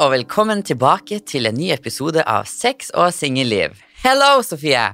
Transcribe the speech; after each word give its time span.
Og 0.00 0.08
velkommen 0.14 0.62
tilbake 0.64 1.18
til 1.28 1.44
en 1.50 1.56
ny 1.60 1.66
episode 1.74 2.22
av 2.24 2.46
Sex 2.48 2.88
og 2.96 3.10
singelliv. 3.12 3.74
Hello, 4.00 4.38
Sofie! 4.40 4.86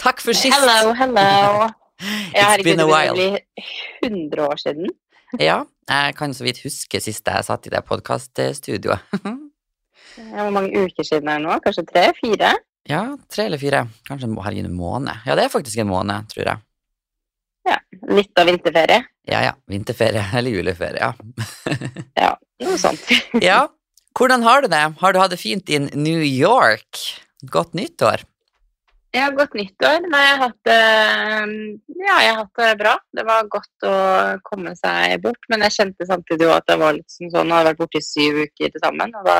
Takk 0.00 0.22
for 0.24 0.32
sist. 0.32 0.56
Hello, 0.56 0.94
hello. 0.96 1.66
Ja, 2.32 2.46
It's 2.54 2.64
been 2.64 2.80
a 2.80 2.86
while. 2.88 3.12
det 3.12 3.42
blir 3.44 4.08
100 4.08 4.46
år 4.46 4.62
siden. 4.62 4.88
Ja, 5.42 5.64
jeg 5.90 6.14
kan 6.16 6.32
så 6.32 6.44
vidt 6.46 6.62
huske 6.62 7.00
sist 7.02 7.26
jeg 7.28 7.44
satt 7.44 7.66
i 7.66 7.74
det 7.74 7.82
podkaststudioet. 7.84 9.04
Hvor 10.32 10.50
mange 10.54 10.84
uker 10.86 11.04
siden 11.04 11.28
er 11.28 11.40
det 11.42 11.48
nå? 11.48 11.60
Kanskje 11.64 11.84
tre? 11.90 12.06
Fire? 12.22 12.54
ja, 12.88 13.04
tre 13.28 13.48
eller 13.50 13.60
fire. 13.60 13.84
Kanskje 14.08 14.32
herregud, 14.46 14.70
en 14.70 14.80
måned. 14.80 15.24
Ja, 15.26 15.36
det 15.36 15.44
er 15.44 15.52
faktisk 15.52 15.84
en 15.84 15.90
måned, 15.90 16.32
tror 16.32 16.54
jeg. 16.54 16.64
Ja. 17.68 17.80
Litt 18.16 18.40
av 18.40 18.48
vinterferie? 18.48 19.02
Ja 19.28 19.44
ja, 19.44 19.54
vinterferie 19.68 20.24
eller 20.38 20.56
juleferie, 20.56 21.04
ja. 21.04 21.12
Ja, 22.16 22.36
noe 22.64 22.80
sånt. 22.80 23.10
ja. 23.44 23.64
Hvordan 24.14 24.44
har 24.46 24.62
du 24.62 24.68
det? 24.70 24.84
Har 25.00 25.12
du 25.12 25.18
hatt 25.18 25.32
det 25.34 25.40
fint 25.40 25.70
i 25.70 25.78
New 25.78 26.22
York? 26.22 27.00
Godt 27.50 27.74
nyttår. 27.74 28.22
Ja, 29.14 29.28
godt 29.30 29.54
nyttår. 29.54 30.06
Nei, 30.10 30.20
jeg 30.26 30.38
har 30.38 30.48
hatt 30.48 30.66
det 30.66 30.78
Ja, 32.04 32.16
jeg 32.22 32.30
har 32.32 32.38
hatt 32.40 32.60
det 32.60 32.70
bra. 32.80 32.94
Det 33.14 33.24
var 33.26 33.46
godt 33.50 33.86
å 33.86 33.94
komme 34.46 34.74
seg 34.78 35.20
bort, 35.22 35.38
men 35.50 35.62
jeg 35.66 35.76
kjente 35.76 36.06
samtidig 36.08 36.50
at 36.50 36.66
det 36.70 36.78
var 36.82 36.96
litt 36.96 37.10
sånn 37.10 37.30
sånn 37.30 37.52
Jeg 37.52 37.58
har 37.60 37.68
vært 37.70 37.82
borte 37.82 38.00
i 38.00 38.06
syv 38.06 38.40
uker 38.46 38.72
til 38.74 38.82
sammen, 38.82 39.14
og 39.14 39.26
da 39.28 39.38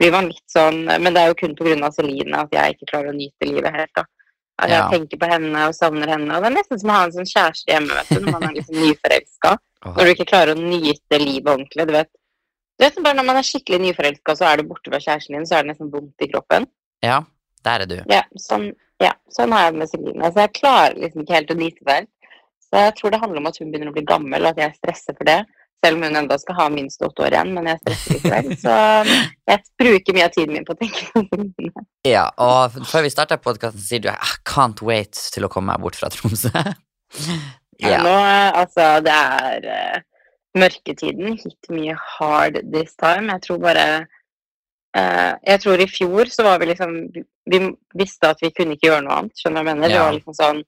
blir 0.00 0.12
man 0.14 0.30
litt 0.32 0.48
sånn 0.52 0.84
Men 0.88 1.12
det 1.12 1.20
er 1.22 1.32
jo 1.32 1.38
kun 1.42 1.84
av 1.84 1.92
Celine 1.96 2.44
at 2.46 2.52
jeg 2.56 2.76
ikke 2.76 2.90
klarer 2.92 3.12
å 3.12 3.16
nyte 3.16 3.50
livet 3.50 3.76
helt, 3.76 3.92
da. 3.94 4.04
At 4.58 4.70
jeg 4.70 4.78
Ja. 4.78 4.88
tenker 4.88 5.18
på 5.18 5.28
henne 5.28 5.66
og 5.68 5.74
savner 5.74 6.08
henne. 6.08 6.30
Og 6.36 6.42
det 6.42 6.52
er 6.52 6.56
nesten 6.56 6.78
som 6.80 6.90
å 6.90 6.92
ha 6.92 7.04
en 7.04 7.12
sånn 7.12 7.26
kjæreste 7.26 7.72
hjemme, 7.72 7.92
vet 7.92 8.08
du, 8.08 8.20
når 8.20 8.32
man 8.32 8.44
er 8.44 8.54
liksom 8.54 8.76
nyforelska. 8.78 9.58
Når 9.84 10.04
du 10.04 10.10
ikke 10.14 10.30
klarer 10.30 10.54
å 10.54 10.60
nyte 10.62 11.18
livet 11.18 11.50
ordentlig. 11.50 11.86
Du 11.86 11.92
vet, 11.92 12.08
du 12.74 12.84
vet 12.84 12.96
bare 13.04 13.18
når 13.18 13.26
man 13.28 13.38
er 13.38 13.46
skikkelig 13.46 13.80
nyforelska, 13.84 14.34
så 14.38 14.48
er 14.48 14.60
du 14.60 14.68
borte 14.70 14.90
fra 14.90 15.00
kjæresten 15.02 15.36
din, 15.38 15.46
så 15.46 15.58
er 15.58 15.66
det 15.66 15.74
nesten 15.74 15.92
vondt 15.92 16.24
i 16.24 16.30
kroppen. 16.32 16.66
Ja, 17.04 17.20
der 17.66 17.84
er 17.84 17.90
du. 17.90 17.98
Ja, 18.10 18.24
sånn, 18.40 18.72
ja, 19.02 19.12
sånn 19.32 19.54
har 19.54 19.68
jeg 19.68 19.74
det 19.74 19.82
med 19.82 19.92
Celine. 19.92 20.30
Så 20.32 20.42
jeg 20.42 20.54
klarer 20.58 20.96
liksom 20.98 21.22
ikke 21.22 21.36
helt 21.38 21.52
å 21.54 21.58
nyte 21.60 21.86
det. 21.90 22.00
Så 22.64 22.82
jeg 22.88 22.96
tror 22.98 23.14
det 23.14 23.20
handler 23.22 23.42
om 23.42 23.50
at 23.50 23.60
hun 23.60 23.70
begynner 23.70 23.92
å 23.92 23.94
bli 23.94 24.06
gammel, 24.08 24.42
og 24.42 24.56
at 24.56 24.64
jeg 24.64 24.78
stresser 24.80 25.14
for 25.14 25.30
det. 25.30 25.44
Selv 25.84 25.98
om 25.98 26.06
hun 26.06 26.16
enda 26.16 26.38
skal 26.40 26.56
ha 26.58 26.66
minst 26.72 27.02
åtte 27.04 27.26
år 27.26 27.36
igjen, 27.36 27.50
men 27.54 27.68
jeg 27.70 27.82
stresser 27.82 28.16
likevel. 28.16 28.54
Så 28.64 28.76
jeg 29.52 29.62
bruker 29.82 30.16
mye 30.16 30.26
av 30.26 30.34
tiden 30.34 30.56
min 30.56 30.66
på 30.66 30.74
å 30.74 30.80
tenke 30.80 31.10
på 31.12 31.24
Celine. 31.30 31.84
Ja, 32.08 32.24
og 32.40 32.78
før 32.88 33.04
vi 33.06 33.12
starter 33.12 33.42
podkasten, 33.44 33.84
sier 33.84 34.02
du 34.02 34.08
I 34.10 34.32
can't 34.48 34.82
wait 34.82 35.20
til 35.34 35.46
å 35.46 35.52
komme 35.52 35.70
meg 35.70 35.84
bort 35.84 36.00
fra 36.00 36.10
Tromsø. 36.10 36.50
Ja. 37.82 37.98
Nå, 38.06 38.10
altså, 38.54 38.84
det 39.02 39.10
er 39.10 39.64
eh, 39.66 40.02
mørketiden. 40.58 41.38
Hit 41.40 41.70
me 41.70 41.94
hard 41.94 42.60
this 42.72 42.94
time. 43.00 43.32
Jeg 43.32 43.42
tror 43.46 43.58
bare 43.62 43.86
eh, 44.96 45.32
Jeg 45.46 45.60
tror 45.64 45.80
i 45.82 45.90
fjor 45.90 46.30
så 46.30 46.46
var 46.46 46.60
vi 46.62 46.70
liksom 46.72 46.94
Vi 47.50 47.60
visste 47.94 48.30
at 48.30 48.40
vi 48.42 48.52
kunne 48.54 48.76
ikke 48.76 48.88
gjøre 48.90 49.04
noe 49.06 49.18
annet. 49.18 49.40
Skjønner 49.40 49.60
du 49.60 49.68
hva 49.68 49.74
jeg 49.74 49.82
mener? 49.82 49.94
Det 49.94 50.06
var 50.06 50.16
liksom 50.18 50.38
sånn 50.40 50.64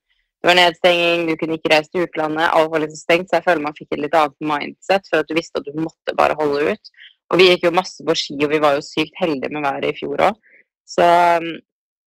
det 0.46 0.50
var 0.50 0.58
nedstenging, 0.60 1.22
du 1.26 1.32
kunne 1.40 1.56
ikke 1.58 1.70
reise 1.72 1.90
til 1.90 2.04
utlandet, 2.04 2.44
alt 2.54 2.68
var 2.70 2.82
liksom 2.84 2.98
stengt, 3.00 3.30
så 3.30 3.38
jeg 3.38 3.44
føler 3.48 3.62
man 3.64 3.74
fikk 3.74 3.96
et 3.96 4.02
litt 4.04 4.12
annet 4.14 4.44
mindset, 4.46 5.08
for 5.10 5.24
at 5.24 5.26
du 5.26 5.34
visste 5.34 5.58
at 5.58 5.66
du 5.66 5.80
måtte 5.80 6.14
bare 6.14 6.36
holde 6.38 6.74
ut. 6.76 6.90
Og 7.32 7.40
vi 7.40 7.48
gikk 7.48 7.64
jo 7.66 7.72
masse 7.74 8.04
på 8.06 8.14
ski, 8.14 8.36
og 8.44 8.52
vi 8.52 8.60
var 8.62 8.76
jo 8.76 8.84
sykt 8.86 9.16
heldige 9.18 9.50
med 9.50 9.64
været 9.66 9.88
i 9.88 9.96
fjor 9.96 10.22
òg. 10.28 10.38
Så 10.86 11.06
um, 11.42 11.48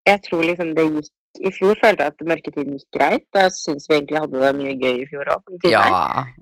jeg 0.07 0.23
tror 0.29 0.45
liksom 0.47 0.71
det 0.77 0.87
gikk 0.87 1.11
I 1.39 1.51
fjor 1.55 1.77
følte 1.79 2.07
jeg 2.07 2.15
at 2.15 2.25
mørketiden 2.27 2.79
gikk 2.79 2.97
greit, 2.97 3.27
jeg 3.37 3.53
syns 3.55 3.87
vi 3.87 3.99
egentlig 3.99 4.23
hadde 4.25 4.41
det 4.43 4.53
mye 4.59 4.73
gøy 4.81 5.03
i 5.03 5.07
fjor 5.11 5.29
òg. 5.35 5.53
Ja, 5.71 5.85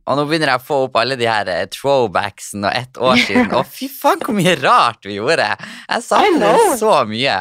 og 0.07 0.17
nå 0.19 0.25
begynner 0.29 0.55
jeg 0.55 0.63
å 0.63 0.67
få 0.69 0.79
opp 0.87 0.97
alle 1.01 1.19
de 1.21 1.29
her 1.29 1.51
eh, 1.53 1.67
throwbacksene 1.75 2.71
og 2.71 2.79
ett 2.79 3.01
år 3.03 3.21
siden. 3.21 3.51
Å, 3.59 3.65
fy 3.67 3.91
faen, 3.93 4.23
hvor 4.25 4.37
mye 4.39 4.55
rart 4.63 5.05
vi 5.09 5.19
gjorde! 5.19 5.51
Jeg 5.59 6.07
savner 6.07 6.63
så 6.81 6.97
mye. 7.11 7.37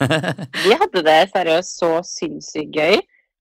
Vi 0.64 0.74
hadde 0.74 1.02
det 1.06 1.18
seriøst 1.30 1.82
så 1.82 1.90
sinnssykt 2.06 2.74
gøy. 2.74 2.96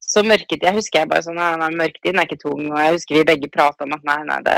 Så 0.10 0.24
mørketid 0.26 0.66
Jeg 0.66 0.78
husker 0.78 1.04
jeg 1.04 1.10
bare 1.12 1.24
sånn 1.26 1.38
Nei, 1.40 1.54
nei 1.62 1.70
mørketiden 1.80 2.20
er 2.20 2.28
ikke 2.28 2.42
tung. 2.42 2.68
Og 2.68 2.78
jeg 2.82 2.98
husker 2.98 3.20
vi 3.20 3.28
begge 3.32 3.50
prata 3.54 3.88
om 3.88 3.96
at 3.96 4.06
nei, 4.08 4.20
nei, 4.28 4.40
det, 4.46 4.58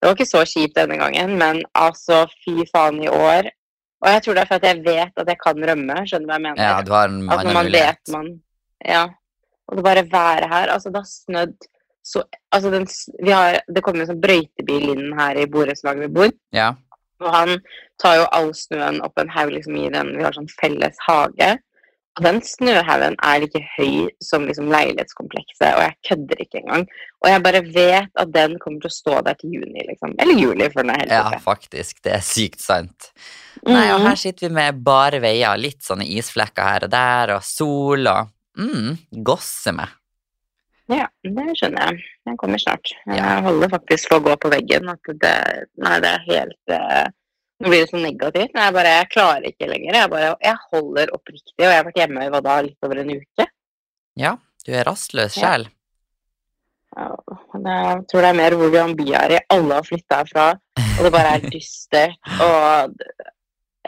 det 0.00 0.08
var 0.08 0.16
ikke 0.16 0.30
så 0.30 0.44
kjipt 0.48 0.78
denne 0.78 0.98
gangen. 1.00 1.34
Men 1.40 1.62
altså, 1.78 2.24
fy 2.44 2.64
faen 2.70 3.02
i 3.02 3.10
år. 3.10 3.50
Og 4.02 4.10
jeg 4.10 4.22
tror 4.22 4.34
det 4.34 4.42
er 4.42 4.50
for 4.50 4.58
at 4.58 4.66
jeg 4.66 4.82
vet 4.82 5.20
at 5.22 5.28
jeg 5.30 5.38
kan 5.38 5.66
rømme. 5.70 5.98
Skjønner 6.06 6.26
du 6.26 6.30
hva 6.30 6.38
jeg 6.38 6.44
mener? 6.46 6.62
Ja, 6.62 6.78
du 6.82 6.94
har 6.94 7.10
en 7.10 7.20
at 7.30 7.44
når 7.46 7.58
man 7.58 7.74
vet 7.74 8.14
man 8.14 8.32
Ja. 8.82 9.02
Og 9.70 9.78
det 9.78 9.84
bare 9.86 10.02
været 10.10 10.48
her 10.50 10.72
Altså, 10.74 10.90
det 10.90 10.98
har 11.04 11.10
snødd 11.10 11.68
så 12.04 12.22
Altså, 12.50 12.70
den, 12.70 12.86
vi 13.22 13.30
har 13.30 13.60
Det 13.74 13.82
kommer 13.82 14.02
en 14.02 14.10
sånn 14.10 14.22
brøytebil 14.24 14.88
inn 14.90 15.12
her 15.18 15.38
i 15.38 15.46
borettslaget 15.46 16.08
vi 16.08 16.14
bor. 16.16 16.32
Ja. 16.52 16.72
Og 17.22 17.30
han 17.30 17.60
tar 18.02 18.18
jo 18.18 18.24
all 18.34 18.50
snøen 18.58 18.98
opp 19.06 19.20
en 19.22 19.30
haug 19.30 19.52
liksom 19.54 19.78
i 19.78 19.90
den 19.94 20.16
Vi 20.16 20.26
har 20.26 20.34
sånn 20.34 20.50
felles 20.58 20.98
hage. 21.06 21.54
Og 22.18 22.24
den 22.26 22.42
snøhaugen 22.44 23.14
er 23.24 23.38
like 23.40 23.60
høy 23.78 24.10
som 24.20 24.42
liksom 24.44 24.66
leilighetskomplekset, 24.68 25.70
og 25.72 25.80
jeg 25.80 25.94
kødder 26.10 26.42
ikke 26.44 26.58
engang. 26.60 26.82
Og 27.24 27.30
jeg 27.30 27.42
bare 27.46 27.62
vet 27.72 28.10
at 28.20 28.32
den 28.34 28.58
kommer 28.60 28.82
til 28.84 28.90
å 28.90 28.96
stå 28.98 29.22
der 29.24 29.38
til 29.40 29.54
juni, 29.56 29.86
liksom. 29.88 30.12
Eller 30.20 30.36
juli, 30.42 30.66
for 30.74 30.82
den 30.82 30.90
er 30.92 31.00
helt 31.06 31.14
ja, 31.16 31.22
oppe. 31.30 31.40
faktisk. 31.46 32.02
Det 32.04 32.12
er 32.18 32.20
sykt 32.26 32.60
sant. 32.60 33.08
Nei, 33.64 33.86
og 33.94 34.00
Mhm. 34.02 34.06
her 34.10 34.20
sitter 34.20 34.48
vi 34.48 34.54
med 34.54 34.84
bare 34.84 35.20
veier, 35.24 35.56
litt 35.56 35.80
sånne 35.80 36.04
isflekker 36.04 36.62
her 36.62 36.84
og 36.84 36.90
der, 36.90 37.34
og 37.36 37.42
sol 37.48 38.06
og 38.12 38.28
mm, 38.58 38.98
gosse 39.24 39.72
med. 39.72 39.88
Ja, 40.92 41.06
det 41.24 41.48
skjønner 41.56 41.92
jeg. 41.94 42.02
Den 42.26 42.36
kommer 42.36 42.58
snart. 42.60 42.90
Ja. 43.06 43.14
Jeg 43.38 43.42
holder 43.46 43.68
faktisk 43.72 44.10
på 44.10 44.18
å 44.20 44.24
gå 44.26 44.36
på 44.36 44.50
veggen. 44.52 44.90
At 44.92 44.98
det, 45.22 45.34
nei, 45.80 45.94
det 46.04 46.10
er 46.10 46.24
helt 46.28 46.74
eh, 46.76 47.06
Nå 47.62 47.68
blir 47.70 47.84
det 47.84 47.90
så 47.92 48.00
negativt. 48.02 48.50
Men 48.54 48.64
jeg 48.66 48.74
bare, 48.74 48.92
jeg 48.98 49.10
klarer 49.14 49.44
ikke 49.52 49.68
lenger. 49.70 49.94
Jeg, 50.00 50.10
bare, 50.10 50.32
jeg 50.42 50.56
holder 50.72 51.12
oppriktig, 51.14 51.54
og 51.60 51.68
jeg 51.68 51.76
har 51.78 51.86
vært 51.86 52.00
hjemme 52.02 52.24
i 52.26 52.32
hva 52.34 52.40
da, 52.42 52.56
litt 52.66 52.88
over 52.88 53.00
en 53.02 53.12
uke. 53.14 53.46
Ja, 54.18 54.32
du 54.66 54.72
er 54.74 54.84
rastløs 54.88 55.36
Ja. 55.38 55.42
sjel. 55.46 55.68
Ja, 56.92 57.06
jeg 57.54 58.02
tror 58.10 58.20
det 58.20 58.28
er 58.32 58.36
mer 58.36 58.56
hvor 58.58 58.72
vi 58.72 59.12
er 59.16 59.32
i. 59.32 59.38
Alle 59.54 59.78
har 59.78 59.86
flytta 59.86 60.18
herfra, 60.20 60.48
og 60.98 61.06
det 61.06 61.12
bare 61.14 61.36
er 61.38 61.46
dystert. 61.54 62.18
Og 62.44 62.98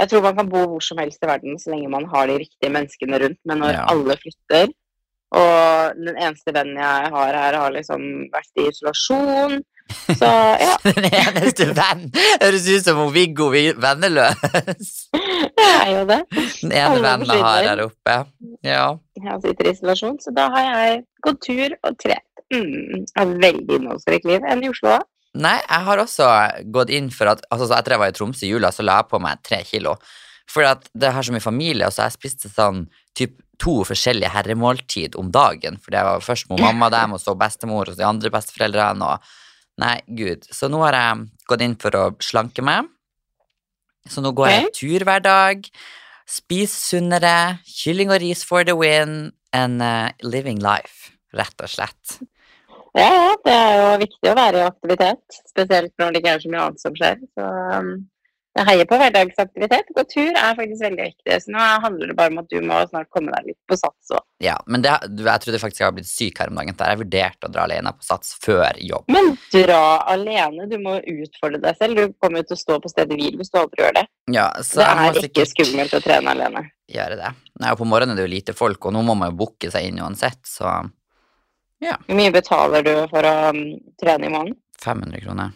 jeg 0.00 0.08
tror 0.10 0.24
man 0.24 0.38
kan 0.38 0.48
bo 0.54 0.62
hvor 0.70 0.82
som 0.82 0.98
helst 1.02 1.20
i 1.22 1.28
verden 1.28 1.58
så 1.60 1.74
lenge 1.74 1.90
man 1.92 2.06
har 2.14 2.30
de 2.30 2.38
riktige 2.40 2.72
menneskene 2.72 3.20
rundt, 3.26 3.40
men 3.44 3.60
når 3.60 3.74
Ja. 3.76 3.84
alle 3.92 4.16
flytter 4.22 4.72
og 5.34 5.96
den 5.98 6.14
eneste 6.16 6.52
vennen 6.54 6.78
jeg 6.78 7.10
har 7.10 7.34
her, 7.34 7.56
har 7.58 7.72
liksom 7.74 8.02
vært 8.30 8.52
i 8.62 8.68
isolasjon, 8.70 9.56
så 9.90 10.28
ja. 10.60 10.74
Den 10.88 11.06
eneste 11.10 11.68
venn! 11.76 12.06
Høres 12.42 12.68
ut 12.68 12.86
som 12.86 13.00
Viggo 13.14 13.50
venneløs. 13.52 14.92
Det 15.58 15.70
er 15.70 15.90
jo 15.92 16.04
det. 16.08 16.20
Den 16.60 16.72
ene 16.72 17.00
vennen 17.02 17.30
jeg 17.30 17.42
har 17.44 17.66
her 17.68 17.82
oppe. 17.84 18.14
Ja. 18.64 18.86
Jeg 19.20 19.40
sitter 19.44 19.68
i 19.68 19.72
isolasjon, 19.74 20.16
så 20.22 20.32
da 20.34 20.48
har 20.52 20.66
jeg 20.66 21.02
gått 21.24 21.40
tur 21.46 21.76
og 21.86 21.96
trent. 22.00 22.30
Mm, 22.52 23.04
et 23.04 23.34
veldig 23.42 23.78
innholdsrikt 23.78 24.26
liv 24.28 24.44
enn 24.48 24.64
i 24.64 24.70
Oslo. 24.72 24.96
da. 24.96 25.00
Nei, 25.44 25.56
jeg 25.62 25.86
har 25.88 26.02
også 26.02 26.26
gått 26.74 26.92
inn 26.94 27.08
for 27.14 27.32
at 27.32 27.42
altså, 27.50 27.68
så 27.70 27.78
Etter 27.78 27.96
jeg 27.96 28.02
var 28.04 28.12
i 28.12 28.16
Tromsø 28.16 28.44
i 28.46 28.52
jula, 28.52 28.70
så 28.74 28.84
la 28.86 29.00
jeg 29.00 29.10
på 29.10 29.20
meg 29.22 29.40
tre 29.46 29.62
kilo. 29.66 29.96
For 30.50 30.66
at 30.68 30.86
det 30.92 31.14
har 31.16 31.26
så 31.26 31.34
mye 31.34 31.44
familie, 31.44 31.88
og 31.88 31.94
så 31.94 32.06
jeg 32.06 32.18
spist 32.18 32.46
sånn 32.52 32.84
typ 33.16 33.38
to 33.62 33.80
forskjellige 33.86 34.32
herremåltid 34.34 35.16
om 35.18 35.30
dagen. 35.34 35.78
For 35.82 35.94
det 35.94 36.04
var 36.06 36.24
først 36.24 36.50
med 36.50 36.62
mamma 36.62 36.90
dem, 36.92 37.16
og 37.16 37.22
så 37.22 37.34
bestemor, 37.38 37.88
og 37.88 37.96
så 37.96 38.02
de 38.02 38.08
andre 38.08 38.32
besteforeldrene, 38.34 39.08
og 39.14 39.34
Nei, 39.80 39.96
gud. 40.06 40.46
Så 40.54 40.70
nå 40.70 40.82
har 40.84 40.96
jeg 40.98 41.24
gått 41.50 41.64
inn 41.64 41.78
for 41.80 41.96
å 41.98 42.04
slanke 42.22 42.62
meg. 42.64 42.90
Så 44.10 44.22
nå 44.22 44.34
går 44.36 44.50
jeg 44.50 44.70
tur 44.76 45.06
hver 45.08 45.24
dag. 45.24 45.66
Spis 46.30 46.74
sunnere. 46.90 47.60
Kylling 47.66 48.12
og 48.12 48.20
ris 48.22 48.44
for 48.46 48.66
the 48.66 48.76
win. 48.78 49.32
And 49.54 49.82
uh, 49.82 50.10
living 50.22 50.58
life, 50.62 51.12
rett 51.34 51.60
og 51.62 51.70
slett. 51.70 52.18
Ja, 52.94 53.06
ja, 53.06 53.30
det 53.42 53.52
er 53.54 53.76
jo 53.78 53.86
viktig 54.02 54.30
å 54.30 54.34
være 54.38 54.58
i 54.60 54.66
aktivitet, 54.66 55.38
spesielt 55.50 55.92
når 55.98 56.12
det 56.12 56.20
ikke 56.20 56.32
er 56.34 56.42
så 56.42 56.50
mye 56.50 56.64
annet 56.64 56.82
som 56.82 56.96
skjer. 56.98 57.22
Så 57.34 57.46
um, 57.78 57.92
jeg 58.54 58.66
heier 58.68 58.86
på 58.86 58.98
hverdagsaktivitet. 59.00 59.88
Gå 59.96 60.04
tur 60.10 60.30
er 60.30 60.56
faktisk 60.58 60.84
veldig 60.84 61.06
viktig. 61.08 61.38
Så 61.42 61.50
nå 61.54 61.64
handler 61.82 62.10
det 62.12 62.16
bare 62.18 62.30
om 62.30 62.40
at 62.44 62.50
du 62.52 62.60
må 62.62 62.78
snart 62.86 63.10
komme 63.14 63.34
deg 63.34 63.50
litt 63.50 63.58
på 63.70 63.78
sats 63.78 64.12
òg. 64.14 64.22
Ja, 64.44 64.54
men 64.70 64.84
det, 64.84 64.92
jeg 65.10 65.42
trodde 65.42 65.60
faktisk 65.62 65.82
jeg 65.82 65.88
var 65.88 65.96
blitt 65.96 66.10
syk 66.10 66.38
her 66.42 66.52
om 66.52 66.60
dagen. 66.60 66.76
Der 66.78 66.92
jeg 66.94 67.02
vurderte 67.02 67.48
å 67.48 67.52
dra 67.54 67.64
alene 67.66 67.94
på 67.96 68.06
Sats 68.06 68.36
før 68.44 68.78
jobb. 68.78 69.08
Men 69.10 69.32
dra 69.50 69.82
alene. 70.14 70.68
Du 70.70 70.76
må 70.82 70.98
utfordre 71.00 71.62
deg 71.62 71.80
selv. 71.80 71.98
Du 71.98 72.18
kommer 72.22 72.42
jo 72.42 72.50
til 72.50 72.58
å 72.58 72.62
stå 72.62 72.78
på 72.84 72.92
stedet 72.92 73.18
hvil 73.18 73.38
hvis 73.40 73.50
du 73.50 73.58
aldri 73.62 73.82
gjør 73.82 73.96
det. 73.98 74.04
Ja, 74.34 74.48
så 74.62 74.82
Det 74.82 74.90
er 74.92 75.30
ikke 75.30 75.48
skummelt 75.50 75.96
å 75.98 76.02
trene 76.04 76.36
alene. 76.36 76.68
gjøre 76.94 77.16
det. 77.18 77.32
Nei, 77.58 77.72
og 77.72 77.80
på 77.80 77.88
morgenen 77.88 78.14
er 78.14 78.22
det 78.22 78.28
jo 78.28 78.34
lite 78.34 78.54
folk, 78.54 78.86
og 78.86 78.94
nå 78.94 79.02
må 79.06 79.16
man 79.18 79.32
jo 79.32 79.38
booke 79.40 79.70
seg 79.72 79.88
inn 79.88 80.02
uansett, 80.04 80.42
så 80.46 80.82
ja. 81.82 81.96
Hvor 82.06 82.16
mye 82.16 82.32
betaler 82.32 82.84
du 82.86 82.92
for 83.10 83.26
å 83.28 83.34
um, 83.52 83.62
trene 84.00 84.28
i 84.28 84.32
måneden? 84.32 84.56
500 84.84 85.20
kroner. 85.24 85.52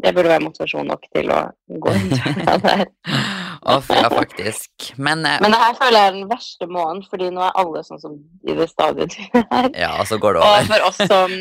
Det 0.00 0.12
burde 0.16 0.32
være 0.32 0.44
motivasjon 0.44 0.88
nok 0.90 1.06
til 1.14 1.30
å 1.34 1.40
gå 1.84 1.94
inn 1.98 2.12
tur 2.14 2.42
her. 2.44 2.84
Å, 3.60 3.76
ja, 3.92 4.08
faktisk. 4.12 4.92
Men, 4.96 5.24
eh, 5.28 5.40
Men 5.44 5.52
det 5.52 5.60
her 5.60 5.74
føler 5.78 5.98
jeg 5.98 6.10
er 6.10 6.14
den 6.16 6.30
verste 6.30 6.68
måneden, 6.70 7.02
fordi 7.10 7.30
nå 7.34 7.42
er 7.44 7.58
alle 7.62 7.82
sånn 7.86 8.00
som 8.02 8.14
i 8.48 8.56
det 8.56 8.70
stadiet 8.70 9.16
du 9.16 9.42
er. 9.42 9.68
ja, 9.76 9.90
og 10.00 10.08
så 10.08 10.20
går 10.22 10.38
det 10.38 10.44
over. 10.44 10.62
Og 10.62 10.70
for 10.70 10.86
oss 10.88 11.02
som 11.10 11.34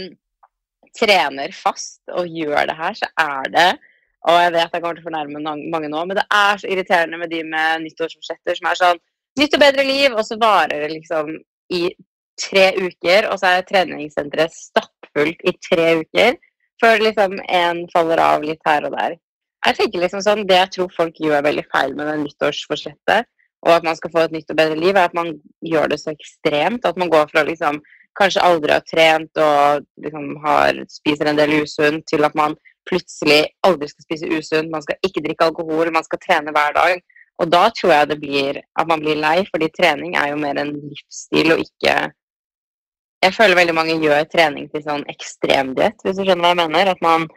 trener 0.99 1.53
fast 1.55 2.01
og 2.11 2.27
gjør 2.27 2.67
det 2.71 2.75
her, 2.79 2.97
så 2.97 3.09
er 3.23 3.53
det 3.53 3.69
Og 4.27 4.35
jeg 4.35 4.51
vet 4.51 4.73
jeg 4.75 4.81
kommer 4.83 4.97
til 4.97 5.05
å 5.05 5.07
fornærme 5.07 5.41
mange 5.71 5.87
nå, 5.87 5.99
men 6.09 6.17
det 6.17 6.25
er 6.35 6.59
så 6.59 6.67
irriterende 6.67 7.21
med 7.21 7.31
de 7.31 7.39
med 7.47 7.85
nyttårsforsetter 7.85 8.57
som 8.57 8.67
er 8.67 8.79
sånn 8.81 8.99
Nytt 9.39 9.53
og 9.55 9.61
bedre 9.61 9.85
liv, 9.85 10.11
og 10.11 10.25
så 10.25 10.35
varer 10.41 10.81
det 10.83 10.89
liksom 10.91 11.29
i 11.71 11.85
tre 12.41 12.65
uker, 12.75 13.27
og 13.29 13.39
så 13.39 13.53
er 13.53 13.67
treningssenteret 13.67 14.51
stappfullt 14.55 15.43
i 15.47 15.53
tre 15.63 15.85
uker, 16.01 16.35
før 16.81 17.03
liksom 17.03 17.39
en 17.47 17.83
faller 17.93 18.21
av 18.23 18.45
litt 18.45 18.61
her 18.67 18.87
og 18.87 18.95
der. 18.95 19.17
Jeg 19.67 19.75
tenker 19.75 20.03
liksom 20.03 20.23
sånn, 20.23 20.45
Det 20.47 20.55
jeg 20.55 20.71
tror 20.75 20.95
folk 20.95 21.19
gjør 21.19 21.43
veldig 21.43 21.65
feil 21.73 21.95
med 21.95 22.07
det 22.07 22.17
nyttårsforsettet, 22.23 23.27
og 23.67 23.71
at 23.75 23.83
man 23.83 23.97
skal 23.99 24.11
få 24.13 24.23
et 24.23 24.35
nytt 24.35 24.51
og 24.53 24.59
bedre 24.59 24.77
liv, 24.79 24.95
er 24.95 25.09
at 25.09 25.17
man 25.17 25.33
gjør 25.65 25.89
det 25.91 25.99
så 25.99 26.13
ekstremt. 26.13 26.85
At 26.87 26.97
man 26.97 27.11
går 27.11 27.27
fra 27.31 27.43
liksom 27.43 27.81
kanskje 28.19 28.43
aldri 28.43 28.71
har 28.71 28.85
trent 28.87 29.39
og 29.39 29.85
liksom 30.03 30.37
har, 30.45 30.79
spiser 30.91 31.29
en 31.29 31.39
del 31.39 31.59
usunt, 31.63 32.05
til 32.07 32.23
at 32.27 32.35
man 32.39 32.55
plutselig 32.89 33.41
aldri 33.67 33.89
skal 33.91 34.07
spise 34.07 34.31
usunt, 34.31 34.71
man 34.71 34.83
skal 34.85 34.97
ikke 35.05 35.23
drikke 35.25 35.49
alkohol, 35.49 35.91
man 35.93 36.07
skal 36.07 36.21
trene 36.23 36.55
hver 36.55 36.75
dag. 36.77 37.03
Og 37.39 37.51
da 37.51 37.67
tror 37.75 37.93
jeg 37.93 38.09
det 38.09 38.19
blir 38.19 38.59
at 38.59 38.87
man 38.87 39.03
blir 39.03 39.19
lei, 39.19 39.37
fordi 39.51 39.69
trening 39.75 40.15
er 40.19 40.33
jo 40.33 40.39
mer 40.41 40.59
en 40.59 40.73
livsstil 40.75 41.53
og 41.55 41.63
ikke 41.63 41.95
Jeg 43.23 43.35
føler 43.35 43.57
veldig 43.59 43.75
mange 43.75 43.99
gjør 43.99 44.25
trening 44.31 44.69
til 44.71 44.83
sånn 44.85 45.03
ekstremdiett, 45.11 45.99
hvis 46.05 46.17
du 46.17 46.23
skjønner 46.23 46.45
hva 46.45 46.53
jeg 46.53 46.59
mener. 46.61 46.91
At 46.93 47.01
man 47.03 47.27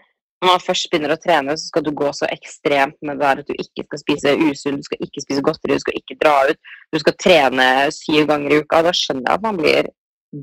når 0.43 0.57
man 0.57 0.63
først 0.65 0.89
begynner 0.91 1.15
å 1.15 1.21
trene, 1.23 1.55
så 1.55 1.69
skal 1.71 1.85
du 1.87 1.93
gå 1.95 2.09
så 2.19 2.27
ekstremt 2.35 2.97
med 3.07 3.21
det 3.21 3.23
der 3.23 3.43
at 3.45 3.51
du 3.51 3.55
ikke 3.55 3.85
skal 3.87 4.01
spise 4.01 4.33
usunn, 4.41 4.81
du 4.81 4.87
skal 4.89 5.05
ikke 5.07 5.23
spise 5.23 5.45
godteri, 5.47 5.77
du 5.79 5.85
skal 5.85 5.99
ikke 6.01 6.17
dra 6.19 6.33
ut, 6.49 6.59
du 6.91 6.99
skal 6.99 7.15
trene 7.15 7.67
syv 7.95 8.27
ganger 8.27 8.57
i 8.57 8.59
uka. 8.65 8.81
Da 8.83 8.95
skjønner 8.97 9.29
jeg 9.29 9.39
at 9.39 9.45
man 9.47 9.61
blir 9.61 9.91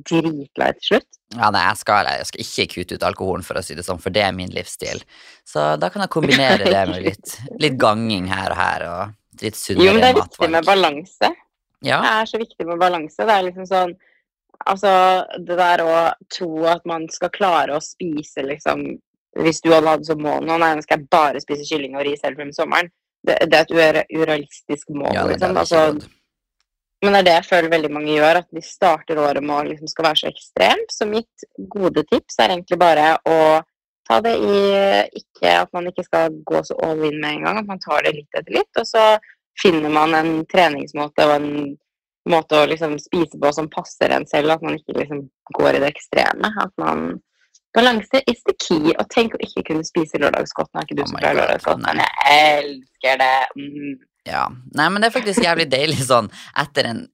dritlei 0.07 0.69
til 0.77 0.88
slutt. 0.88 1.19
Ja, 1.36 1.50
nei, 1.51 1.65
jeg 1.68 1.81
skal, 1.81 2.07
jeg 2.15 2.30
skal 2.30 2.45
ikke 2.45 2.68
kutte 2.77 2.95
ut 2.95 3.06
alkoholen, 3.09 3.44
for 3.44 3.59
å 3.59 3.65
si 3.65 3.75
det 3.75 3.83
sånn, 3.85 4.00
for 4.00 4.15
det 4.15 4.24
er 4.24 4.31
min 4.38 4.56
livsstil. 4.56 5.03
Så 5.44 5.65
da 5.81 5.92
kan 5.92 6.06
jeg 6.06 6.13
kombinere 6.15 6.63
det 6.63 6.85
med 6.94 7.03
litt, 7.03 7.35
litt 7.59 7.75
ganging 7.81 8.31
her 8.31 8.56
og 8.56 8.62
her, 8.62 8.88
og 8.88 9.44
litt 9.44 9.59
Jo, 9.75 9.92
men 9.92 10.00
det 10.00 10.13
er 10.13 10.19
viktig 10.21 10.51
med 10.56 10.69
balanse. 10.69 11.33
Ja, 11.83 12.00
Det 12.03 12.13
er 12.13 12.31
så 12.31 12.39
viktig 12.39 12.71
med 12.71 12.80
balanse. 12.80 13.19
Det 13.19 13.35
er 13.35 13.50
liksom 13.51 13.68
sånn 13.68 14.00
Altså, 14.67 14.91
det 15.39 15.56
der 15.56 15.83
å 15.85 15.94
tro 16.31 16.65
at 16.67 16.83
man 16.89 17.07
skal 17.11 17.31
klare 17.31 17.77
å 17.77 17.83
spise 17.83 18.44
liksom 18.44 18.81
Hvis 19.39 19.61
du 19.63 19.69
hadde 19.71 19.88
hatt 19.88 20.07
som 20.07 20.19
mål 20.19 20.44
nå, 20.44 20.57
nei, 20.59 20.73
nå 20.75 20.83
skal 20.83 21.00
jeg 21.00 21.07
bare 21.13 21.39
spise 21.39 21.67
kylling 21.69 21.95
og 21.95 22.03
ris 22.03 22.23
hele 22.25 22.35
frem 22.35 22.50
i 22.50 22.56
sommeren. 22.57 22.89
Det, 23.23 23.35
det 23.51 23.57
er 23.59 23.61
et 23.61 23.73
ure- 23.75 24.06
urealistisk 24.15 24.89
mål, 24.89 25.13
ja 25.13 25.25
liksom. 25.29 25.57
Altså. 25.59 25.83
Men 27.00 27.13
det 27.13 27.19
er 27.19 27.27
det 27.27 27.35
jeg 27.38 27.47
føler 27.47 27.71
veldig 27.71 27.91
mange 27.95 28.11
gjør, 28.11 28.41
at 28.41 28.47
de 28.51 28.63
starter 28.65 29.19
året 29.21 29.45
med 29.45 29.56
å 29.56 29.67
liksom 29.69 29.88
skal 29.91 30.09
være 30.09 30.19
så 30.21 30.31
ekstrem. 30.31 30.81
Så 30.91 31.07
mitt 31.07 31.45
gode 31.71 32.03
tips 32.09 32.39
er 32.41 32.56
egentlig 32.56 32.79
bare 32.81 33.13
å 33.23 33.38
ta 34.09 34.17
det 34.25 34.33
i 34.41 34.59
ikke 35.21 35.53
At 35.61 35.69
man 35.75 35.88
ikke 35.88 36.03
skal 36.07 36.33
gå 36.50 36.63
så 36.65 36.75
all 36.83 37.03
in 37.07 37.19
med 37.21 37.38
en 37.38 37.45
gang, 37.45 37.61
at 37.61 37.69
man 37.69 37.79
tar 37.83 38.03
det 38.03 38.17
litt 38.17 38.39
etter 38.41 38.57
litt. 38.57 38.71
Og 38.81 38.88
så 38.89 39.06
finner 39.61 39.94
man 39.94 40.15
en 40.17 40.33
treningsmåte 40.50 41.27
og 41.27 41.35
en 41.38 41.51
måte 42.31 42.59
å 42.59 42.67
liksom 42.69 42.97
spise 43.01 43.39
på 43.41 43.51
som 43.55 43.69
passer 43.71 44.13
en 44.15 44.27
selv, 44.29 44.53
at 44.55 44.63
man 44.65 44.77
ikke 44.77 44.97
liksom 44.97 45.25
går 45.57 45.77
i 45.77 45.81
det 45.83 45.91
ekstreme. 45.93 46.51
At 46.61 46.73
man 46.81 47.19
Balanse 47.75 48.23
is 48.25 48.41
the 48.47 48.55
key. 48.57 48.93
Og 48.95 49.05
tenk 49.13 49.35
å 49.37 49.41
ikke 49.45 49.63
kunne 49.67 49.85
spise 49.85 50.17
lørdagsgodt. 50.21 50.71
Nå 50.73 50.81
er 50.81 50.87
ikke 50.87 50.97
du 50.97 51.03
Oh 51.03 51.11
som 51.11 51.19
God, 51.19 51.37
lørdagsgodt, 51.37 51.83
men 51.85 52.01
jeg 52.01 52.65
elsker 52.65 53.21
det. 53.21 53.35
Mm. 53.59 53.95
Ja. 54.29 54.43
Nei, 54.77 54.89
men 54.89 55.01
det 55.01 55.09
er 55.09 55.15
faktisk 55.19 55.45
jævlig 55.45 55.69
deilig 55.71 56.01
sånn 56.07 56.29
etter 56.57 56.89
en 56.89 57.07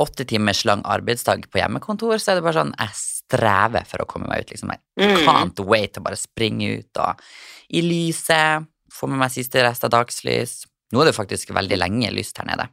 åtte 0.00 0.24
timers 0.28 0.62
lang 0.64 0.82
arbeidsdag 0.88 1.48
på 1.52 1.60
hjemmekontor, 1.60 2.16
så 2.20 2.32
er 2.32 2.38
det 2.38 2.46
bare 2.46 2.60
sånn 2.60 2.72
jeg 2.78 2.94
strever 2.96 3.84
for 3.88 4.04
å 4.04 4.08
komme 4.08 4.28
meg 4.30 4.44
ut, 4.44 4.54
liksom. 4.54 4.72
Jeg 4.72 4.80
Mm. 4.96 5.26
can't 5.26 5.60
wait 5.66 5.98
å 5.98 6.02
bare 6.04 6.16
springe 6.16 6.78
ut 6.78 6.96
og 7.02 7.20
i 7.68 7.82
lyset, 7.82 8.66
få 8.92 9.08
med 9.08 9.18
meg 9.18 9.30
siste 9.34 9.60
rest 9.62 9.84
av 9.84 9.90
dagslys. 9.90 10.64
Nå 10.92 11.02
er 11.02 11.10
det 11.10 11.16
faktisk 11.16 11.50
veldig 11.52 11.76
lenge 11.76 12.12
lyst 12.14 12.38
her 12.38 12.46
nede. 12.46 12.68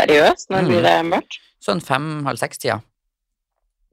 Seriøst? 0.00 0.50
Når 0.50 0.62
Mm. 0.62 0.68
blir 0.68 0.82
det 0.82 0.96
mørkt? 1.10 1.40
Sånn 1.60 1.80
fem-halv 1.84 2.38
seks-tida. 2.40 2.80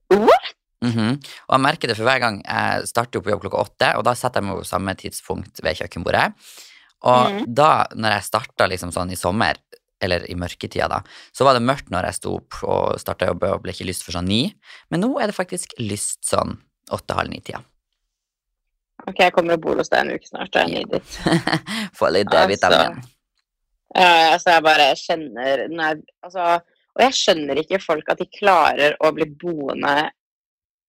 What? 0.09 0.54
-hmm. 0.83 1.18
Og 1.48 1.56
jeg 1.56 1.63
merker 1.63 1.88
det 1.89 1.98
for 1.98 2.07
hver 2.07 2.21
gang 2.24 2.39
jeg 2.44 2.89
starter 2.92 3.24
på 3.24 3.33
jobb 3.33 3.45
klokka 3.45 3.63
åtte, 3.63 3.92
og 3.98 4.06
da 4.07 4.13
setter 4.18 4.42
jeg 4.42 4.50
meg 4.50 4.62
på 4.62 4.69
samme 4.69 4.95
tidspunkt 5.00 5.63
ved 5.63 5.80
kjøkkenbordet. 5.81 6.27
Og 7.07 7.31
mm. 7.33 7.42
da, 7.54 7.71
når 7.95 8.18
jeg 8.18 8.27
starta 8.31 8.68
liksom 8.69 8.94
sånn 8.95 9.13
i 9.13 9.19
sommer, 9.19 9.59
eller 10.01 10.27
i 10.30 10.36
mørketida 10.38 10.89
da, 10.92 11.01
så 11.33 11.45
var 11.48 11.57
det 11.57 11.65
mørkt 11.65 11.89
når 11.94 12.10
jeg 12.10 12.19
sto 12.19 12.36
opp 12.38 12.60
og 12.68 13.00
starta 13.01 13.31
jobb 13.31 13.48
og 13.50 13.63
ble 13.63 13.74
ikke 13.74 13.88
lyst 13.89 14.06
for 14.06 14.13
sånn 14.13 14.30
ni. 14.30 14.44
Men 14.94 15.01
nå 15.01 15.10
er 15.18 15.31
det 15.31 15.38
faktisk 15.38 15.74
lyst 15.81 16.27
sånn 16.30 16.60
åtte-halv 16.94 17.33
ni-tida. 17.33 17.63
Ok, 19.07 19.21
jeg 19.21 19.33
kommer 19.33 19.57
og 19.57 19.63
bor 19.63 19.77
hos 19.77 19.89
deg 19.94 20.06
en 20.06 20.18
uke 20.18 20.30
snart. 20.30 20.53
Jeg 20.57 20.74
need 20.74 20.94
dit. 20.94 21.18
Få 21.98 22.10
litt 22.13 22.30
D-vitamin. 22.33 22.98
Altså. 22.98 23.16
D-vitamin. 23.97 24.03
Ja, 24.03 24.33
altså, 24.33 24.53
jeg 24.53 24.65
bare 24.65 24.88
kjenner 25.01 25.63
nei, 25.73 25.91
altså, 26.25 26.47
Og 26.97 27.03
jeg 27.05 27.17
skjønner 27.17 27.61
ikke 27.61 27.81
folk 27.83 28.09
at 28.09 28.21
de 28.21 28.29
klarer 28.33 28.95
å 29.05 29.11
bli 29.13 29.27
boende 29.38 30.09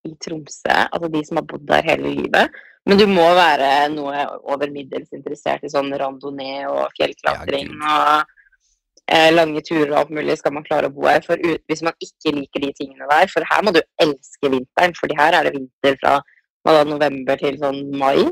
i 0.07 0.15
Tromsø, 0.23 0.73
altså 0.73 1.11
de 1.13 1.21
som 1.27 1.41
har 1.41 1.47
bodd 1.49 1.67
der 1.69 1.85
hele 1.85 2.15
livet. 2.17 2.59
Men 2.89 3.01
du 3.01 3.05
må 3.11 3.27
være 3.37 3.91
noe 3.93 4.23
over 4.49 4.71
middels 4.73 5.11
interessert 5.13 5.67
i 5.67 5.71
sånn 5.73 5.91
randonee 6.01 6.65
og 6.71 6.95
fjellklatring 6.97 7.75
ja, 7.75 7.91
og 7.93 9.13
eh, 9.13 9.29
lange 9.35 9.61
turer 9.67 9.91
og 9.91 9.99
alt 10.01 10.15
mulig 10.17 10.39
skal 10.41 10.55
man 10.57 10.65
klare 10.65 10.89
å 10.89 10.95
bo 10.95 11.05
her. 11.11 11.21
For 11.27 11.37
ut, 11.37 11.61
hvis 11.69 11.85
man 11.85 11.97
ikke 12.05 12.33
liker 12.39 12.65
de 12.65 12.73
tingene 12.79 13.09
der, 13.11 13.29
for 13.33 13.45
her 13.51 13.67
må 13.67 13.75
du 13.77 13.83
elske 14.01 14.53
vinteren, 14.55 14.97
fordi 14.97 15.19
her 15.19 15.37
er 15.37 15.49
det 15.49 15.57
vinter 15.59 15.99
fra 16.01 16.15
da, 16.23 16.85
november 16.89 17.41
til 17.41 17.59
sånn 17.61 17.83
mai. 18.01 18.25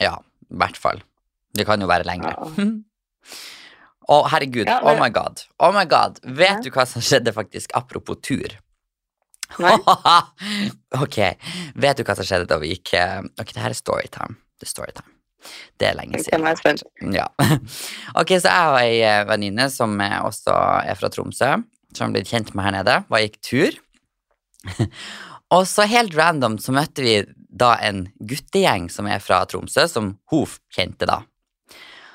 Ja, 0.00 0.16
i 0.48 0.62
hvert 0.62 0.80
fall. 0.80 1.04
Det 1.52 1.68
kan 1.68 1.82
jo 1.84 1.90
være 1.90 2.08
lenger. 2.08 2.38
Ja. 2.56 2.70
Å, 4.12 4.18
herregud. 4.32 4.68
Ja, 4.68 4.80
Oh 4.84 4.98
my 5.00 5.08
god. 5.14 5.40
Oh 5.62 5.72
my 5.74 5.84
god. 5.88 6.18
Vet 6.24 6.58
Ja. 6.58 6.60
du 6.66 6.70
hva 6.74 6.84
som 6.88 7.00
skjedde 7.04 7.32
faktisk 7.32 7.72
apropos 7.78 8.20
tur? 8.22 8.58
Ok. 11.02 11.18
Vet 11.74 11.98
du 11.98 12.04
hva 12.06 12.14
som 12.18 12.26
skjedde 12.26 12.48
da 12.50 12.58
vi 12.62 12.72
gikk 12.74 12.94
eh, 12.98 13.18
Ok, 13.40 13.52
det 13.54 13.62
her 13.64 13.72
er 13.74 13.78
storytime. 13.78 14.36
Det 14.60 14.68
er 14.68 14.72
storytime. 14.72 15.08
Det 15.80 15.88
er 15.88 15.96
lenge 15.98 16.20
siden. 16.22 16.44
jeg. 16.46 17.16
Ja. 17.16 17.26
Ok, 18.20 18.34
så 18.38 18.48
jeg 18.52 18.68
og 18.72 18.78
ei 18.80 18.98
eh, 19.02 19.22
venninne 19.28 19.68
som 19.72 19.96
eh, 20.00 20.18
også 20.22 20.54
er 20.86 20.98
fra 21.00 21.10
Tromsø, 21.12 21.54
som 21.96 22.12
ble 22.14 22.22
kjent 22.28 22.52
med 22.54 22.64
her 22.68 22.76
nede, 22.78 22.98
var 23.10 23.24
gikk 23.24 23.40
tur. 23.44 23.78
og 25.56 25.64
så 25.68 25.88
helt 25.90 26.14
random 26.16 26.58
så 26.62 26.72
møtte 26.76 27.02
vi 27.04 27.16
da 27.52 27.74
en 27.84 28.06
guttegjeng 28.24 28.86
som 28.92 29.08
er 29.10 29.20
fra 29.20 29.42
Tromsø, 29.50 29.84
som 29.90 30.14
hun 30.32 30.46
kjente 30.72 31.08
da. 31.10 31.18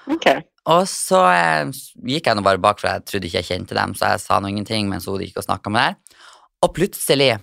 Ok. 0.09 0.29
Og 0.67 0.83
så 0.91 1.21
eh, 1.31 1.69
gikk 2.11 2.27
jeg 2.27 2.37
nå 2.37 2.43
bare 2.43 2.59
bak, 2.61 2.81
for 2.81 2.91
jeg 2.91 3.05
trodde 3.07 3.29
ikke 3.29 3.39
jeg 3.39 3.49
kjente 3.51 3.77
dem, 3.77 3.95
så 3.95 4.13
jeg 4.13 4.23
sa 4.25 4.39
nå 4.43 4.51
ingenting 4.51 4.89
mens 4.91 5.07
hun 5.07 5.21
gikk 5.23 5.39
og 5.39 5.47
snakka 5.47 5.71
med 5.71 5.85
der. 5.85 6.23
Og 6.65 6.73
plutselig 6.75 7.37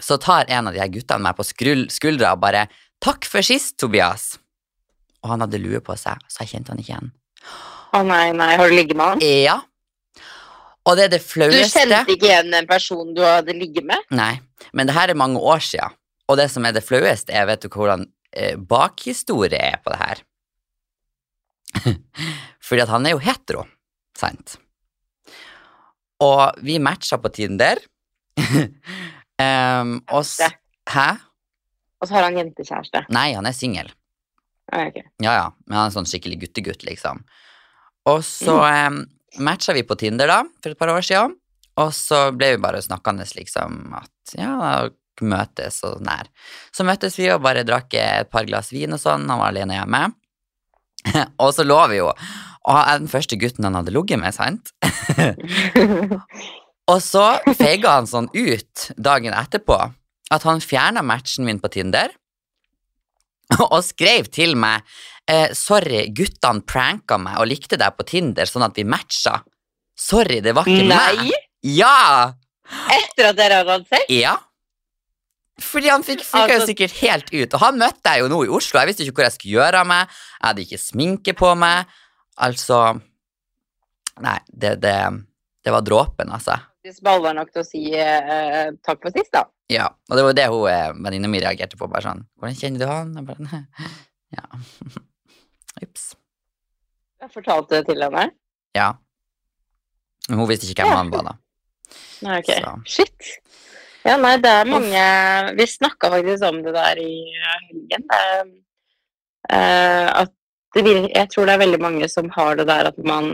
så 0.00 0.16
tar 0.18 0.48
en 0.48 0.70
av 0.70 0.74
de 0.74 0.80
her 0.80 0.90
guttene 0.90 1.22
meg 1.22 1.36
på 1.38 1.46
skuldra 1.46 2.34
og 2.34 2.42
bare 2.42 2.66
'Takk 3.00 3.24
for 3.24 3.40
sist, 3.40 3.78
Tobias'. 3.80 4.36
Og 5.24 5.30
han 5.32 5.40
hadde 5.40 5.60
lue 5.60 5.80
på 5.80 5.96
seg, 5.96 6.20
så 6.28 6.42
jeg 6.42 6.52
kjente 6.52 6.72
han 6.72 6.80
ikke 6.80 6.92
igjen. 6.92 7.10
Å 7.96 8.02
nei, 8.04 8.32
nei, 8.36 8.54
har 8.56 8.68
du 8.68 8.76
ligget 8.76 8.96
med 8.96 9.06
han? 9.14 9.22
Ja. 9.24 9.56
Og 10.84 10.96
det 10.96 11.06
er 11.06 11.12
det 11.16 11.22
flaueste 11.24 11.84
Du 11.84 11.94
kjente 11.94 12.14
ikke 12.16 12.28
igjen 12.28 12.54
en 12.56 12.68
person 12.68 13.14
du 13.16 13.22
hadde 13.24 13.56
ligget 13.56 13.86
med? 13.88 14.04
Nei, 14.10 14.40
men 14.72 14.88
det 14.88 14.96
her 14.96 15.12
er 15.12 15.18
mange 15.18 15.40
år 15.40 15.60
siden. 15.64 15.96
Og 16.28 16.38
det 16.40 16.48
som 16.52 16.64
er 16.64 16.76
det 16.76 16.84
flaueste, 16.86 17.32
er 17.32 17.48
vet 17.48 17.64
du 17.64 17.68
hvordan 17.72 18.06
eh, 18.32 18.56
bakhistorie 18.56 19.58
er 19.58 19.80
på 19.82 19.92
det 19.92 20.00
her. 20.00 20.22
Fordi 22.66 22.84
at 22.84 22.92
han 22.92 23.06
er 23.06 23.16
jo 23.16 23.22
hetero, 23.24 23.64
sant? 24.18 24.58
Og 26.20 26.60
vi 26.64 26.78
matcha 26.82 27.18
på 27.20 27.32
Tinder. 27.32 27.80
um, 28.40 29.96
og 30.12 30.24
Hæ? 30.90 31.08
Og 32.00 32.08
så 32.08 32.16
har 32.16 32.26
han 32.26 32.38
jentekjæreste. 32.40 33.04
Nei, 33.12 33.30
han 33.36 33.46
er 33.46 33.56
singel. 33.56 33.90
Okay. 34.70 35.04
Ja, 35.22 35.34
ja, 35.34 35.46
men 35.66 35.78
han 35.78 35.90
er 35.90 35.94
sånn 35.94 36.08
skikkelig 36.08 36.40
guttegutt, 36.44 36.84
liksom. 36.86 37.24
Og 38.08 38.22
så 38.24 38.56
um, 38.62 39.02
matcha 39.42 39.74
vi 39.76 39.84
på 39.86 39.98
Tinder 40.00 40.30
da, 40.30 40.40
for 40.62 40.72
et 40.72 40.80
par 40.80 40.92
år 40.94 41.04
siden. 41.04 41.36
Og 41.80 41.92
så 41.96 42.28
ble 42.36 42.54
vi 42.54 42.62
bare 42.62 42.82
snakkende 42.84 43.26
liksom 43.36 43.94
at 43.96 44.34
ja, 44.36 44.88
møtes 45.24 45.80
og 45.86 46.00
nær. 46.04 46.28
Så 46.74 46.84
møttes 46.86 47.16
vi 47.20 47.28
og 47.32 47.42
bare 47.44 47.64
drakk 47.66 47.94
et 47.98 48.30
par 48.32 48.48
glass 48.48 48.72
vin 48.74 48.96
og 48.96 49.00
sånn, 49.02 49.28
han 49.30 49.40
var 49.40 49.52
alene 49.52 49.78
hjemme. 49.78 50.02
og 51.42 51.52
så 51.56 51.64
lå 51.66 51.78
vi 51.92 52.00
jo, 52.00 52.10
og 52.10 52.76
jeg 52.76 52.92
er 52.92 52.98
den 53.00 53.10
første 53.10 53.38
gutten 53.40 53.66
han 53.68 53.78
hadde 53.78 53.94
ligget 53.94 54.20
med, 54.20 54.36
sant? 54.36 54.72
Og 56.90 56.98
så 57.04 57.22
feiga 57.54 57.92
han 58.00 58.08
sånn 58.10 58.26
ut 58.34 58.88
dagen 58.98 59.34
etterpå 59.36 59.76
at 60.30 60.46
han 60.46 60.62
fjerna 60.62 61.04
matchen 61.06 61.46
min 61.46 61.60
på 61.62 61.70
Tinder 61.70 62.10
og 63.68 63.80
skrev 63.86 64.26
til 64.30 64.56
meg 64.58 64.82
eh, 65.30 65.50
'Sorry, 65.54 66.08
guttene 66.14 66.64
pranka 66.66 67.18
meg 67.18 67.38
og 67.42 67.50
likte 67.50 67.78
deg 67.80 67.96
på 67.96 68.06
Tinder 68.10 68.50
sånn 68.50 68.66
at 68.66 68.78
vi 68.78 68.86
matcha'. 68.86 69.40
Sorry, 70.00 70.40
det 70.42 70.54
var 70.56 70.66
ikke 70.66 70.86
Nei! 70.88 71.30
meg. 71.30 71.32
Ja! 71.66 72.30
Etter 72.94 73.30
at 73.30 73.38
dere 73.38 73.60
hadde 73.60 73.74
hatt 73.76 73.90
sex? 73.90 74.06
Ja. 74.14 74.36
Fordi 75.60 75.90
han 75.92 76.04
fikk 76.06 76.22
altså, 76.24 76.56
jo 76.56 76.66
sikkert 76.70 76.94
helt 77.02 77.30
ut. 77.34 77.54
Og 77.56 77.60
han 77.62 77.78
møtte 77.80 78.14
jeg 78.14 78.24
jo 78.24 78.30
nå 78.32 78.38
i 78.46 78.52
Oslo. 78.56 78.80
Jeg 78.80 78.90
visste 78.90 79.04
ikke 79.04 79.18
hvor 79.20 79.26
jeg 79.28 79.36
skulle 79.36 79.56
gjøre 79.58 79.82
av 79.82 79.88
meg. 79.90 80.14
Jeg 80.38 80.46
hadde 80.48 80.64
ikke 80.64 80.80
sminke 80.80 81.34
på 81.36 81.52
meg. 81.60 81.90
Altså 82.40 82.80
Nei, 84.20 84.36
det, 84.52 84.74
det, 84.82 84.94
det 85.64 85.72
var 85.72 85.84
dråpen, 85.86 86.28
altså. 86.34 86.58
Faktisk 86.80 87.04
baller 87.06 87.36
nok 87.36 87.52
til 87.54 87.62
å 87.62 87.64
si 87.64 87.80
eh, 87.96 88.72
takk 88.84 89.00
for 89.04 89.14
sist, 89.14 89.30
da. 89.32 89.46
Ja, 89.72 89.86
og 90.10 90.18
det 90.18 90.24
var 90.26 90.36
det 90.36 90.46
hun 90.50 90.66
eh, 90.68 90.90
venninna 90.96 91.28
mi 91.30 91.40
reagerte 91.40 91.78
på. 91.80 91.88
Bare 91.88 92.04
sånn 92.04 92.24
'Hvordan 92.36 92.58
kjenner 92.58 92.82
du 92.82 92.86
han?' 92.90 93.14
Jeg 93.16 93.26
bare, 93.28 93.46
«Nei». 93.46 93.62
ja. 94.36 94.44
Ups. 95.86 96.04
Jeg 97.20 97.32
fortalte 97.32 97.78
det 97.78 97.86
til 97.88 98.04
henne. 98.04 98.26
Ja. 98.76 98.90
Men 100.28 100.42
hun 100.42 100.48
visste 100.50 100.68
ikke 100.68 100.84
hvem 100.84 100.92
Ja. 100.92 101.00
han 101.00 101.12
var, 101.14 101.24
da. 101.30 101.34
Nei, 102.26 102.38
ok. 102.42 102.50
Så. 102.52 102.74
Shit. 102.96 103.30
Ja, 104.06 104.16
nei, 104.16 104.36
det 104.40 104.48
er 104.48 104.64
mange 104.64 105.56
Vi 105.58 105.66
snakka 105.68 106.08
faktisk 106.10 106.44
om 106.48 106.62
det 106.64 106.72
der 106.74 107.00
i 107.02 107.12
helgen. 107.44 108.06
Eh, 109.50 110.06
at 110.22 110.32
det 110.76 110.84
jeg 110.86 111.28
tror 111.32 111.48
det 111.48 111.54
er 111.56 111.62
veldig 111.64 111.80
mange 111.82 112.08
som 112.08 112.28
har 112.36 112.56
det 112.60 112.66
der 112.68 112.88
at 112.92 112.98
man 113.04 113.32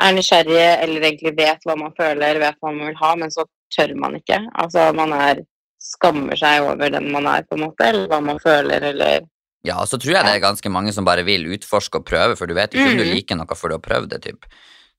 er 0.00 0.14
nysgjerrig 0.16 0.62
eller 0.82 1.04
egentlig 1.10 1.34
vet 1.36 1.64
hva 1.66 1.74
man 1.76 1.92
føler, 1.98 2.38
vet 2.40 2.56
hva 2.62 2.70
man 2.72 2.86
vil 2.88 3.00
ha, 3.02 3.14
men 3.18 3.32
så 3.34 3.44
tør 3.74 3.92
man 3.98 4.16
ikke. 4.16 4.38
Altså 4.62 4.86
man 4.96 5.12
er 5.12 5.42
skammer 5.82 6.38
seg 6.38 6.64
over 6.64 6.90
den 6.90 7.10
man 7.12 7.26
er, 7.30 7.44
på 7.46 7.58
en 7.58 7.66
måte, 7.66 7.86
eller 7.90 8.08
hva 8.10 8.22
man 8.24 8.40
føler, 8.42 8.88
eller 8.92 9.26
Ja, 9.66 9.74
og 9.82 9.88
så 9.90 9.98
tror 9.98 10.14
jeg 10.14 10.24
det 10.24 10.32
er 10.36 10.40
ganske 10.46 10.70
mange 10.70 10.92
som 10.94 11.04
bare 11.04 11.24
vil 11.26 11.44
utforske 11.52 11.98
og 12.00 12.06
prøve, 12.06 12.36
for 12.38 12.46
du 12.46 12.54
vet 12.54 12.72
ikke 12.72 12.92
om 12.92 12.96
du 12.96 13.04
Mhm. 13.04 13.14
liker 13.14 13.36
noe 13.36 13.56
før 13.58 13.68
du 13.68 13.74
har 13.74 13.84
prøvd 13.84 14.08
det, 14.14 14.22
typ. 14.22 14.46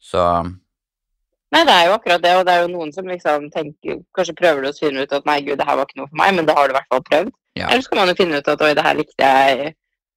Så 0.04 0.20
Nei, 1.50 1.63
det 1.65 1.74
er 1.74 1.88
jo 1.89 1.96
akkurat 1.98 2.22
det, 2.22 2.32
og 2.38 2.44
det 2.46 2.53
er 2.53 2.62
jo 2.62 2.72
noen 2.75 2.91
som 2.94 3.08
liksom 3.10 3.48
tenker 3.53 4.01
Kanskje 4.13 4.36
prøver 4.38 4.62
du 4.62 4.70
å 4.70 4.75
finne 4.77 5.06
ut 5.06 5.13
at 5.18 5.25
nei, 5.25 5.39
gud, 5.46 5.58
det 5.58 5.65
her 5.65 5.79
var 5.79 5.88
ikke 5.88 6.01
noe 6.01 6.10
for 6.12 6.20
meg, 6.22 6.36
men 6.38 6.50
det 6.50 6.56
har 6.58 6.70
du 6.70 6.75
i 6.75 6.77
hvert 6.77 6.91
fall 6.94 7.06
prøvd. 7.08 7.32
Ja. 7.58 7.70
Eller 7.70 7.82
så 7.86 7.91
kan 7.91 8.03
man 8.03 8.12
jo 8.12 8.20
finne 8.20 8.41
ut 8.41 8.51
at 8.53 8.62
oi, 8.65 8.75
det 8.77 8.86
her 8.86 9.00
likte 9.00 9.32
jeg 9.32 9.72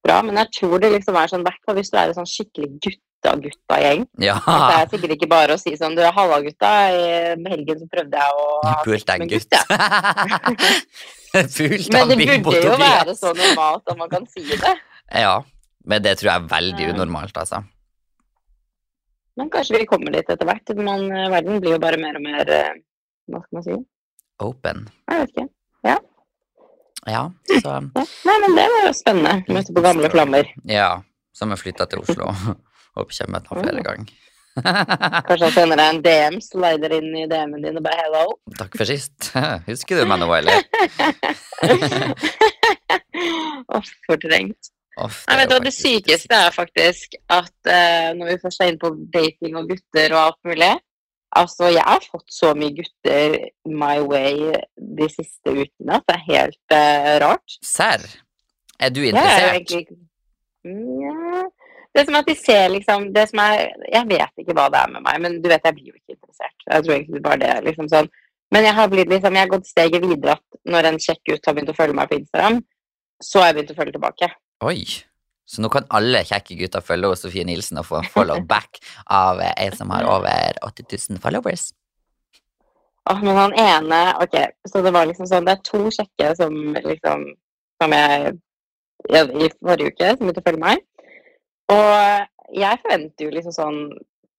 bra, 0.05 0.19
men 0.25 0.37
jeg 0.41 0.51
tror 0.59 0.83
det 0.83 0.91
liksom 0.93 1.17
er 1.17 1.31
sånn, 1.31 1.47
i 1.47 1.75
hvis 1.79 1.91
du 1.91 1.97
er 1.97 2.11
en 2.11 2.17
sånn 2.19 2.29
skikkelig 2.29 2.69
gutta-gutta-gjeng. 2.85 4.05
ja. 4.21 4.37
At 4.37 4.63
det 4.67 4.77
er 4.77 4.93
sikkert 4.93 5.15
ikke 5.17 5.31
bare 5.31 5.57
å 5.57 5.61
si 5.61 5.73
sånn, 5.79 5.97
du 5.97 6.03
er 6.03 6.13
halla 6.15 6.39
gutta, 6.43 6.71
i 6.93 7.49
helgen 7.55 7.81
så 7.81 7.89
prøvde 7.91 8.23
jeg 8.23 8.45
å 8.45 8.47
Pult 8.83 9.09
deg, 9.09 9.25
en 9.25 9.33
gutt. 9.33 9.57
ja. 9.57 9.63
Pult 11.57 11.93
Men 11.95 12.13
det 12.13 12.41
burde 12.45 12.61
jo 12.61 12.77
være 12.77 13.15
så 13.17 13.33
normalt 13.33 13.89
at 13.89 13.97
man 13.97 14.11
kan 14.11 14.27
si 14.29 14.45
det. 14.51 14.75
Ja, 15.09 15.39
men 15.89 16.03
det 16.05 16.19
tror 16.19 16.29
jeg 16.29 16.43
er 16.43 16.51
veldig 16.51 16.91
unormalt, 16.93 17.39
altså. 17.41 17.63
Men 19.39 19.49
kanskje 19.53 19.79
vi 19.81 19.85
kommer 19.89 20.13
dit 20.13 20.29
etter 20.29 20.45
hvert. 20.45 20.73
Men 20.77 21.05
eh, 21.11 21.29
verden 21.33 21.61
blir 21.63 21.75
jo 21.77 21.81
bare 21.83 21.97
mer 22.01 22.19
og 22.19 22.25
mer 22.25 22.49
eh, 22.53 22.73
Hva 23.31 23.41
skal 23.45 23.57
man 23.59 23.65
si? 23.67 23.77
Open. 24.43 24.83
Jeg 25.09 25.21
vet 25.23 25.31
ikke. 25.33 25.47
Ja, 25.87 25.97
Ja, 27.07 27.23
så 27.59 27.71
Ja. 27.73 27.79
Nei, 28.27 28.35
men 28.45 28.53
det 28.57 28.67
var 28.71 28.85
jo 28.87 28.91
spennende. 28.95 29.33
Møte 29.51 29.73
på 29.75 29.83
gamle 29.83 30.09
flammer. 30.13 30.51
Ja, 30.69 30.91
som 31.35 31.51
har 31.51 31.59
flytta 31.59 31.87
til 31.91 32.03
Oslo. 32.03 32.29
Håper 32.97 33.17
jeg 33.19 33.31
møter 33.33 33.49
ham 33.55 33.63
flere 33.65 33.83
ganger. 33.87 34.13
Kanskje 35.27 35.47
jeg 35.47 35.53
sender 35.55 35.79
deg 35.81 35.87
en 35.95 36.01
DM, 36.05 36.35
slider 36.45 36.93
inn 36.99 37.09
i 37.17 37.25
DM-en 37.31 37.63
din 37.65 37.79
og 37.79 37.85
bare 37.87 38.03
hello. 38.05 38.23
Takk 38.59 38.77
for 38.77 38.85
sist. 38.85 39.31
Husker 39.69 39.97
du 39.97 40.05
meg 40.11 40.21
nå, 40.21 40.29
eller? 40.37 40.61
Åh, 43.73 43.89
fortrengt. 44.07 44.69
Uff, 45.01 45.23
Nei, 45.25 45.45
du 45.49 45.55
det 45.63 45.73
sykeste 45.73 46.37
er 46.37 46.53
faktisk 46.53 47.15
at 47.33 47.53
uh, 47.65 48.09
når 48.13 48.27
vi 48.29 48.41
først 48.43 48.61
er 48.61 48.69
inne 48.69 48.81
på 48.81 48.91
dating 49.13 49.55
og 49.57 49.71
gutter 49.71 50.13
og 50.13 50.19
alt 50.27 50.41
mulig 50.45 50.73
Altså, 51.33 51.71
jeg 51.73 51.81
har 51.81 52.03
fått 52.11 52.29
så 52.29 52.51
mye 52.53 52.75
gutter 52.77 53.39
my 53.65 53.95
way 54.05 54.51
de 54.77 55.07
siste 55.09 55.49
ukene 55.49 55.95
at 55.97 56.05
det 56.05 56.17
er 56.19 56.27
helt 56.27 56.75
uh, 56.77 57.13
rart. 57.23 57.55
Serr? 57.65 58.05
Er 58.77 58.93
du 58.93 59.01
interessert? 59.01 59.47
Ja, 59.47 59.55
egentlig 59.57 59.87
Det 61.93 62.05
som 62.05 62.15
er 62.15 62.21
at 62.21 62.29
de 62.29 62.35
ser 62.37 62.67
liksom 62.73 63.09
det 63.15 63.25
som 63.29 63.41
er, 63.43 63.73
Jeg 63.91 64.09
vet 64.09 64.43
ikke 64.43 64.55
hva 64.57 64.67
det 64.73 64.83
er 64.83 64.93
med 64.93 65.05
meg, 65.07 65.17
men 65.25 65.41
du 65.41 65.49
vet, 65.49 65.65
jeg 65.65 65.77
blir 65.79 65.89
jo 65.89 65.97
ikke 65.97 66.15
interessert. 66.19 66.67
Jeg 66.69 66.85
tror 66.85 66.95
egentlig 66.99 67.23
bare 67.25 67.41
det 67.41 67.49
er 67.55 67.65
liksom 67.65 67.89
sånn. 67.89 68.11
Men 68.53 68.67
jeg 68.67 68.77
har 68.77 68.93
blitt 68.93 69.09
liksom, 69.09 69.33
jeg 69.33 69.47
har 69.47 69.53
gått 69.55 69.69
steget 69.69 70.05
videre 70.05 70.37
at 70.37 70.61
når 70.69 70.91
en 70.91 71.01
kjekk 71.01 71.21
gutt 71.31 71.49
har 71.49 71.57
begynt 71.57 71.73
å 71.73 71.77
følge 71.77 71.97
meg 71.97 72.09
på 72.11 72.19
Instagram, 72.21 72.61
så 73.23 73.41
har 73.41 73.49
jeg 73.49 73.57
begynt 73.57 73.73
å 73.73 73.77
følge 73.79 73.95
tilbake. 73.97 74.29
Oi. 74.63 74.83
Så 75.45 75.61
nå 75.61 75.69
kan 75.69 75.85
alle 75.91 76.23
kjekke 76.25 76.55
gutter 76.57 76.83
følge 76.85 77.15
Sofie 77.19 77.43
Nilsen 77.45 77.81
og 77.81 77.87
få 77.89 77.99
follow 78.13 78.39
back 78.47 78.79
av 79.11 79.41
ei 79.43 79.69
som 79.75 79.91
har 79.91 80.07
over 80.07 80.59
80 80.63 80.87
000 81.11 81.23
followers. 81.23 81.71
Åh, 83.11 83.19
men 83.19 83.35
han 83.35 83.53
ene 83.59 83.97
Ok, 84.23 84.37
så 84.71 84.79
det 84.79 84.93
var 84.95 85.09
liksom 85.09 85.27
sånn 85.27 85.43
Det 85.43 85.57
er 85.57 85.63
to 85.67 85.81
kjekke 85.91 86.29
som 86.39 86.53
liksom 86.85 87.25
Som 87.81 87.95
jeg 87.97 88.37
i 89.11 89.49
forrige 89.59 89.91
uke 89.91 90.13
som 90.13 90.21
begynte 90.23 90.39
å 90.39 90.45
følge 90.45 90.61
meg. 90.63 90.83
Og 91.73 92.55
jeg 92.55 92.79
forventer 92.79 93.25
jo 93.25 93.33
liksom 93.35 93.55
sånn 93.57 93.79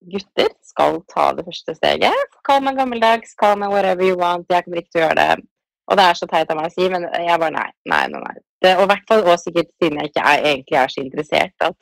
Gutter 0.08 0.48
skal 0.64 1.02
ta 1.08 1.30
det 1.36 1.44
første 1.46 1.74
steget. 1.76 2.38
Kall 2.44 2.62
meg 2.64 2.76
gammeldags, 2.80 3.34
kall 3.40 3.58
meg 3.60 3.72
whatever 3.72 4.04
you 4.04 4.16
want. 4.20 4.48
Jeg 4.52 4.64
kommer 4.64 4.80
ikke 4.80 4.92
til 4.92 5.00
å 5.00 5.04
gjøre 5.04 5.20
det. 5.20 5.44
Og 5.90 5.98
det 6.00 6.04
er 6.08 6.18
så 6.18 6.28
teit 6.30 6.50
av 6.50 6.58
meg 6.58 6.70
å 6.70 6.74
si, 6.74 6.86
men 6.92 7.04
jeg 7.12 7.40
bare 7.40 7.52
nei. 7.52 7.70
Nei, 7.92 8.04
nei, 8.12 8.20
nei. 8.24 8.36
Det, 8.64 8.76
og 8.78 8.86
i 8.86 8.90
hvert 8.94 9.10
fall 9.10 9.26
og 9.28 9.40
sikkert 9.42 9.68
siden 9.76 10.00
jeg 10.00 10.12
ikke 10.12 10.24
er, 10.24 10.46
egentlig 10.52 10.78
er 10.80 10.92
så 10.92 11.02
interessert 11.04 11.66
at 11.68 11.76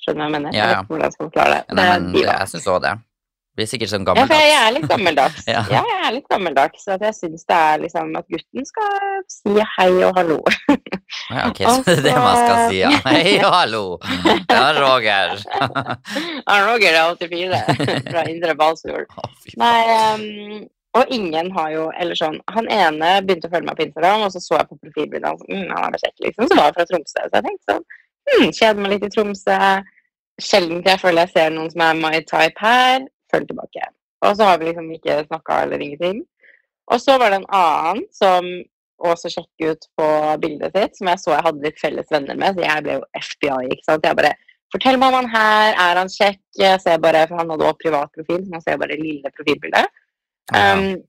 Skjønner 0.00 0.16
du 0.16 0.22
hva 0.22 0.28
jeg 0.30 0.32
mener? 0.38 0.54
Ja, 0.56 0.60
Jeg 0.60 0.68
vet 0.70 0.78
ikke 0.78 0.94
hvordan 0.94 1.04
jeg 1.04 1.12
skal 1.12 1.26
forklare 1.26 1.56
det. 1.56 1.74
Nei, 1.76 1.86
men 1.90 2.12
det 2.14 2.22
jeg 2.24 2.50
syns 2.54 2.68
òg 2.72 2.78
det. 2.86 2.92
Blir 3.58 3.66
sikkert 3.66 3.90
sånn 3.90 4.04
gammeldags. 4.06 4.30
Ja, 4.30 4.38
for 4.38 4.46
jeg 4.46 4.60
er 4.62 4.74
litt 4.76 4.86
gammeldags. 4.94 5.42
Ja. 5.50 5.62
ja. 5.68 5.80
jeg 5.90 6.02
er 6.06 6.14
litt 6.14 6.28
gammeldags. 6.30 6.84
Så 6.86 6.94
at 6.94 7.04
jeg 7.04 7.16
syns 7.18 7.44
det 7.50 7.58
er 7.66 7.82
liksom 7.82 8.14
at 8.16 8.28
gutten 8.32 8.68
skal 8.68 9.24
si 9.34 9.56
hei 9.74 9.90
og 10.06 10.16
hallo. 10.16 10.38
Ja, 10.70 11.48
ok, 11.50 11.60
så 11.66 11.82
det 11.90 11.96
er 11.98 12.04
det 12.06 12.14
man 12.16 12.38
skal 12.38 12.62
si, 12.70 12.80
ja. 12.80 12.92
Hei 13.04 13.34
og 13.42 13.52
hallo. 13.58 13.84
Ja, 14.48 14.64
Roger. 14.78 15.36
Ja, 16.50 16.56
Roger 16.66 16.96
er 16.96 17.12
84 17.20 18.04
fra 18.08 18.24
Indre 18.30 18.56
Balsfjord. 18.58 19.10
Faen. 19.12 19.34
Nei, 19.60 19.78
ehm, 19.98 20.54
og 20.98 21.12
ingen 21.14 21.52
har 21.54 21.70
jo 21.70 21.84
Eller 22.02 22.18
sånn 22.18 22.40
Han 22.50 22.66
ene 22.72 23.12
begynte 23.22 23.46
å 23.46 23.52
følge 23.52 23.68
meg 23.68 23.78
på 23.78 23.86
Instagram, 23.86 24.26
og 24.26 24.34
så 24.34 24.42
så 24.42 24.56
jeg 24.58 24.68
på 24.70 24.80
profilbildet 24.82 25.28
hans. 25.28 25.44
Mm, 25.46 25.70
han 25.70 25.94
er 25.94 26.02
kjekk, 26.02 26.16
liksom. 26.26 26.48
Så 26.50 26.58
var 26.58 26.70
jeg 26.70 26.76
fra 26.78 26.86
Tromsø. 26.90 27.22
Så 27.22 27.38
jeg 27.38 27.46
tenkte 27.46 27.70
sånn 27.70 27.86
hm, 28.30 28.50
Kjeder 28.58 28.82
meg 28.82 28.94
litt 28.94 29.06
i 29.06 29.12
Tromsø. 29.14 29.60
Sjelden 30.40 30.82
jeg 30.86 31.02
føler 31.02 31.26
jeg 31.26 31.34
ser 31.36 31.54
noen 31.54 31.70
som 31.72 31.86
er 31.86 32.00
my 32.00 32.12
type 32.26 32.64
her. 32.64 33.06
Følg 33.30 33.48
tilbake. 33.52 33.86
Og 34.26 34.36
så 34.36 34.50
har 34.50 34.60
vi 34.60 34.68
liksom 34.68 34.90
ikke 34.96 35.22
snakka 35.28 35.62
eller 35.64 35.84
ingenting. 35.84 36.20
Og 36.90 37.00
så 37.00 37.16
var 37.22 37.30
det 37.30 37.40
en 37.40 37.50
annen 37.54 38.04
som 38.16 38.48
også 39.00 39.30
sjekket 39.32 39.70
ut 39.70 39.86
på 39.96 40.06
bildet 40.42 40.74
sitt, 40.76 40.98
som 40.98 41.08
jeg 41.08 41.22
så 41.22 41.32
jeg 41.32 41.44
hadde 41.46 41.64
litt 41.64 41.78
felles 41.80 42.10
venner 42.12 42.36
med, 42.36 42.56
så 42.56 42.66
jeg 42.66 42.84
ble 42.84 42.96
jo 42.98 43.06
FBI, 43.16 43.70
ikke 43.72 43.86
sant. 43.86 44.04
Jeg 44.04 44.18
bare 44.18 44.36
Fortell 44.70 45.00
meg 45.02 45.10
om 45.10 45.16
han 45.18 45.30
her, 45.32 45.72
er 45.82 45.98
han 45.98 46.10
kjekk? 46.12 46.38
Jeg 46.60 46.78
ser 46.78 47.00
bare, 47.02 47.24
for 47.26 47.40
Han 47.40 47.48
hadde 47.50 47.64
også 47.66 47.80
privat 47.80 48.12
profil, 48.14 48.44
så 48.44 48.52
man 48.52 48.62
ser 48.62 48.76
bare 48.78 48.98
lille 49.00 49.32
profilbildet. 49.34 49.88
Ja. 50.50 50.74
Um, 50.74 51.02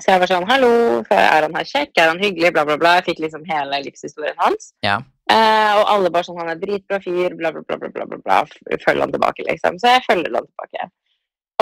så 0.00 0.14
jeg 0.14 0.22
var 0.22 0.30
sånn 0.30 0.46
Hallo, 0.48 0.70
er 1.12 1.44
han 1.44 1.56
her 1.58 1.66
kjekk? 1.68 1.90
Er 2.00 2.12
han 2.14 2.20
hyggelig? 2.22 2.54
Bla, 2.54 2.64
bla, 2.68 2.78
bla. 2.80 2.94
Jeg 2.98 3.10
fikk 3.10 3.24
liksom 3.26 3.42
hele 3.48 3.82
livshistorien 3.84 4.38
hans. 4.40 4.70
Ja. 4.84 5.00
Uh, 5.30 5.72
og 5.80 5.90
alle 5.92 6.10
bare 6.12 6.26
sånn 6.26 6.40
Han 6.40 6.50
er 6.52 6.60
dritbra 6.60 6.98
fyr, 7.04 7.36
bla, 7.38 7.52
bla, 7.54 7.62
bla, 7.68 7.78
bla, 7.82 8.06
bla, 8.08 8.18
bla. 8.18 8.42
Følg 8.84 9.04
han 9.04 9.12
tilbake, 9.12 9.44
liksom. 9.48 9.76
Så 9.82 9.92
jeg 9.92 10.04
følger 10.06 10.38
han 10.38 10.48
tilbake. 10.48 10.88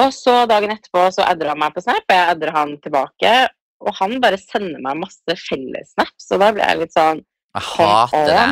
Og 0.01 0.13
så 0.15 0.37
dagen 0.49 0.73
etterpå 0.73 1.09
så 1.15 1.27
adder 1.27 1.51
han 1.53 1.61
meg 1.61 1.75
på 1.75 1.83
Snap, 1.85 2.05
og 2.07 2.17
jeg 2.17 2.35
adder 2.35 2.53
han 2.55 2.77
tilbake. 2.85 3.33
Og 3.81 3.97
han 3.99 4.19
bare 4.23 4.39
sender 4.41 4.83
meg 4.85 5.01
masse 5.01 5.37
fellessnaps, 5.49 6.29
og 6.31 6.43
da 6.43 6.51
blir 6.55 6.67
jeg 6.67 6.83
litt 6.83 6.95
sånn 6.95 7.23
Jeg 7.57 7.67
hater 7.75 8.29
det. 8.31 8.45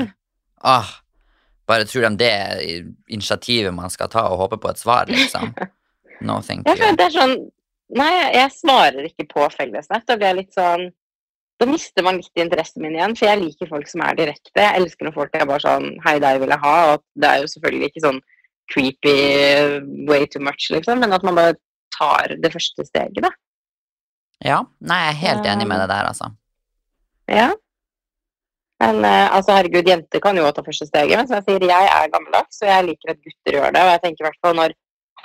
Åh, 0.69 0.91
bare 1.69 1.87
tror 1.87 2.09
de 2.09 2.11
det 2.19 2.31
er 2.33 2.63
initiativet 3.13 3.75
man 3.77 3.93
skal 3.93 4.11
ta, 4.13 4.27
og 4.33 4.41
håpe 4.43 4.59
på 4.61 4.73
et 4.73 4.81
svar, 4.81 5.11
liksom. 5.13 5.53
No, 6.19 6.41
thank 6.43 6.67
Jeg 6.67 6.81
føler 6.81 6.97
det 6.99 7.05
er 7.05 7.13
sånn 7.15 7.35
Nei, 7.97 8.13
jeg 8.35 8.53
svarer 8.53 9.07
ikke 9.09 9.25
på 9.31 9.45
fellesnett. 9.55 10.05
Da 10.09 10.17
blir 10.19 10.33
jeg 10.33 10.41
litt 10.43 10.57
sånn 10.57 10.91
Da 11.59 11.67
mister 11.67 12.05
man 12.07 12.21
litt 12.21 12.39
interessen 12.39 12.85
min 12.85 12.95
igjen, 12.95 13.17
for 13.19 13.27
jeg 13.27 13.41
liker 13.41 13.71
folk 13.71 13.89
som 13.91 14.05
er 14.07 14.19
direkte. 14.19 14.61
Jeg 14.61 14.83
elsker 14.83 15.09
når 15.09 15.15
folk 15.17 15.33
er 15.35 15.49
bare 15.49 15.65
sånn 15.65 15.89
Hei, 16.05 16.19
deg 16.23 16.43
vil 16.43 16.53
jeg 16.55 16.63
ha. 16.63 16.75
Og 16.93 17.03
det 17.19 17.31
er 17.31 17.41
jo 17.43 17.53
selvfølgelig 17.55 17.91
ikke 17.91 18.05
sånn 18.05 18.21
creepy 18.69 19.17
way 20.07 20.27
too 20.29 20.43
much, 20.45 20.69
liksom, 20.71 21.01
men 21.01 21.15
at 21.17 21.25
man 21.25 21.39
bare 21.39 21.57
tar 21.97 22.35
det 22.37 22.51
første 22.53 22.85
steget, 22.85 23.23
da. 23.25 23.31
Ja, 24.45 24.59
nei, 24.85 24.99
jeg 25.07 25.15
er 25.15 25.23
helt 25.23 25.49
enig 25.55 25.67
med 25.71 25.81
det 25.83 25.89
der, 25.91 26.11
altså. 26.11 26.29
Ja. 27.33 27.49
Men 28.79 29.01
eh, 29.03 29.25
altså, 29.35 29.57
herregud, 29.57 29.89
jenter 29.91 30.23
kan 30.23 30.37
jo 30.39 30.51
ta 30.55 30.63
første 30.67 30.87
steget, 30.87 31.17
men 31.19 31.27
som 31.27 31.41
jeg 31.41 31.49
sier, 31.49 31.65
jeg 31.73 31.89
er 31.95 32.13
gammeldags, 32.13 32.61
og 32.63 32.71
jeg 32.71 32.87
liker 32.91 33.15
at 33.15 33.25
gutter 33.25 33.57
gjør 33.57 33.73
det. 33.75 33.83
Og 33.83 33.91
jeg 33.95 34.03
tenker 34.05 34.23
i 34.23 34.29
hvert 34.29 34.45
fall 34.45 34.61
når 34.61 34.77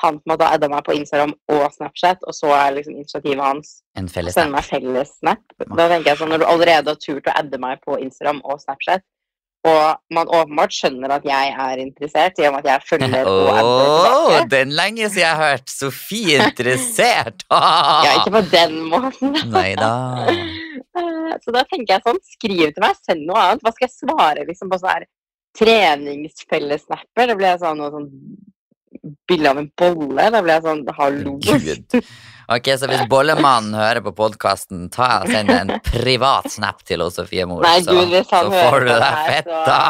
han 0.01 0.19
på 0.19 0.25
en 0.25 0.33
måte 0.33 0.47
har 0.47 0.57
adda 0.57 0.69
meg 0.71 0.83
på 0.87 0.95
Instagram 0.97 1.33
og 1.53 1.63
Snapchat, 1.75 2.23
og 2.27 2.35
så 2.35 2.51
er 2.57 2.75
liksom 2.77 2.97
initiativet 2.97 3.43
hans 3.43 3.73
En 3.99 4.09
felles 4.11 4.35
sende 4.35 4.55
meg 4.55 4.67
felles 4.67 5.11
snap. 5.19 5.43
Da 5.61 5.87
tenker 5.91 6.11
jeg 6.11 6.21
sånn, 6.21 6.33
Når 6.33 6.43
du 6.43 6.47
allerede 6.49 6.95
har 6.95 7.01
turt 7.01 7.29
å 7.29 7.35
adde 7.39 7.59
meg 7.61 7.83
på 7.85 7.99
Instagram 8.01 8.41
og 8.43 8.61
Snapchat, 8.63 9.05
og 9.63 10.01
man 10.11 10.27
åpenbart 10.27 10.75
skjønner 10.75 11.11
at 11.15 11.23
jeg 11.23 11.51
er 11.65 11.79
interessert 11.79 12.39
i 12.41 12.47
og 12.49 12.57
med 12.57 12.65
at 12.65 12.71
jeg 12.73 12.87
følger 12.89 13.29
og 13.31 13.45
adder 13.53 13.85
tilbake 13.87 14.49
den 14.51 14.73
lenge 14.75 15.07
siden 15.07 15.21
jeg 15.21 15.37
har 15.39 15.53
hørt 15.53 15.71
Sofie 15.71 16.39
interessert! 16.49 17.45
Ja, 17.47 18.17
ikke 18.17 18.33
på 18.35 18.43
den 18.51 18.75
måten. 18.91 19.37
Nei 19.53 19.69
da. 19.79 19.93
Så 21.43 21.53
da 21.55 21.63
tenker 21.65 21.95
jeg 21.95 22.03
sånn, 22.05 22.19
skriv 22.35 22.73
til 22.75 22.83
meg, 22.83 22.99
send 23.07 23.23
noe 23.25 23.39
annet. 23.39 23.63
Hva 23.63 23.71
skal 23.73 23.87
jeg 23.87 23.95
svare 23.95 24.43
liksom 24.49 24.69
på 24.69 24.81
sånn 24.81 24.91
her 24.91 25.07
treningsfellesnapper? 25.57 27.31
Det 27.31 27.37
blir 27.39 27.61
sånn 27.61 27.79
noe 27.79 27.93
sånn 27.93 28.09
bilde 29.27 29.49
av 29.51 29.57
en 29.61 29.69
bolle. 29.79 30.29
Da 30.33 30.41
blir 30.43 30.55
jeg 30.55 30.65
sånn 30.67 30.85
hallo. 30.99 31.35
Gud. 31.43 31.99
Ok, 32.53 32.67
så 32.77 32.89
hvis 32.91 33.05
Bollemannen 33.09 33.75
hører 33.77 34.03
på 34.03 34.11
podkasten, 34.17 34.89
ta 34.91 35.21
og 35.23 35.31
send 35.31 35.51
en 35.53 35.71
privat 35.87 36.49
snap 36.51 36.83
til 36.87 37.03
Sofie 37.13 37.45
Mor, 37.47 37.63
Nei, 37.63 37.79
så, 37.85 37.95
Gud, 37.95 38.17
så 38.27 38.41
får 38.51 38.83
du 38.83 38.91
deg 38.91 39.15
fett 39.29 39.47
da 39.47 39.81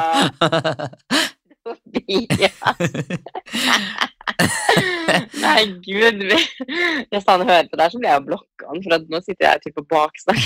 Sofie 1.64 2.52
Nei, 5.44 5.62
gud. 5.84 6.24
Hvis 7.10 7.28
han 7.28 7.44
hører 7.44 7.68
på 7.72 7.80
deg 7.80 7.92
så 7.92 8.00
blir 8.00 8.12
jeg 8.12 8.26
blokka 8.28 8.70
han, 8.70 8.82
for 8.86 9.06
nå 9.12 9.22
sitter 9.24 9.46
jeg 9.48 9.64
typ 9.66 9.76
på 9.80 9.86
baksnakk. 9.92 10.44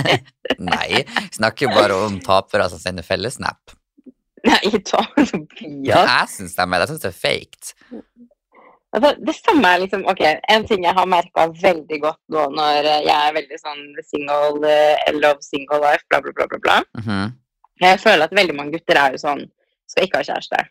Nei, 0.72 1.04
snakker 1.36 1.68
jo 1.68 1.74
bare 1.76 1.98
om 2.06 2.20
tapere 2.24 2.68
som 2.72 2.80
sender 2.82 3.06
fellessnap. 3.06 3.76
Nei, 4.46 4.78
ta 4.84 5.00
Sofia. 5.24 6.02
Jeg 6.06 6.28
syns 6.28 6.54
de 6.56 6.62
er 6.62 6.80
Jeg 6.82 6.88
syns 6.90 7.00
det 7.02 7.08
er 7.10 7.16
faked. 7.20 7.70
Altså, 8.96 9.10
det 9.26 9.34
samme 9.36 9.68
er 9.74 9.80
liksom 9.82 10.04
Ok, 10.08 10.20
en 10.48 10.66
ting 10.68 10.84
jeg 10.86 10.94
har 10.94 11.06
merka 11.10 11.48
veldig 11.62 11.98
godt 12.04 12.20
nå 12.32 12.44
når 12.54 12.86
jeg 13.04 13.16
er 13.16 13.34
veldig 13.36 13.58
sånn 13.60 13.82
single, 14.06 14.70
eh, 14.70 15.10
love 15.16 15.42
single 15.44 15.80
life, 15.82 16.04
bla, 16.08 16.20
bla, 16.24 16.32
bla, 16.36 16.46
bla, 16.52 16.58
bla. 16.62 16.76
Mhm. 17.00 17.32
Jeg 17.82 18.00
føler 18.00 18.24
at 18.24 18.32
veldig 18.32 18.54
mange 18.56 18.72
gutter 18.78 18.96
er 18.96 19.12
jo 19.16 19.18
sånn 19.26 19.42
Skal 19.86 20.06
ikke 20.06 20.18
ha 20.22 20.24
kjæreste. 20.26 20.62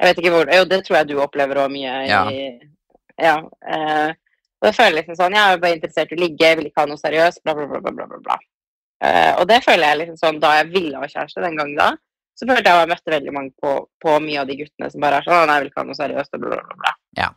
Jeg 0.00 0.08
vet 0.08 0.18
ikke 0.22 0.30
hvor 0.34 0.48
Jo, 0.54 0.64
det 0.64 0.84
tror 0.86 0.96
jeg 1.00 1.08
du 1.10 1.18
opplever 1.20 1.60
òg 1.64 1.70
mye 1.74 2.06
Ja. 2.08 2.22
i 2.30 2.60
Ja. 3.20 3.36
uh, 3.40 4.12
og 4.60 4.66
jeg 4.70 4.74
føler 4.76 4.96
liksom 5.02 5.16
sånn 5.18 5.34
Jeg 5.36 5.52
er 5.52 5.58
bare 5.60 5.74
interessert 5.76 6.12
i 6.12 6.16
å 6.16 6.20
ligge, 6.20 6.46
jeg 6.46 6.56
vil 6.56 6.66
ikke 6.70 6.80
ha 6.80 6.86
noe 6.86 6.96
seriøst, 7.00 7.42
bla, 7.44 7.54
bla, 7.54 7.66
bla, 7.66 7.80
bla, 7.80 8.06
bla, 8.06 8.18
bla. 8.24 8.38
Eh, 9.02 9.32
og 9.40 9.46
det 9.48 9.62
føler 9.64 9.86
jeg 9.88 9.98
liksom 9.98 10.16
sånn 10.20 10.40
Da 10.40 10.54
jeg 10.60 10.72
ville 10.72 10.96
ha 11.00 11.06
kjæreste 11.08 11.40
den 11.44 11.56
gangen 11.56 11.76
da, 11.76 11.90
så 12.40 12.48
følte 12.48 12.64
jeg 12.64 12.72
at 12.72 12.82
jeg 12.82 12.90
møtte 12.94 13.14
veldig 13.14 13.36
mange 13.36 13.52
på, 13.60 13.74
på 14.00 14.16
mye 14.24 14.40
av 14.40 14.48
de 14.48 14.56
guttene 14.62 14.88
som 14.92 15.04
bare 15.04 15.20
er 15.20 15.26
sånn 15.26 15.36
«Å, 15.36 15.46
Nei, 15.46 15.56
jeg 15.58 15.64
vil 15.64 15.70
ikke 15.70 15.82
ha 15.82 15.88
noe 15.90 15.98
seriøst, 15.98 16.34
og 16.36 16.44
bla, 16.46 16.60
bla, 16.64 16.78
bla. 16.80 16.92
Ja. 17.18 17.28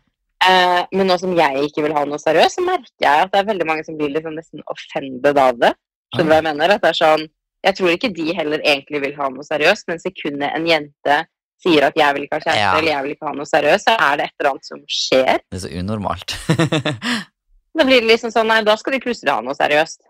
Eh, 0.47 0.81
men 0.95 1.07
nå 1.11 1.17
som 1.19 1.35
jeg 1.37 1.67
ikke 1.69 1.85
vil 1.85 1.95
ha 1.95 2.03
noe 2.07 2.19
seriøst, 2.21 2.59
så 2.59 2.65
merker 2.65 3.05
jeg 3.05 3.25
at 3.25 3.31
det 3.33 3.41
er 3.41 3.49
veldig 3.51 3.67
mange 3.67 3.85
som 3.87 3.99
blir 3.99 4.11
liksom 4.15 4.35
nesten 4.39 4.63
offended 4.71 5.39
av 5.39 5.59
det. 5.59 5.73
Skjønner 6.13 6.29
du 6.29 6.33
hva 6.33 6.39
jeg 6.39 6.47
mener? 6.49 6.75
At 6.75 6.83
det 6.83 6.91
er 6.93 6.99
sånn 6.99 7.23
Jeg 7.63 7.77
tror 7.77 7.93
ikke 7.93 8.09
de 8.11 8.33
heller 8.35 8.59
egentlig 8.59 8.99
vil 9.05 9.13
ha 9.15 9.29
noe 9.31 9.45
seriøst, 9.47 9.85
men 9.87 10.01
sekundet 10.01 10.51
en 10.51 10.65
jente 10.67 11.19
sier 11.63 11.85
at 11.87 11.95
'jeg 11.95 12.15
vil 12.15 12.25
ikke 12.25 12.35
ha 12.35 12.43
kjæreste' 12.43 12.59
Ja. 12.59 12.71
eller 12.77 12.91
'jeg 12.91 13.03
vil 13.03 13.13
ikke 13.15 13.27
ha 13.29 13.33
noe 13.37 13.47
seriøst', 13.47 13.85
så 13.87 13.93
er 13.95 14.17
det 14.17 14.25
et 14.25 14.33
eller 14.39 14.51
annet 14.51 14.65
som 14.67 14.81
skjer. 14.83 15.39
Det 15.47 15.57
er 15.59 15.63
så 15.63 15.71
unormalt. 15.79 16.35
Da 17.73 17.85
blir 17.87 18.01
det 18.03 18.09
liksom 18.11 18.29
sånn 18.29 18.51
Nei, 18.51 18.61
da 18.61 18.75
skal 18.77 18.93
de 18.93 18.99
plutselig 18.99 19.31
ha 19.33 19.41
noe 19.41 19.55
seriøst. 19.57 20.03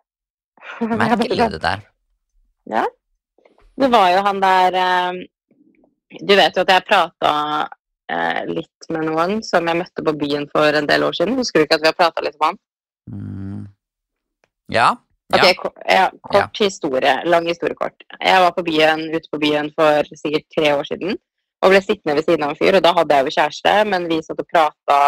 Merkelig, 0.82 1.50
det 1.56 1.62
der. 1.64 1.86
Det 3.78 3.90
var 3.90 4.10
jo 4.14 4.22
han 4.26 4.40
der 4.44 4.76
eh, 4.78 5.14
Du 6.22 6.36
vet 6.38 6.56
jo 6.56 6.62
at 6.62 6.70
jeg 6.70 6.86
prata 6.86 7.32
eh, 8.12 8.42
litt 8.46 8.90
med 8.94 9.08
noen 9.10 9.40
som 9.44 9.66
jeg 9.68 9.80
møtte 9.80 10.04
på 10.06 10.14
byen 10.20 10.46
for 10.52 10.76
en 10.78 10.86
del 10.90 11.04
år 11.08 11.16
siden. 11.18 11.36
Husker 11.40 11.60
du 11.60 11.66
ikke 11.66 11.80
at 11.80 11.82
vi 11.82 11.90
har 11.90 11.98
prata 11.98 12.22
litt 12.22 12.36
om 12.40 12.46
han? 12.52 12.60
Mm. 13.12 13.64
Ja. 14.70 14.92
Ja. 15.34 15.54
ko- 15.58 15.74
ja, 15.90 16.10
kort 16.22 16.60
historie. 16.62 17.14
Lang 17.26 17.48
historie 17.50 17.74
kort. 17.76 18.04
Jeg 18.22 18.42
var 18.44 18.52
på 18.54 18.62
byen, 18.68 19.08
ute 19.16 19.30
på 19.32 19.40
byen 19.42 19.72
for 19.74 20.04
sikkert 20.14 20.46
tre 20.54 20.74
år 20.78 20.84
siden 20.86 21.18
og 21.64 21.72
ble 21.72 21.80
sittende 21.82 22.16
ved 22.20 22.26
siden 22.28 22.44
av 22.44 22.50
en 22.54 22.60
fyr. 22.60 22.76
Og 22.78 22.84
da 22.84 22.92
hadde 22.94 23.16
jeg 23.16 23.26
jo 23.26 23.36
kjæreste, 23.40 23.74
men 23.90 24.06
vi 24.12 24.22
satt 24.22 24.40
og 24.44 24.48
prata 24.54 25.00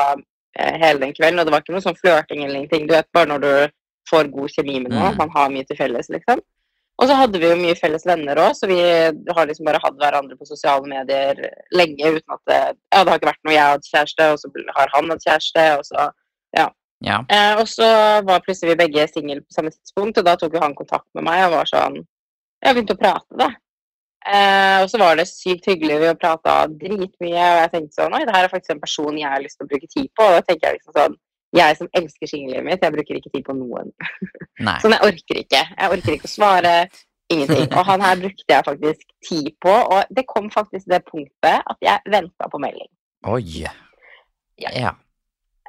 eh, 0.57 0.77
hele 0.81 0.99
den 1.03 1.13
kvelden. 1.13 1.39
Og 1.39 1.45
det 1.45 1.53
var 1.53 1.61
ikke 1.61 1.75
noe 1.77 1.83
sånn 1.85 1.99
flørting 2.01 2.41
eller 2.45 2.55
ingenting. 2.63 2.87
Du 2.87 2.93
vet 2.95 3.11
bare 3.13 3.29
når 3.29 3.39
du 3.45 3.53
får 4.09 4.31
god 4.33 4.49
kjemi 4.57 4.79
med 4.81 4.91
noen, 4.95 5.13
Mm. 5.13 5.17
man 5.17 5.29
har 5.35 5.49
mye 5.53 5.65
til 5.69 5.77
felles, 5.77 6.09
liksom. 6.09 6.41
Og 6.95 7.09
så 7.09 7.15
hadde 7.19 7.39
vi 7.41 7.49
jo 7.49 7.55
mye 7.59 7.75
felles 7.75 8.05
venner 8.07 8.39
òg, 8.39 8.53
så 8.55 8.69
vi 8.71 8.79
har 8.79 9.47
liksom 9.49 9.67
bare 9.67 9.81
hatt 9.83 9.97
hverandre 9.99 10.37
på 10.39 10.47
sosiale 10.47 10.87
medier 10.87 11.41
lenge 11.75 12.13
uten 12.17 12.37
at 12.37 12.43
det 12.47 12.59
Ja, 12.61 13.01
det 13.01 13.09
har 13.09 13.19
ikke 13.19 13.31
vært 13.33 13.43
noe 13.43 13.55
jeg 13.55 13.63
har 13.65 13.73
hatt 13.75 13.89
kjæreste, 13.89 14.29
og 14.31 14.39
så 14.39 14.51
har 14.77 14.93
han 14.93 15.11
hatt 15.11 15.27
kjæreste, 15.27 15.65
og 15.75 15.83
så 15.89 16.07
ja. 17.03 17.19
Eh, 17.29 17.59
og 17.59 17.67
så 17.69 17.87
var 18.25 18.41
plutselig 18.45 18.73
vi 18.73 18.79
begge 18.85 19.07
single 19.11 19.43
på 19.43 19.53
samme 19.57 19.71
tidspunkt, 19.73 20.17
og 20.17 20.25
da 20.25 20.35
tok 20.39 20.55
jo 20.55 20.63
han 20.63 20.75
kontakt 20.77 21.07
med 21.17 21.27
meg 21.27 21.43
og 21.45 21.57
var 21.59 21.69
sånn 21.69 21.99
Jeg 22.63 22.73
begynte 22.73 22.95
å 22.95 23.01
prate, 23.01 23.37
da. 23.37 23.49
Eh, 24.25 24.77
og 24.81 24.89
så 24.89 24.97
var 24.97 25.19
det 25.19 25.27
sykt 25.29 25.67
hyggelig, 25.69 25.99
vi 26.01 26.13
prata 26.17 26.55
dritmye, 26.71 27.43
og 27.43 27.59
jeg 27.61 27.71
tenkte 27.73 27.99
sånn 27.99 28.15
Oi, 28.17 28.23
det 28.25 28.33
her 28.33 28.47
er 28.47 28.53
faktisk 28.53 28.73
en 28.73 28.81
person 28.81 29.19
jeg 29.19 29.29
har 29.29 29.43
lyst 29.43 29.59
til 29.59 29.67
å 29.67 29.71
bruke 29.73 29.91
tid 29.91 30.09
på. 30.17 30.25
Og 30.25 30.37
da 30.37 30.45
tenker 30.47 30.71
jeg 30.71 30.79
liksom 30.79 30.95
sånn 30.97 31.19
Jeg 31.55 31.77
som 31.79 31.89
elsker 31.95 32.29
singellivet 32.29 32.65
mitt, 32.67 32.83
jeg 32.83 32.95
bruker 32.95 33.19
ikke 33.19 33.31
tid 33.33 33.45
på 33.47 33.55
noen. 33.57 33.93
Nei. 34.67 34.77
Sånn, 34.83 34.95
jeg 34.95 35.07
orker 35.07 35.41
ikke. 35.41 35.61
Jeg 35.71 35.93
orker 35.97 36.17
ikke 36.17 36.29
å 36.29 36.33
svare. 36.33 36.73
Ingenting. 37.33 37.71
Og 37.71 37.87
han 37.87 38.03
her 38.05 38.19
brukte 38.21 38.45
jeg 38.51 38.67
faktisk 38.67 39.07
tid 39.25 39.47
på, 39.63 39.71
og 39.73 40.11
det 40.13 40.27
kom 40.29 40.51
faktisk 40.53 40.85
det 40.91 41.01
punktet 41.07 41.63
at 41.65 41.79
jeg 41.81 42.13
venta 42.13 42.49
på 42.51 42.61
melding. 42.61 42.91
Oi. 43.31 43.41
Ja. 43.63 43.73
Ja. 44.59 44.93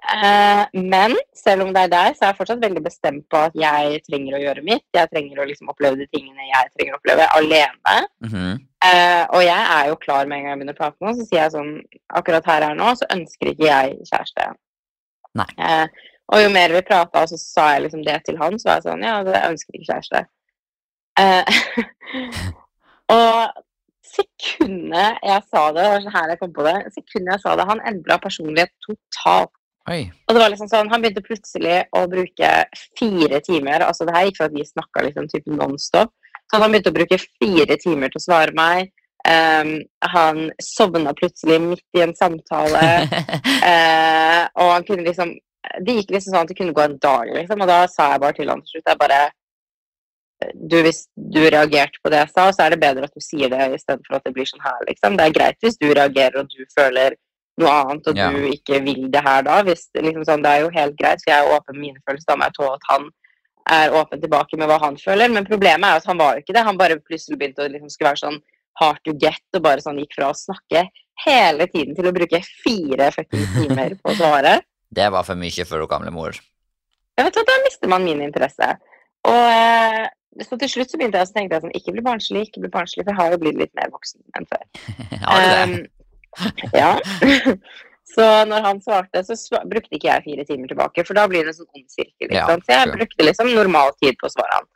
Eh, 0.07 0.67
men 0.73 1.17
selv 1.35 1.65
om 1.65 1.73
det 1.75 1.87
er 1.87 1.91
deg, 1.91 2.17
så 2.17 2.27
er 2.27 2.31
jeg 2.31 2.39
fortsatt 2.39 2.63
veldig 2.63 2.83
bestemt 2.85 3.25
på 3.33 3.41
at 3.49 3.57
jeg 3.59 4.03
trenger 4.07 4.37
å 4.37 4.43
gjøre 4.43 4.63
mitt. 4.67 4.85
Jeg 4.95 5.11
trenger 5.11 5.41
å 5.43 5.47
liksom 5.49 5.73
oppleve 5.73 5.99
de 6.03 6.07
tingene 6.13 6.47
jeg 6.47 6.71
trenger 6.77 6.95
å 6.95 7.01
oppleve 7.01 7.27
alene. 7.39 7.97
Mm 8.23 8.31
-hmm. 8.35 8.61
uh, 8.87 9.25
og 9.37 9.43
jeg 9.43 9.63
er 9.79 9.89
jo 9.89 9.97
klar 10.05 10.27
med 10.27 10.39
en 10.39 10.45
gang 10.45 10.53
jeg 10.53 10.59
begynner 10.61 10.77
å 10.77 10.83
prate 10.83 10.97
med 11.01 11.09
noen, 11.09 11.19
så 11.19 11.27
sier 11.27 11.43
jeg 11.43 11.57
sånn 11.57 11.73
Akkurat 12.21 12.47
her 12.47 12.63
er 12.63 12.75
nå, 12.75 12.95
så 12.95 13.11
ønsker 13.17 13.51
ikke 13.51 13.67
jeg 13.67 13.99
kjæreste. 14.13 14.47
Nei. 15.37 15.49
Eh, 15.59 16.13
og 16.33 16.43
jo 16.43 16.49
mer 16.51 16.75
vi 16.75 16.83
prata, 16.87 17.23
så 17.31 17.39
sa 17.39 17.69
jeg 17.75 17.87
liksom 17.87 18.03
det 18.07 18.17
til 18.27 18.39
han, 18.41 18.59
så 18.59 18.71
var 18.71 18.81
jeg 18.81 18.87
sånn 18.89 19.05
Ja, 19.07 19.21
jeg 19.27 19.53
ønsker 19.53 19.77
ikke 19.79 19.91
kjæreste. 19.93 20.25
Eh, 21.21 21.61
og 23.17 23.63
sekundet 24.17 25.21
jeg 25.27 25.45
sa 25.51 25.63
det, 25.75 25.85
det 25.85 25.93
var 25.93 26.03
sånn 26.05 26.17
her 26.17 26.33
jeg 26.33 26.41
kom 26.41 26.57
på 26.57 26.67
det, 26.67 26.75
sekundet 26.95 27.37
jeg 27.37 27.45
sa 27.45 27.55
det, 27.59 27.69
han 27.71 27.85
endra 27.93 28.19
personlighet 28.23 28.75
totalt. 28.87 29.55
Oi. 29.87 30.01
Og 30.27 30.35
det 30.35 30.41
var 30.43 30.51
liksom 30.51 30.67
sånn, 30.67 30.89
Han 30.91 31.03
begynte 31.03 31.23
plutselig 31.23 31.77
å 31.95 32.09
bruke 32.11 32.49
fire 32.99 33.39
timer 33.47 33.85
altså 33.87 34.07
det 34.09 34.17
her 34.17 34.25
gikk 34.27 34.41
for 34.41 34.49
at 34.49 34.57
vi 34.57 34.65
snakka 34.67 35.05
liksom 35.07 35.29
typ 35.31 35.47
nonstop. 35.47 36.11
Så 36.51 36.59
han 36.59 36.73
begynte 36.73 36.91
å 36.91 36.97
bruke 36.97 37.21
fire 37.23 37.77
timer 37.79 38.11
til 38.11 38.19
å 38.19 38.25
svare 38.25 38.55
meg. 38.57 38.91
Ehm, 39.27 39.73
han 40.15 40.51
sovna 40.63 41.13
plutselig 41.19 41.59
midt 41.61 41.99
i 41.99 42.03
en 42.05 42.15
samtale. 42.15 42.83
uh, 43.65 44.43
og 44.61 44.71
han 44.75 44.87
kunne 44.87 45.07
liksom 45.09 45.33
Det 45.83 45.97
gikk 45.97 46.13
liksom 46.15 46.31
sånn 46.31 46.45
at 46.45 46.51
det 46.53 46.57
kunne 46.61 46.73
gå 46.77 46.83
en 46.85 46.99
dag, 47.03 47.33
liksom. 47.35 47.61
Og 47.65 47.69
da 47.69 47.81
sa 47.91 48.13
jeg 48.13 48.23
bare 48.23 48.37
til 48.39 48.53
han 48.53 48.61
til 48.63 48.77
slutt 48.77 48.93
jeg 48.93 49.01
bare 49.01 49.21
du, 50.55 50.77
Hvis 50.85 51.01
du 51.17 51.41
reagerte 51.43 51.99
på 52.05 52.13
det 52.13 52.21
jeg 52.21 52.33
sa, 52.35 52.45
så 52.53 52.67
er 52.67 52.75
det 52.75 52.83
bedre 52.85 53.09
at 53.09 53.15
du 53.17 53.25
sier 53.25 53.51
det 53.51 53.67
istedenfor 53.75 54.19
at 54.19 54.27
det 54.29 54.35
blir 54.37 54.47
sånn 54.47 54.63
her, 54.63 54.79
liksom. 54.87 55.17
Det 55.19 55.27
er 55.27 55.37
greit 55.39 55.59
hvis 55.65 55.79
du 55.81 55.89
reagerer 55.91 56.43
og 56.43 56.51
du 56.53 56.63
føler 56.77 57.17
noe 57.61 57.73
annet, 57.73 58.09
og 58.11 58.19
Ja. 58.21 58.31
du 58.31 58.45
ikke 58.53 58.83
vil 58.85 59.07
det 59.11 59.23
her 59.25 59.43
da. 59.43 59.63
Hvis, 59.65 59.89
liksom 59.97 60.27
sånn, 60.29 60.43
det 60.45 60.51
er 60.53 60.61
jo 60.67 60.75
helt 60.75 60.97
greit, 61.01 61.23
for 61.25 61.33
jeg 61.33 61.41
er 61.41 61.55
åpen 61.57 61.79
med 61.79 61.85
mine 61.87 62.03
følelser. 62.05 62.29
Da 62.29 62.37
må 62.37 62.45
jeg 62.51 62.57
tåle 62.59 62.75
at 62.77 62.91
han 62.93 63.07
er 63.77 63.97
åpen 63.97 64.21
tilbake 64.21 64.59
med 64.61 64.69
hva 64.69 64.79
han 64.83 64.99
føler. 65.01 65.33
Men 65.33 65.49
problemet 65.49 65.89
er 65.89 66.03
at 66.03 66.07
han 66.07 66.21
var 66.21 66.35
jo 66.37 66.45
ikke 66.45 66.55
det. 66.55 66.67
Han 66.69 66.79
bare 66.79 67.01
plutselig 67.01 67.39
begynte 67.41 67.65
å 67.65 67.73
liksom 67.73 67.91
skulle 67.91 68.13
være 68.13 68.23
sånn 68.27 68.39
hard 68.81 69.01
to 69.07 69.15
get, 69.21 69.43
og 69.57 69.65
bare 69.65 69.85
sånn 69.85 70.01
gikk 70.03 70.19
fra 70.19 70.31
å 70.33 70.37
snakke 70.37 70.87
hele 71.25 71.67
tiden 71.73 71.97
til 71.97 72.09
å 72.09 72.15
bruke 72.15 72.43
fire 72.65 73.09
timer 73.17 73.97
på 74.01 74.13
å 74.13 74.19
svare. 74.19 74.59
Det 74.97 75.09
var 75.13 75.27
for 75.27 75.39
mye 75.39 75.65
for 75.67 75.83
hun 75.83 75.91
gamle 75.91 76.13
mor. 76.15 76.37
Jeg 77.17 77.27
vet 77.27 77.41
at 77.41 77.49
Da 77.49 77.57
mister 77.65 77.91
man 77.91 78.05
min 78.07 78.21
interesse. 78.23 78.69
Og 79.27 79.49
eh, 79.51 80.05
så 80.45 80.59
til 80.61 80.71
slutt 80.71 80.93
så 80.93 81.01
begynte 81.01 81.21
jeg 81.21 81.29
å 81.29 81.35
tenke 81.35 81.61
sånn, 81.63 81.75
ikke 81.77 81.95
bli 81.97 82.05
barnslig, 82.05 82.47
ikke 82.47 82.63
bli 82.65 82.71
barnslig, 82.73 83.05
for 83.05 83.13
jeg 83.15 83.21
har 83.21 83.35
jo 83.35 83.41
blitt 83.43 83.59
litt 83.61 83.73
mer 83.79 83.93
voksen 83.95 84.21
enn 84.37 84.49
før. 84.51 84.65
Har 85.27 85.43
du 85.43 85.49
det? 85.49 85.63
Um, 85.65 86.73
ja. 86.77 86.91
så 88.15 88.27
når 88.51 88.67
han 88.69 88.83
svarte, 88.85 89.23
så 89.25 89.63
brukte 89.65 89.97
ikke 89.97 90.11
jeg 90.11 90.27
fire 90.27 90.47
timer 90.49 90.73
tilbake, 90.73 91.07
for 91.09 91.19
da 91.19 91.25
blir 91.31 91.47
det 91.47 91.55
en 91.55 91.61
sånn 91.63 91.73
ond 91.73 91.89
sirkel. 91.93 92.35
Ja. 92.37 92.47
Så 92.53 92.75
jeg 92.75 92.93
brukte 92.93 93.29
liksom 93.29 93.53
normal 93.57 93.95
tid 94.03 94.21
på 94.21 94.29
å 94.29 94.35
svare 94.35 94.61
han. 94.61 94.71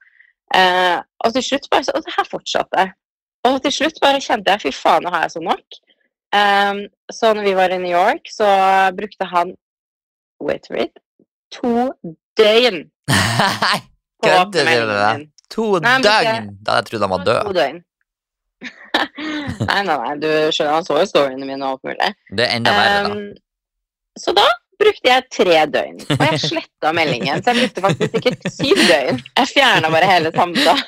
Uh, 0.51 0.97
og 1.27 1.37
til 1.37 1.45
slutt 1.47 1.69
bare 1.71 1.87
så, 1.87 1.93
Og 1.95 2.03
det 2.03 2.17
her 2.17 2.27
fortsatte. 2.27 2.89
Og 3.49 3.61
til 3.65 3.73
slutt 3.73 4.01
bare 4.03 4.21
kjente 4.21 4.53
jeg 4.53 4.63
fy 4.67 4.73
faen, 4.77 5.07
nå 5.07 5.13
har 5.15 5.25
jeg 5.27 5.35
så 5.37 5.43
nok. 5.45 5.79
Um, 6.31 6.85
så 7.11 7.33
når 7.35 7.47
vi 7.49 7.55
var 7.59 7.73
i 7.75 7.79
New 7.83 7.91
York, 7.91 8.29
så 8.31 8.47
brukte 8.97 9.27
han 9.27 9.55
wait 10.45 10.69
for 10.69 10.79
it, 10.79 10.93
to 11.53 11.91
døgn 12.39 12.85
Nei, 13.11 13.79
kødder 14.23 14.47
du 14.53 14.69
med 14.69 14.93
det? 14.93 15.29
To 15.51 15.65
Nei, 15.83 15.97
døgn! 16.05 16.53
Da 16.63 16.77
hadde 16.77 16.85
jeg 16.85 16.91
trodd 16.93 17.03
han 17.07 17.11
var 17.11 17.25
To 17.25 17.33
død. 17.33 17.55
døgn. 17.59 17.81
nei, 19.71 19.81
nei, 19.89 19.97
nei, 19.97 20.15
du 20.23 20.29
skjønner, 20.53 20.75
han 20.77 20.87
så 20.87 21.01
jo 21.01 21.09
storyene 21.11 21.49
mine 21.49 21.65
og 21.67 21.79
alt 21.81 21.89
mulig. 21.91 22.11
Det 22.37 22.47
er 22.47 22.57
enda 22.61 22.77
verre, 22.77 23.03
da. 23.09 23.17
Um, 23.17 24.21
så 24.21 24.35
da 24.37 24.47
brukte 24.81 25.11
jeg 25.11 25.27
tre 25.33 25.59
døgn, 25.75 25.99
og 26.17 26.25
jeg 26.25 26.41
sletta 26.43 26.93
meldingen. 26.97 27.43
Så 27.43 27.53
jeg 27.53 27.61
brukte 27.61 27.85
faktisk 27.85 28.17
sikkert 28.17 28.47
syv 28.55 28.81
døgn. 28.89 29.21
Jeg 29.41 29.51
fjerna 29.53 29.91
bare 29.93 30.09
hele 30.11 30.33
samtalen. 30.35 30.85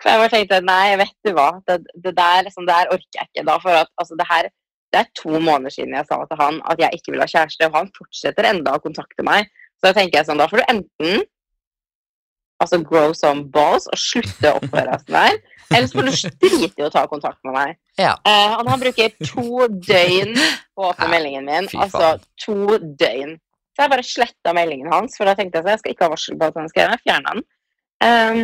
For 0.00 0.08
jeg 0.08 0.22
bare 0.22 0.32
tenkte 0.32 0.60
nei, 0.64 0.84
vet 1.00 1.16
du 1.26 1.34
hva, 1.36 1.50
det, 1.68 1.80
det, 1.94 2.14
der, 2.16 2.44
liksom, 2.46 2.66
det 2.68 2.76
der 2.76 2.94
orker 2.94 3.20
jeg 3.20 3.30
ikke. 3.30 3.46
Da, 3.50 3.58
for 3.62 3.82
at, 3.82 3.92
altså, 4.00 4.16
det, 4.20 4.28
her, 4.30 4.48
det 4.94 5.02
er 5.02 5.10
to 5.18 5.34
måneder 5.36 5.74
siden 5.74 5.96
jeg 5.98 6.08
sa 6.08 6.22
til 6.24 6.40
han 6.40 6.62
at 6.72 6.80
jeg 6.82 7.00
ikke 7.00 7.14
vil 7.14 7.24
ha 7.24 7.28
kjæreste, 7.30 7.68
og 7.68 7.76
han 7.78 7.92
fortsetter 7.98 8.48
enda 8.50 8.76
å 8.76 8.82
kontakte 8.84 9.26
meg. 9.26 9.50
Så 9.80 9.90
da 9.90 9.96
tenker 9.96 10.20
jeg 10.20 10.28
sånn, 10.28 10.40
da 10.40 10.48
får 10.50 10.62
du 10.62 10.72
enten 10.74 11.28
altså 12.60 12.80
grow 12.84 13.14
some 13.16 13.46
balls 13.54 13.88
og 13.90 14.00
slutte 14.00 14.52
å 14.52 14.60
oppføre 14.60 14.86
deg 14.90 15.04
sånn 15.04 15.18
der. 15.18 15.40
Ellers 15.70 15.92
får 15.94 16.08
du 16.08 16.32
drite 16.42 16.82
i 16.82 16.86
å 16.86 16.90
ta 16.90 17.04
kontakt 17.10 17.38
med 17.46 17.54
meg. 17.54 17.76
Ja. 18.00 18.16
Eh, 18.26 18.48
han, 18.56 18.66
han 18.66 18.82
bruker 18.82 19.12
to 19.22 19.68
døgn 19.70 20.34
på 20.74 20.82
å 20.82 20.90
åpne 20.90 21.10
meldingen 21.14 21.46
min. 21.46 21.70
Altså 21.78 22.16
to 22.42 22.80
døgn. 22.80 23.36
Så 23.70 23.84
jeg 23.84 23.92
bare 23.92 24.06
sletta 24.06 24.54
meldingen 24.56 24.90
hans, 24.92 25.14
for 25.16 25.30
da 25.30 25.36
tenkte 25.38 25.60
jeg 25.60 25.68
at 25.68 25.76
jeg 25.76 25.82
skal 25.82 25.94
ikke 25.94 26.08
ha 26.08 26.12
varsel 26.12 26.40
på 26.40 26.48
at 26.50 26.58
han 26.58 26.72
skrev. 26.72 26.96
Jeg 26.96 27.06
fjerna 27.06 27.36
den. 27.36 27.46
Um, 28.00 28.40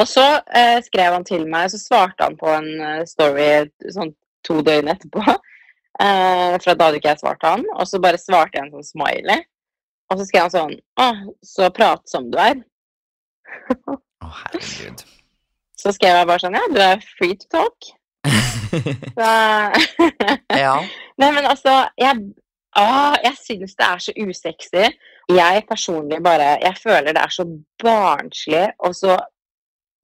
og 0.00 0.08
så 0.08 0.24
eh, 0.56 0.78
skrev 0.86 1.14
han 1.14 1.26
til 1.28 1.46
meg, 1.50 1.70
så 1.72 1.80
svarte 1.80 2.24
han 2.24 2.36
på 2.40 2.48
en 2.52 2.68
eh, 2.80 3.06
story 3.08 3.48
sånn 3.92 4.12
to 4.46 4.60
døgn 4.66 4.92
etterpå. 4.96 5.24
Eh, 6.00 6.54
for 6.62 6.78
da 6.78 6.86
hadde 6.86 6.96
ikke 6.96 7.10
jeg 7.10 7.20
svart 7.20 7.42
han. 7.44 7.64
Og 7.74 7.84
så 7.84 7.98
bare 8.00 8.16
svarte 8.16 8.56
jeg 8.56 8.62
en 8.62 8.70
sånn 8.78 8.86
smiley. 8.86 9.42
Og 10.08 10.16
så 10.16 10.24
skrev 10.24 10.46
han 10.46 10.52
sånn 10.54 10.76
Å, 10.96 11.08
så 11.44 11.66
pratsom 11.76 12.30
du 12.32 12.38
er. 12.40 12.62
Å, 13.76 14.28
herregud. 14.42 15.02
Så 15.80 15.94
skrev 15.96 16.18
jeg 16.18 16.28
bare 16.28 16.42
sånn 16.42 16.58
Ja, 16.58 16.66
du 16.70 16.80
er 16.84 17.02
free 17.16 17.38
to 17.40 17.48
talk. 17.52 17.90
Så, 19.16 19.28
ja. 20.64 20.74
Nei, 21.18 21.30
men 21.32 21.46
altså 21.48 21.72
Jeg, 21.98 22.18
ah, 22.78 23.16
jeg 23.24 23.34
syns 23.40 23.74
det 23.78 23.86
er 23.86 24.02
så 24.04 24.14
usexy. 24.14 24.84
Jeg 25.30 25.64
personlig 25.68 26.20
bare 26.22 26.52
Jeg 26.62 26.76
føler 26.82 27.16
det 27.16 27.24
er 27.24 27.34
så 27.34 27.46
barnslig 27.82 28.66
og 28.78 28.94
så 28.98 29.16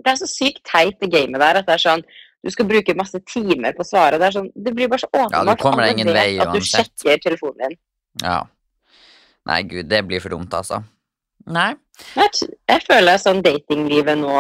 Det 0.00 0.12
er 0.14 0.20
så 0.22 0.30
sykt 0.30 0.64
teit, 0.66 0.96
det 1.02 1.12
gamet 1.12 1.42
der. 1.42 1.61
At 1.61 1.68
det 1.68 1.76
er 1.76 1.85
sånn 1.85 2.04
Du 2.42 2.52
skal 2.54 2.68
bruke 2.68 2.96
masse 2.98 3.20
timer 3.28 3.76
på 3.76 3.85
å 3.85 3.88
svare. 3.88 4.18
Det, 4.22 4.32
sånn, 4.35 4.50
det 4.54 4.74
blir 4.74 4.90
bare 4.90 5.04
så 5.04 5.12
åpenbart. 5.12 5.62
deg 5.62 5.70
Alle 5.72 5.88
ingen 5.92 6.12
vet 6.14 6.42
At 6.44 6.54
du 6.54 6.61
sjekker 6.64 7.24
telefonen 7.24 7.64
din. 7.66 7.80
ja. 8.24 8.42
Nei, 9.46 9.61
gud, 9.62 9.87
det 9.87 10.00
blir 10.02 10.18
for 10.18 10.35
dumt, 10.35 10.50
altså. 10.59 10.80
Nei. 11.54 11.72
Jeg, 12.16 12.48
jeg 12.68 12.82
føler 12.87 13.20
sånn 13.22 13.44
datinglivet 13.44 14.18
nå 14.20 14.32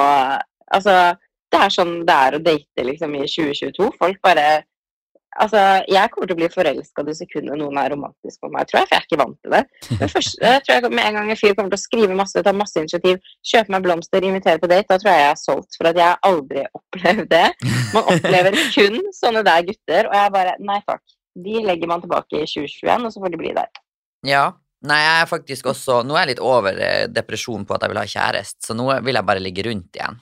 Altså, 0.74 1.14
det 1.52 1.58
er 1.62 1.70
sånn 1.70 1.92
det 2.06 2.14
er 2.26 2.36
å 2.36 2.40
date 2.42 2.84
liksom 2.88 3.12
i 3.14 3.26
2022. 3.30 3.92
Folk 4.00 4.18
bare 4.24 4.46
Altså, 5.36 5.60
jeg 5.92 6.10
kommer 6.12 6.28
til 6.28 6.36
å 6.36 6.38
bli 6.38 6.48
forelska 6.48 7.02
det 7.04 7.14
sekundet 7.18 7.58
noen 7.60 7.76
er 7.80 7.90
romantisk 7.92 8.40
for 8.40 8.52
meg, 8.52 8.68
tror 8.70 8.80
jeg, 8.80 8.88
for 8.88 8.96
jeg 8.96 9.02
er 9.02 9.08
ikke 9.08 9.18
vant 9.20 9.36
til 9.44 9.52
det. 9.52 9.62
Men 10.00 10.12
først, 10.12 10.38
jeg 10.46 10.62
tror 10.64 10.74
jeg 10.76 10.92
med 10.96 11.02
en 11.02 11.18
gang 11.18 11.32
en 11.32 11.40
fyr 11.40 11.56
kommer 11.58 11.74
til 11.74 11.80
å 11.80 11.82
skrive 11.82 12.16
masse, 12.16 12.42
ta 12.46 12.54
masse 12.56 12.80
initiativ, 12.80 13.20
kjøpe 13.50 13.74
meg 13.74 13.84
blomster, 13.84 14.24
invitere 14.24 14.62
på 14.62 14.70
date, 14.72 14.88
da 14.88 14.98
tror 15.02 15.12
jeg 15.12 15.22
jeg 15.22 15.34
er 15.34 15.42
solgt. 15.42 15.76
For 15.76 15.90
at 15.90 16.00
jeg 16.00 16.08
har 16.08 16.30
aldri 16.30 16.64
opplevd 16.80 17.28
det. 17.34 17.44
Man 17.92 18.12
opplever 18.14 18.56
kun 18.78 19.00
sånne 19.18 19.44
der 19.46 19.66
gutter, 19.68 20.08
og 20.08 20.16
jeg 20.16 20.34
bare 20.38 20.56
Nei 20.70 20.78
takk. 20.88 21.04
De 21.36 21.60
legger 21.68 21.90
man 21.90 22.00
tilbake 22.00 22.40
i 22.40 22.48
2021, 22.48 23.04
og 23.04 23.12
så 23.12 23.20
får 23.20 23.34
de 23.34 23.42
bli 23.42 23.52
der. 23.58 23.82
Ja. 24.24 24.46
Nei, 24.86 25.00
jeg 25.02 25.18
er 25.22 25.28
faktisk 25.30 25.66
også 25.72 26.02
Nå 26.06 26.14
er 26.16 26.26
jeg 26.26 26.34
litt 26.34 26.44
over 26.44 26.78
depresjonen 27.10 27.26
depresjon 27.36 27.66
på 27.66 27.76
at 27.76 27.84
jeg 27.84 27.92
vil 27.92 28.00
ha 28.00 28.08
kjæreste, 28.14 28.64
så 28.64 28.74
nå 28.76 28.88
vil 29.04 29.18
jeg 29.18 29.26
bare 29.26 29.42
ligge 29.42 29.66
rundt 29.66 29.98
igjen. 29.98 30.18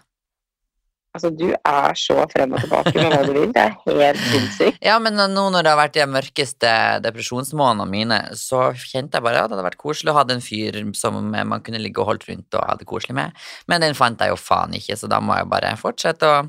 Altså, 1.15 1.29
du 1.31 1.53
er 1.55 1.95
så 1.95 2.17
frem 2.27 2.57
og 2.57 2.63
tilbake 2.65 2.93
med 2.97 3.13
hva 3.13 3.21
du 3.23 3.29
vil. 3.37 3.53
Det 3.55 3.63
er 3.63 3.75
helt 3.87 4.23
sinnssykt. 4.33 4.81
Ja, 4.83 4.97
men 4.99 5.15
nå 5.15 5.45
når 5.55 5.63
det 5.63 5.71
har 5.71 5.79
vært 5.79 5.95
de 5.95 6.07
mørkeste 6.11 6.73
depresjonsmånedene 7.05 7.87
mine, 7.87 8.19
så 8.35 8.73
kjente 8.75 9.21
jeg 9.21 9.27
bare 9.27 9.45
at 9.45 9.53
det 9.53 9.55
hadde 9.55 9.67
vært 9.69 9.79
koselig 9.79 10.11
å 10.11 10.17
ha 10.17 10.25
en 10.35 10.43
fyr 10.43 10.81
som 10.99 11.21
man 11.31 11.63
kunne 11.63 11.79
ligge 11.79 12.03
og 12.03 12.11
holdt 12.11 12.27
rundt 12.33 12.59
og 12.59 12.67
ha 12.67 12.75
det 12.81 12.89
koselig 12.91 13.15
med. 13.21 13.47
Men 13.71 13.87
den 13.87 13.95
fant 13.95 14.19
jeg 14.19 14.35
jo 14.35 14.41
faen 14.41 14.75
ikke, 14.75 14.99
så 14.99 15.11
da 15.13 15.23
må 15.23 15.39
jeg 15.39 15.53
bare 15.55 15.77
fortsette 15.79 16.33
å 16.33 16.43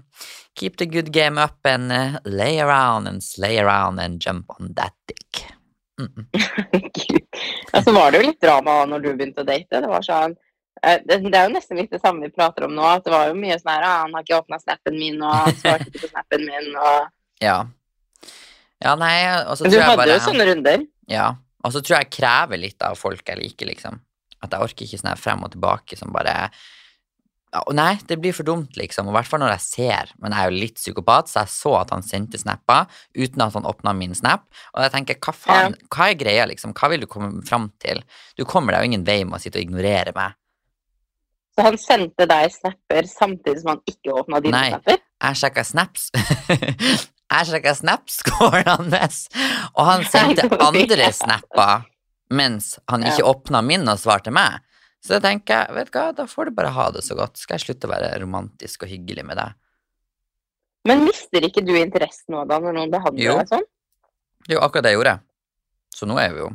keep 0.57 0.81
the 0.81 0.89
good 0.89 1.13
game 1.13 1.37
up 1.37 1.61
and 1.69 1.93
eh, 1.93 2.17
lay 2.25 2.57
around 2.63 3.05
and 3.07 3.21
slay 3.21 3.59
around 3.61 4.01
and 4.01 4.17
jump 4.17 4.49
on 4.57 4.73
that 4.73 4.97
dick. 5.05 5.45
Mm 6.01 6.09
-mm. 6.09 7.21
Ja, 7.75 7.83
så 7.85 7.93
var 7.95 8.11
det 8.11 8.21
jo 8.23 8.29
litt 8.29 8.41
drama 8.41 8.81
når 8.89 9.03
du 9.05 9.11
begynte 9.13 9.43
å 9.43 9.47
date. 9.47 9.83
Det 9.83 9.91
var 9.91 10.05
sånn 10.05 10.35
eh, 10.81 10.99
det, 11.03 11.19
er 11.29 11.49
jo 11.49 11.55
nesten 11.55 11.79
litt 11.81 11.91
det 11.93 12.01
samme 12.03 12.25
vi 12.25 12.33
prater 12.33 12.67
om 12.69 12.75
nå. 12.75 12.85
At 12.87 13.05
det 13.05 13.13
var 13.13 13.29
jo 13.31 13.37
mye 13.39 13.57
sånn 13.59 13.73
her 13.75 13.87
ah, 13.87 13.97
'Han 14.03 14.15
har 14.15 14.25
ikke 14.25 14.39
åpna 14.39 14.61
snappen 14.63 14.99
min', 14.99 15.21
og 15.21 15.33
'han 15.33 15.59
svarte 15.59 15.89
ikke 15.91 16.05
på 16.07 16.13
snappen 16.13 16.47
min', 16.47 16.75
og 16.75 17.11
Ja. 17.43 17.57
Ja, 18.83 18.95
nei, 18.95 19.15
og 19.43 19.57
så 19.57 19.65
tror 19.65 19.75
jeg 19.75 19.87
bare 19.87 19.95
Du 19.95 20.01
hadde 20.01 20.19
jo 20.19 20.27
sånne 20.29 20.47
runder. 20.49 20.87
Ja, 21.11 21.27
og 21.65 21.73
så 21.73 21.81
tror 21.81 21.97
jeg 21.97 22.07
jeg 22.07 22.17
krever 22.19 22.59
litt 22.61 22.83
av 22.85 22.97
folk 22.99 23.27
jeg 23.27 23.39
liker, 23.39 23.69
liksom. 23.71 23.99
At 24.43 24.53
jeg 24.53 24.61
orker 24.61 24.85
ikke 24.85 24.99
sånn 25.01 25.11
her 25.11 25.19
frem 25.19 25.43
og 25.45 25.51
tilbake 25.55 25.97
som 25.97 26.13
bare 26.13 26.35
Nei, 27.75 27.93
det 28.09 28.17
blir 28.19 28.33
for 28.35 28.43
dumt, 28.47 28.75
liksom. 28.79 29.07
I 29.07 29.13
hvert 29.15 29.27
fall 29.29 29.39
når 29.43 29.53
jeg 29.55 29.63
ser. 29.65 30.09
Men 30.19 30.33
jeg 30.35 30.39
er 30.41 30.51
jo 30.51 30.61
litt 30.63 30.79
psykopat, 30.79 31.29
så 31.31 31.43
jeg 31.43 31.51
så 31.53 31.73
at 31.79 31.93
han 31.95 32.03
sendte 32.03 32.39
snapper 32.41 32.87
uten 33.15 33.43
at 33.45 33.53
han 33.55 33.67
åpna 33.69 33.93
min 33.95 34.15
snap. 34.17 34.43
Og 34.73 34.81
jeg 34.83 34.91
tenker, 34.95 35.19
hva 35.23 35.33
faen, 35.35 35.77
hva 35.93 36.09
er 36.11 36.17
greia, 36.19 36.47
liksom? 36.51 36.73
Hva 36.75 36.89
vil 36.91 37.05
du 37.05 37.07
komme 37.11 37.43
fram 37.47 37.69
til? 37.83 38.01
Du 38.37 38.43
kommer 38.49 38.75
deg 38.75 38.83
jo 38.83 38.91
ingen 38.91 39.05
vei 39.07 39.21
med 39.23 39.37
å 39.37 39.41
sitte 39.43 39.61
og 39.61 39.67
ignorere 39.67 40.11
meg. 40.17 40.35
Så 41.55 41.63
han 41.63 41.77
sendte 41.79 42.25
deg 42.27 42.51
snapper 42.51 43.07
samtidig 43.07 43.61
som 43.63 43.75
han 43.75 43.83
ikke 43.87 44.11
åpna 44.19 44.41
dine 44.43 44.57
Nei. 44.59 44.69
snapper. 44.73 44.99
Jeg 45.23 45.39
sjekka 45.39 45.63
snaps. 45.63 46.09
jeg 47.31 47.47
sjekka 47.49 47.73
snapscoren 47.79 48.91
hans, 48.91 49.21
og 49.73 49.83
han 49.87 50.03
sendte 50.11 50.49
andre 50.67 51.07
snapper 51.15 51.85
mens 52.35 52.73
han 52.89 53.05
ikke 53.05 53.21
Ja. 53.21 53.29
åpna 53.31 53.61
min 53.63 53.87
og 53.87 53.99
svarte 54.01 54.31
meg. 54.33 54.59
Så 55.05 55.13
jeg 55.19 55.21
tenker, 55.21 55.69
vet 55.75 55.91
du 55.91 55.99
hva, 55.99 56.07
da 56.17 56.25
får 56.25 56.49
du 56.49 56.55
bare 56.57 56.71
ha 56.73 56.87
det 56.95 57.03
så 57.05 57.13
godt. 57.17 57.37
Skal 57.37 57.59
jeg 57.59 57.67
slutte 57.67 57.85
å 57.85 57.91
være 57.91 58.09
romantisk 58.23 58.87
og 58.87 58.89
hyggelig 58.89 59.25
med 59.27 59.37
deg? 59.37 59.53
Men 60.89 61.03
mister 61.05 61.45
ikke 61.45 61.61
du 61.65 61.75
interessen 61.77 62.33
nå 62.33 62.41
da, 62.49 62.57
når 62.61 62.73
noen 62.77 62.93
behandler 62.93 63.25
Jo. 63.27 63.35
deg 63.41 63.51
sånn? 63.53 63.67
Jo 64.49 64.61
akkurat 64.65 64.85
det 64.85 64.93
jeg 64.93 64.99
gjorde. 64.99 65.15
Så 65.93 66.09
nå 66.09 66.17
er 66.21 66.33
vi 66.33 66.41
jo 66.41 66.49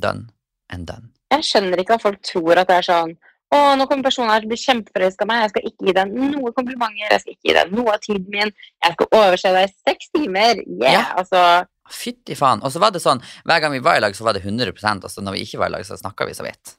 done 0.00 0.28
and 0.72 0.88
done. 0.88 1.08
Jeg 1.32 1.44
skjønner 1.48 1.80
ikke 1.80 1.96
at 1.98 2.04
folk 2.04 2.20
tror 2.24 2.60
at 2.60 2.68
det 2.70 2.78
er 2.78 2.86
sånn 2.88 3.16
å, 3.48 3.58
nå 3.80 3.86
kommer 3.88 4.04
personen 4.04 4.28
her 4.32 4.42
til 4.44 4.50
å 4.50 4.52
bli 4.52 4.60
kjempeforelska 4.60 5.24
i 5.24 5.28
meg. 5.28 5.42
Jeg 5.46 5.52
skal 5.54 5.68
ikke 5.70 5.86
gi 5.88 5.94
deg 5.96 6.10
noen 6.12 6.52
komplimenter. 6.56 7.14
Jeg 7.14 7.22
skal 7.22 7.32
ikke 7.32 7.48
gi 7.48 7.54
deg 7.56 7.70
noe 7.72 7.94
av 7.94 8.02
tiden 8.04 8.26
min. 8.34 8.52
Jeg 8.84 8.96
skal 8.96 9.08
overse 9.16 9.52
deg 9.56 9.68
i 9.68 9.74
seks 9.88 10.10
timer. 10.12 10.60
Yeah! 10.66 10.98
Ja. 10.98 11.04
Altså, 11.22 11.44
Fytti 11.88 12.36
faen. 12.36 12.60
Og 12.60 12.74
så 12.74 12.82
var 12.82 12.92
det 12.92 13.00
sånn, 13.00 13.22
hver 13.48 13.62
gang 13.64 13.72
vi 13.72 13.80
var 13.84 13.96
i 13.96 14.04
lag, 14.04 14.12
så 14.16 14.26
var 14.26 14.36
det 14.36 14.44
100 14.44 14.68
og 14.76 15.08
altså, 15.08 15.24
når 15.24 15.38
vi 15.38 15.46
ikke 15.46 15.62
var 15.62 15.72
i 15.72 15.78
lag, 15.78 15.86
så 15.88 15.96
snakka 15.96 16.28
vi 16.28 16.36
så 16.36 16.44
vidt. 16.44 16.74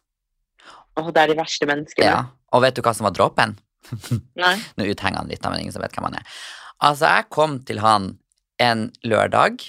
Å, 0.97 1.09
det 1.13 1.21
er 1.21 1.33
de 1.33 1.37
verste 1.39 1.67
menneskene. 1.69 2.07
Ja. 2.07 2.21
Og 2.55 2.63
vet 2.65 2.77
du 2.77 2.83
hva 2.85 2.95
som 2.97 3.07
var 3.07 3.15
dråpen? 3.17 3.57
Nei. 4.43 4.55
Nå 4.77 4.87
uthenger 4.89 5.21
han 5.21 5.29
litt, 5.31 5.43
men 5.45 5.61
ingen 5.61 5.75
som 5.75 5.83
vet 5.83 5.93
hvem 5.95 6.09
han 6.09 6.19
er. 6.19 6.39
Altså, 6.79 7.09
jeg 7.11 7.29
kom 7.33 7.59
til 7.67 7.81
han 7.83 8.13
en 8.59 8.87
lørdag 9.07 9.61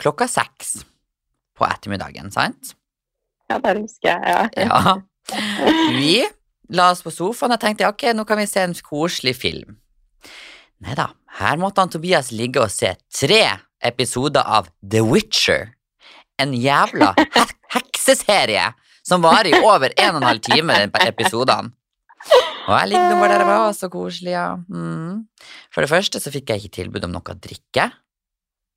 klokka 0.00 0.28
seks 0.30 0.82
på 1.58 1.66
ettermiddagen, 1.68 2.32
sant? 2.34 2.74
Ja, 3.50 3.58
det 3.62 3.78
husker 3.82 4.14
jeg. 4.14 4.52
Ja. 4.66 4.98
Ja. 5.32 5.38
Vi 5.94 6.16
la 6.74 6.88
oss 6.90 7.04
på 7.04 7.12
sofaen 7.14 7.54
og 7.54 7.60
tenkte 7.62 7.86
ok, 7.86 8.08
nå 8.16 8.24
kan 8.28 8.40
vi 8.40 8.46
se 8.50 8.64
en 8.66 8.74
koselig 8.84 9.36
film. 9.38 9.76
Nei 10.82 10.96
da, 10.98 11.12
her 11.38 11.60
måtte 11.62 11.84
han 11.84 11.92
Tobias 11.92 12.32
ligge 12.34 12.60
og 12.64 12.72
se 12.74 12.90
tre 13.14 13.44
episoder 13.86 14.42
av 14.42 14.66
The 14.82 15.04
Witcher. 15.06 15.70
En 16.42 16.56
jævla 16.58 17.12
hekseserie 17.76 18.66
som 19.06 19.24
varer 19.24 19.50
i 19.50 19.62
over 19.62 19.94
en 19.96 20.16
og 20.16 20.20
en 20.22 20.28
halv 20.30 20.42
time, 20.44 20.78
den 20.84 21.08
episodene. 21.08 21.74
Og 22.62 22.74
jeg 22.76 22.92
ligger 22.92 23.08
nå 23.10 23.18
bare 23.18 23.34
der 23.34 23.42
og 23.42 23.50
var, 23.50 23.72
så 23.74 23.88
koselig, 23.90 24.34
ja. 24.36 24.46
Mm. 24.70 25.24
For 25.74 25.82
det 25.82 25.90
første 25.90 26.20
så 26.22 26.30
fikk 26.30 26.52
jeg 26.52 26.62
ikke 26.62 26.76
tilbud 26.78 27.08
om 27.08 27.16
noe 27.16 27.34
å 27.34 27.38
drikke. 27.48 27.88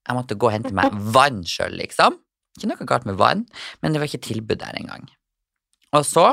Jeg 0.05 0.17
måtte 0.17 0.37
gå 0.37 0.49
og 0.49 0.55
hente 0.55 0.73
meg 0.77 0.93
vann 1.13 1.43
sjøl, 1.49 1.77
liksom. 1.77 2.17
Ikke 2.57 2.71
noe 2.71 2.89
galt 2.89 3.05
med 3.05 3.19
vann, 3.19 3.45
men 3.83 3.93
det 3.93 4.01
var 4.01 4.09
ikke 4.09 4.25
tilbud 4.25 4.61
der 4.63 4.77
engang. 4.79 5.05
Og 5.95 6.05
så 6.07 6.25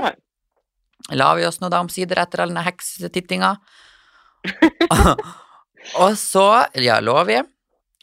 la 1.13 1.31
vi 1.37 1.47
oss 1.47 1.61
nå 1.61 1.69
da 1.73 1.83
omsider 1.83 2.21
etter 2.23 2.43
all 2.43 2.53
denne 2.53 2.65
heksetittinga. 2.65 3.57
og 6.03 6.17
så 6.19 6.47
ja, 6.81 7.01
lå 7.05 7.17
vi. 7.29 7.41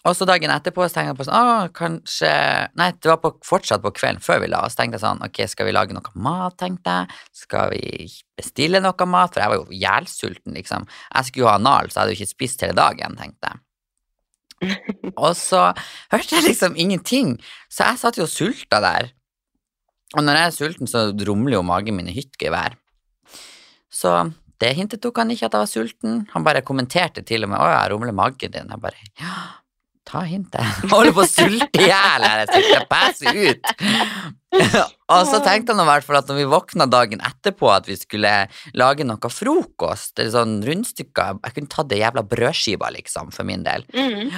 Og 0.07 0.15
så 0.15 0.23
dagen 0.27 0.51
etterpå 0.53 0.85
så 0.87 0.95
tenkte 0.95 1.11
jeg 1.11 1.19
på 1.19 1.25
sånn 1.27 1.35
Å, 1.35 1.69
kanskje 1.75 2.31
Nei, 2.79 2.89
det 2.95 3.09
var 3.11 3.19
på, 3.19 3.33
fortsatt 3.45 3.83
på 3.83 3.91
kvelden 3.97 4.23
før 4.23 4.43
vi 4.43 4.51
la 4.51 4.61
oss. 4.63 4.77
tenkte 4.79 4.95
jeg 4.95 5.03
sånn 5.03 5.23
Ok, 5.27 5.41
skal 5.51 5.67
vi 5.67 5.75
lage 5.75 5.95
noe 5.95 6.13
mat, 6.23 6.55
tenkte 6.61 7.01
jeg. 7.01 7.17
Skal 7.41 7.73
vi 7.73 8.07
bestille 8.39 8.79
noe 8.83 9.09
mat? 9.11 9.33
For 9.35 9.43
jeg 9.43 9.51
var 9.51 9.59
jo 9.59 9.79
jævlsulten, 9.81 10.55
liksom. 10.55 10.87
Jeg 10.87 11.27
skulle 11.27 11.45
jo 11.45 11.51
ha 11.51 11.57
nal, 11.59 11.91
så 11.91 11.99
jeg 11.99 12.01
hadde 12.01 12.15
jo 12.15 12.19
ikke 12.21 12.35
spist 12.35 12.63
hele 12.63 12.77
dagen, 12.79 13.19
tenkte 13.19 13.51
jeg. 13.51 13.63
Og 15.23 15.31
så 15.39 15.69
hørte 16.11 16.35
jeg 16.35 16.47
liksom 16.47 16.75
ingenting, 16.79 17.37
så 17.71 17.91
jeg 17.91 18.01
satt 18.01 18.19
jo 18.19 18.25
og 18.27 18.31
sulta 18.31 18.81
der. 18.83 19.13
Og 20.17 20.25
når 20.25 20.39
jeg 20.39 20.47
er 20.49 20.55
sulten, 20.55 20.89
så 20.89 21.05
rumler 21.27 21.59
jo 21.59 21.65
magen 21.65 21.95
min 21.99 22.09
i 22.09 22.15
hyttgevær. 22.15 22.75
Så 23.93 24.13
det 24.59 24.73
hintet 24.75 25.01
tok 25.03 25.21
han 25.21 25.31
ikke 25.31 25.47
at 25.47 25.55
jeg 25.55 25.63
var 25.63 25.71
sulten. 25.71 26.21
Han 26.33 26.45
bare 26.45 26.65
kommenterte 26.65 27.23
til 27.23 27.45
og 27.45 27.51
med 27.51 27.59
'Å, 27.59 27.67
jeg 27.71 27.91
rumler 27.93 28.15
magen 28.15 28.51
din'. 28.51 28.71
Jeg 28.73 28.81
bare 28.81 28.99
ja, 29.21 29.35
ta 30.09 30.23
hintet. 30.25 30.63
Jeg 30.83 30.89
holder 30.95 31.13
på 31.15 31.23
å 31.23 31.29
sulte 31.29 31.81
i 31.83 31.85
hjel 31.87 32.25
her, 32.25 32.41
jeg 32.41 32.49
sitter 32.55 32.81
og 32.81 32.89
passer 32.89 33.39
ut. 33.39 33.69
og 35.13 35.21
så 35.29 35.39
tenkte 35.45 35.75
han 35.75 35.83
i 35.83 35.87
hvert 35.91 36.07
fall 36.07 36.19
at 36.19 36.31
når 36.31 36.39
vi 36.41 36.47
våkna 36.49 36.87
dagen 36.89 37.21
etterpå 37.25 37.69
at 37.73 37.87
vi 37.89 37.97
skulle 37.99 38.33
lage 38.77 39.05
noe 39.07 39.31
frokost, 39.33 40.15
eller 40.17 40.33
sånn 40.33 40.57
rundstykker 40.65 41.39
Jeg 41.45 41.55
kunne 41.59 41.73
tatt 41.75 41.93
ei 41.93 42.01
jævla 42.01 42.25
brødskive, 42.33 42.89
liksom, 42.97 43.31
for 43.35 43.47
min 43.47 43.63
del. 43.67 43.85
Mm. 43.93 44.33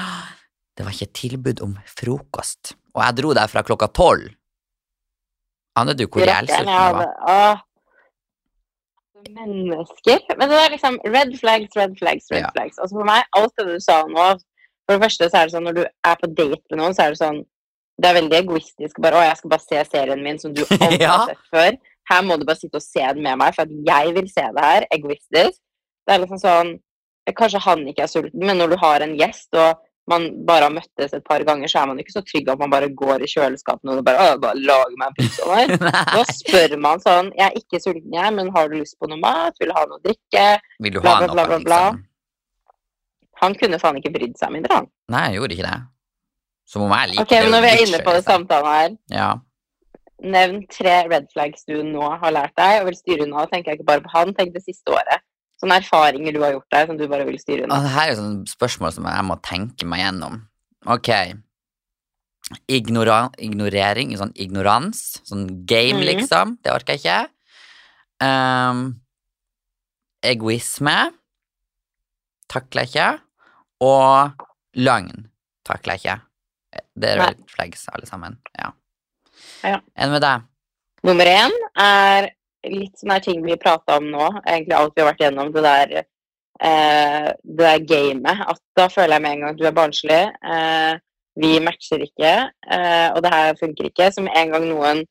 Det 0.75 0.85
var 0.87 0.95
ikke 0.95 1.15
tilbud 1.23 1.63
om 1.63 1.73
frokost. 1.87 2.75
Og 2.95 3.03
jeg 3.05 3.19
dro 3.21 3.33
derfra 3.37 3.63
klokka 3.63 3.87
tolv. 3.95 4.29
Aner 5.79 5.95
du 5.95 6.03
hvor 6.11 6.25
jævlig 6.27 6.51
jeg 6.51 6.67
var? 6.67 7.11
Åh. 7.31 7.67
Mennesker. 9.31 10.23
Men 10.39 10.49
det 10.49 10.57
er 10.57 10.71
liksom 10.73 10.97
red 11.13 11.35
flags, 11.39 11.75
red 11.77 11.93
flags, 11.99 12.27
red 12.33 12.41
Ja. 12.41 12.49
flags. 12.55 12.79
Altså 12.81 12.97
for 12.97 13.07
meg, 13.07 13.23
alt 13.37 13.53
det 13.59 13.67
du 13.69 13.77
sa 13.79 14.01
nå 14.09 14.25
For 14.91 14.99
det 14.99 15.05
første 15.05 15.27
så 15.31 15.39
er 15.39 15.47
det 15.47 15.53
sånn 15.55 15.63
når 15.69 15.75
du 15.77 15.81
er 15.87 16.15
på 16.19 16.27
date 16.35 16.59
med 16.67 16.79
noen, 16.81 16.95
så 16.97 17.05
er 17.05 17.13
det 17.13 17.21
sånn 17.21 17.37
Det 18.01 18.09
er 18.09 18.15
veldig 18.17 18.37
egoistisk. 18.39 18.99
Bare 19.03 19.19
'Å, 19.19 19.23
jeg 19.27 19.37
skal 19.37 19.49
bare 19.51 19.63
se 19.63 19.81
serien 19.85 20.23
min 20.23 20.39
som 20.41 20.53
du 20.55 20.63
aldri 20.83 21.05
har 21.05 21.27
sett 21.29 21.43
før'. 21.53 21.77
Her 22.09 22.23
må 22.25 22.37
du 22.39 22.45
bare 22.47 22.57
sitte 22.57 22.79
og 22.79 22.83
se 22.83 23.03
den 23.03 23.21
med 23.23 23.37
meg, 23.37 23.53
for 23.55 23.61
at 23.61 23.75
jeg 23.87 24.15
vil 24.15 24.27
se 24.31 24.41
det 24.55 24.63
her. 24.65 24.87
Egoistisk. 24.95 25.59
Det 26.07 26.15
er 26.15 26.23
liksom 26.23 26.41
sånn 26.41 26.79
Kanskje 27.37 27.61
han 27.63 27.85
ikke 27.87 28.03
er 28.03 28.09
sulten, 28.09 28.41
men 28.43 28.57
når 28.57 28.73
du 28.73 28.77
har 28.81 29.03
en 29.05 29.13
gjest, 29.15 29.53
og 29.53 29.77
man 30.09 30.25
bare 30.49 30.65
har 30.65 30.73
møttes 30.73 31.13
et 31.13 31.23
par 31.23 31.43
ganger, 31.47 31.69
så 31.69 31.83
er 31.83 31.91
man 31.91 31.99
ikke 32.01 32.15
så 32.15 32.23
trygg 32.25 32.49
at 32.49 32.59
man 32.59 32.73
bare 32.73 32.89
går 32.89 33.23
i 33.23 33.29
kjøleskapet 33.29 33.91
og 33.93 34.01
bare, 34.03 34.25
«Å, 34.33 34.39
bare 34.41 34.57
lager 34.57 34.97
meg 34.97 35.13
en 35.13 35.17
pizza. 35.19 35.45
Da 36.17 36.23
spør 36.27 36.75
man 36.81 37.03
sånn 37.05 37.29
Jeg 37.37 37.45
er 37.45 37.59
ikke 37.61 37.79
sulten, 37.79 38.11
jeg, 38.17 38.33
men 38.35 38.49
har 38.57 38.67
du 38.67 38.79
lyst 38.81 38.97
på 38.99 39.07
noe 39.07 39.21
mat? 39.21 39.55
Vil 39.61 39.71
du 39.71 39.77
ha 39.77 39.85
noe 39.85 40.01
å 40.01 40.03
drikke? 40.03 40.47
Vil 40.81 40.97
du 40.97 40.99
Bla, 40.99 41.13
ha 41.13 41.27
bla, 41.29 41.35
bla, 41.37 41.45
bla, 41.53 41.61
bla. 41.69 41.83
Han 43.41 43.55
kunne 43.55 43.79
faen 43.81 43.97
ikke 43.97 44.11
brydd 44.13 44.37
seg 44.37 44.51
mindre, 44.53 44.75
han. 44.81 44.87
Nei, 45.09 45.23
jeg 45.31 45.39
gjorde 45.41 45.55
ikke 45.57 45.69
det. 45.69 45.79
Som 46.71 46.83
om 46.85 46.91
jeg 46.95 47.09
liker 47.09 47.21
Ok, 47.23 47.31
men 47.31 47.51
når 47.51 47.61
vi 47.61 47.67
er 47.71 47.81
inne 47.87 47.99
på 48.05 48.11
det 48.13 48.19
liksom. 48.21 48.45
samtalen 48.47 48.67
her, 48.75 48.97
Ja. 49.09 49.29
nevn 50.21 50.67
tre 50.69 51.07
red 51.09 51.25
flags 51.33 51.63
du 51.67 51.81
nå 51.83 52.05
har 52.21 52.31
lært 52.31 52.53
deg, 52.55 52.81
og 52.81 52.85
vil 52.91 52.95
styre 52.95 53.23
unna. 53.25 53.47
Tenker 53.47 53.71
jeg 53.71 53.79
ikke 53.79 53.85
bare 53.89 54.01
på 54.05 54.11
han, 54.13 54.33
tenk 54.37 54.53
det 54.53 54.63
siste 54.63 54.93
året. 54.93 55.19
Sånne 55.61 55.79
erfaringer 55.81 56.33
du 56.33 56.39
har 56.41 56.51
gjort 56.53 56.69
deg, 56.71 56.87
som 56.87 56.97
du 56.97 57.07
bare 57.07 57.25
vil 57.25 57.37
styre 57.39 57.63
unna. 57.65 57.81
det 57.81 57.89
her 57.89 58.07
er 58.07 58.15
jo 58.15 58.21
sånne 58.21 58.47
spørsmål 58.47 58.93
som 58.93 59.05
jeg 59.05 59.25
må 59.25 59.41
tenke 59.41 59.85
meg 59.85 59.99
gjennom. 60.01 60.41
Ok. 60.85 61.09
Ignora 62.69 63.31
ignorering, 63.37 64.13
sånn 64.17 64.33
ignorans. 64.35 65.21
Sånn 65.25 65.65
game, 65.65 65.99
Mhm. 66.01 66.05
liksom. 66.05 66.57
Det 66.63 66.71
orker 66.73 66.97
jeg 66.97 67.01
ikke. 67.01 67.29
Um, 68.21 69.01
egoisme 70.23 71.11
takler 72.49 72.85
jeg 72.85 72.89
ikke. 72.93 73.21
Og 73.81 74.45
løgn 74.77 75.27
takler 75.67 75.97
jeg 75.97 76.03
ikke. 76.03 76.17
Det 76.95 77.09
er 77.09 77.21
red 77.21 77.41
flags, 77.51 77.87
alle 77.91 78.07
sammen. 78.07 78.37
Ja. 78.57 78.71
Ja. 79.65 79.81
Enn 79.97 80.13
med 80.13 80.23
deg? 80.23 80.47
Nummer 81.05 81.27
én 81.27 81.53
er 81.81 82.29
litt 82.69 82.99
sånne 82.99 83.17
her 83.17 83.25
ting 83.25 83.41
vi 83.45 83.57
prata 83.59 83.97
om 83.97 84.09
nå, 84.13 84.27
egentlig 84.45 84.77
alt 84.77 84.93
vi 84.95 85.01
har 85.01 85.09
vært 85.09 85.23
gjennom, 85.25 85.49
det 85.53 85.63
der 85.65 85.93
eh, 85.97 87.31
det 87.41 87.63
der 87.63 87.87
gamet. 87.89 88.43
At 88.53 88.61
da 88.77 88.85
føler 88.91 89.17
jeg 89.17 89.25
med 89.25 89.33
en 89.35 89.45
gang 89.45 89.55
at 89.55 89.61
du 89.61 89.65
er 89.65 89.77
barnslig. 89.77 90.21
Eh, 90.55 90.93
vi 91.41 91.55
matcher 91.63 92.03
ikke, 92.05 92.35
eh, 92.75 93.07
og 93.15 93.21
det 93.23 93.33
her 93.33 93.57
funker 93.59 93.89
ikke. 93.89 94.11
Som 94.13 94.29
en 94.29 94.53
gang 94.53 94.67
noen 94.69 95.03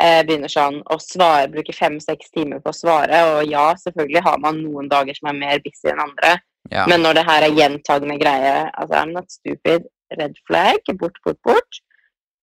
eh, 0.00 0.22
begynner 0.26 0.52
sånn 0.52 0.80
å 0.92 0.98
svare, 1.02 1.50
bruke 1.52 1.74
fem-seks 1.76 2.32
timer 2.34 2.62
på 2.64 2.72
å 2.72 2.76
svare, 2.80 3.22
og 3.32 3.50
ja, 3.50 3.68
selvfølgelig 3.82 4.24
har 4.24 4.40
man 4.42 4.62
noen 4.62 4.90
dager 4.92 5.16
som 5.18 5.32
er 5.32 5.40
mer 5.40 5.64
busy 5.64 5.90
enn 5.92 6.04
andre, 6.06 6.36
Ja. 6.70 6.86
men 6.90 7.02
når 7.04 7.18
det 7.18 7.26
her 7.28 7.44
er 7.46 7.54
gjentagende 7.54 8.16
greie 8.18 8.54
Altså, 8.72 8.94
I'm 8.98 9.12
not 9.14 9.30
stupid. 9.30 9.86
Red 10.20 10.34
flag. 10.46 10.78
Bort, 10.98 11.18
bort, 11.24 11.38
bort. 11.42 11.80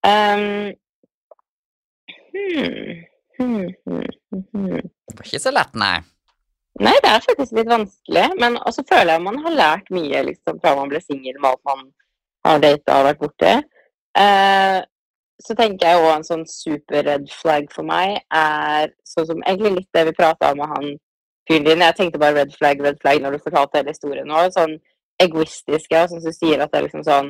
Um, 0.03 0.73
hmm, 2.33 3.03
hmm, 3.37 3.67
hmm, 3.85 4.09
hmm, 4.31 4.43
hmm. 4.51 4.81
Det 5.07 5.19
var 5.19 5.29
ikke 5.29 5.43
så 5.43 5.53
lett, 5.55 5.75
nei. 5.79 5.95
Nei, 6.81 6.95
det 7.05 7.11
er 7.11 7.25
faktisk 7.27 7.53
litt 7.55 7.69
vanskelig. 7.71 8.25
Men 8.41 8.57
også 8.63 8.83
føler 8.89 9.15
jeg 9.15 9.25
man 9.27 9.39
har 9.45 9.59
lært 9.59 9.93
mye 9.95 10.23
liksom, 10.29 10.59
fra 10.63 10.75
man 10.79 10.91
ble 10.91 11.03
singel 11.03 11.37
med 11.39 11.51
alt 11.53 11.63
man 11.69 11.85
har 12.47 12.63
data 12.63 12.99
og 12.99 13.07
vært 13.07 13.21
borti. 13.23 13.53
Uh, 14.17 14.81
så 15.43 15.55
tenker 15.57 15.89
jeg 15.89 16.01
òg 16.03 16.11
en 16.13 16.27
sånn 16.27 16.43
super 16.49 17.03
red 17.07 17.25
flag 17.31 17.71
for 17.73 17.87
meg 17.87 18.19
er 18.33 18.91
sånn 19.07 19.27
som 19.31 19.41
egentlig 19.43 19.79
litt 19.79 19.95
det 19.95 20.05
vi 20.09 20.15
prata 20.17 20.51
om 20.53 20.61
med 20.61 20.71
han 20.71 20.91
fyren 21.49 21.67
din. 21.67 21.85
Jeg 21.85 21.97
tenkte 21.99 22.21
bare 22.21 22.41
red 22.41 22.57
flag, 22.57 22.81
red 22.83 22.99
flag 23.01 23.23
når 23.23 23.37
du 23.37 23.45
fortalte 23.45 23.81
hele 23.81 23.93
historien 23.95 24.29
nå. 24.29 24.43
Sånn 24.55 24.77
egoistiske, 25.21 25.97
og 25.99 26.11
sånn 26.11 26.21
som 26.21 26.33
du 26.33 26.35
sier 26.35 26.61
at 26.63 26.71
det 26.71 26.79
er 26.79 26.85
liksom 26.87 27.03
sånn 27.05 27.27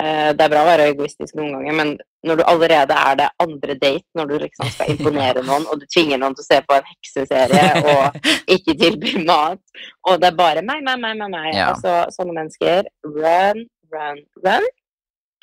uh, 0.00 0.30
Det 0.32 0.44
er 0.44 0.52
bra 0.52 0.62
å 0.62 0.68
være 0.68 0.86
egoistisk 0.92 1.36
noen 1.36 1.58
ganger, 1.58 1.76
men 1.76 1.90
når 2.26 2.40
du 2.40 2.44
allerede 2.50 2.96
er 2.98 3.18
det 3.20 3.26
andre 3.42 3.76
date, 3.78 4.06
når 4.18 4.30
du 4.30 4.36
liksom 4.42 4.70
skal 4.72 4.90
imponere 4.94 5.44
noen, 5.46 5.66
og 5.70 5.80
du 5.80 5.86
tvinger 5.92 6.18
noen 6.18 6.34
til 6.34 6.42
å 6.42 6.48
se 6.48 6.58
på 6.66 6.74
en 6.76 6.88
hekseserie 6.88 7.66
og 7.92 8.16
ikke 8.56 8.74
tilby 8.80 9.12
mat, 9.28 9.62
og 10.08 10.18
det 10.22 10.32
er 10.32 10.40
bare 10.40 10.64
meg, 10.66 10.82
meg, 10.86 10.98
meg, 11.04 11.20
meg, 11.20 11.30
meg. 11.36 11.50
Ja. 11.54 11.68
Altså, 11.74 11.98
sånne 12.16 12.34
mennesker. 12.40 12.90
Run, 13.06 13.62
run, 13.94 14.24
run. 14.42 14.66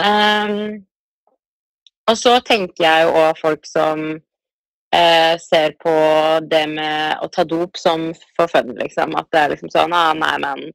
Um, 0.04 0.84
og 2.10 2.20
så 2.20 2.36
tenker 2.44 2.84
jeg 2.84 3.08
jo 3.08 3.16
òg 3.22 3.40
folk 3.40 3.68
som 3.70 4.04
eh, 4.94 5.34
ser 5.42 5.76
på 5.82 5.94
det 6.50 6.64
med 6.72 7.24
å 7.24 7.30
ta 7.34 7.46
dop 7.48 7.80
som 7.80 8.12
for 8.38 8.52
fun, 8.52 8.76
liksom. 8.80 9.16
At 9.20 9.30
det 9.34 9.42
er 9.42 9.56
liksom 9.56 9.74
sånn 9.74 9.96
ah, 9.98 10.14
Nei, 10.18 10.36
men 10.44 10.70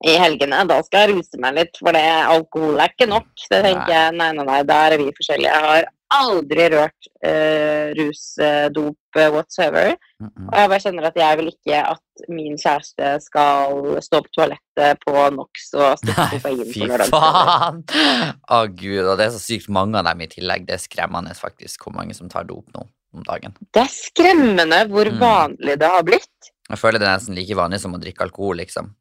i 0.00 0.16
helgene, 0.16 0.62
da 0.64 0.80
skal 0.84 1.04
jeg 1.04 1.16
ruse 1.18 1.40
meg 1.42 1.58
litt, 1.58 1.76
for 1.76 1.92
det 1.92 2.04
alkohol 2.08 2.78
er 2.80 2.92
ikke 2.94 3.08
nok. 3.10 3.32
Det 3.36 3.58
tenker 3.66 3.92
jeg, 3.92 4.12
nei, 4.16 4.30
nei, 4.36 4.46
nei, 4.48 4.60
der 4.68 4.94
er 4.94 5.02
vi 5.02 5.10
forskjellige. 5.16 5.50
Jeg 5.50 5.66
har 5.66 5.90
aldri 6.10 6.64
rørt 6.72 7.08
eh, 7.22 7.90
rusdop 7.98 8.96
eh, 9.18 9.26
eh, 9.26 9.34
whatsoever. 9.34 9.92
Og 10.24 10.56
jeg 10.56 10.70
bare 10.72 10.80
kjenner 10.82 11.08
at 11.10 11.20
jeg 11.20 11.38
vil 11.38 11.50
ikke 11.52 11.82
at 11.92 12.24
min 12.32 12.56
kjæreste 12.60 13.12
skal 13.26 14.00
stå 14.02 14.22
på 14.24 14.32
toalettet 14.38 15.04
på 15.04 15.26
NOx 15.36 15.68
og 15.76 16.00
stikke 16.00 16.26
kokain 16.32 16.64
fy 16.64 16.80
på 16.80 16.88
lørdagskvelder. 16.90 17.84
faen! 17.92 18.40
Å 18.56 18.62
gud, 18.72 19.04
og 19.04 19.12
det 19.20 19.28
er 19.28 19.36
så 19.36 19.42
sykt 19.44 19.68
mange 19.72 20.00
av 20.00 20.08
dem 20.08 20.24
i 20.24 20.30
tillegg. 20.32 20.64
Det 20.68 20.78
er 20.78 20.82
skremmende 20.82 21.36
faktisk 21.36 21.84
hvor 21.84 21.94
mange 22.00 22.16
som 22.16 22.32
tar 22.32 22.48
dop 22.48 22.72
nå 22.72 22.88
om 23.14 23.22
dagen. 23.26 23.54
Det 23.74 23.82
er 23.82 23.90
skremmende 23.92 24.84
hvor 24.90 25.08
Mm. 25.10 25.18
vanlig 25.20 25.78
det 25.78 25.88
har 25.90 26.02
blitt. 26.06 26.50
Jeg 26.70 26.78
føler 26.78 26.98
det 27.02 27.08
er 27.08 27.16
nesten 27.18 27.34
like 27.34 27.56
vanlig 27.58 27.80
som 27.82 27.94
å 27.94 27.98
drikke 28.00 28.22
alkohol, 28.22 28.56
liksom. 28.62 28.92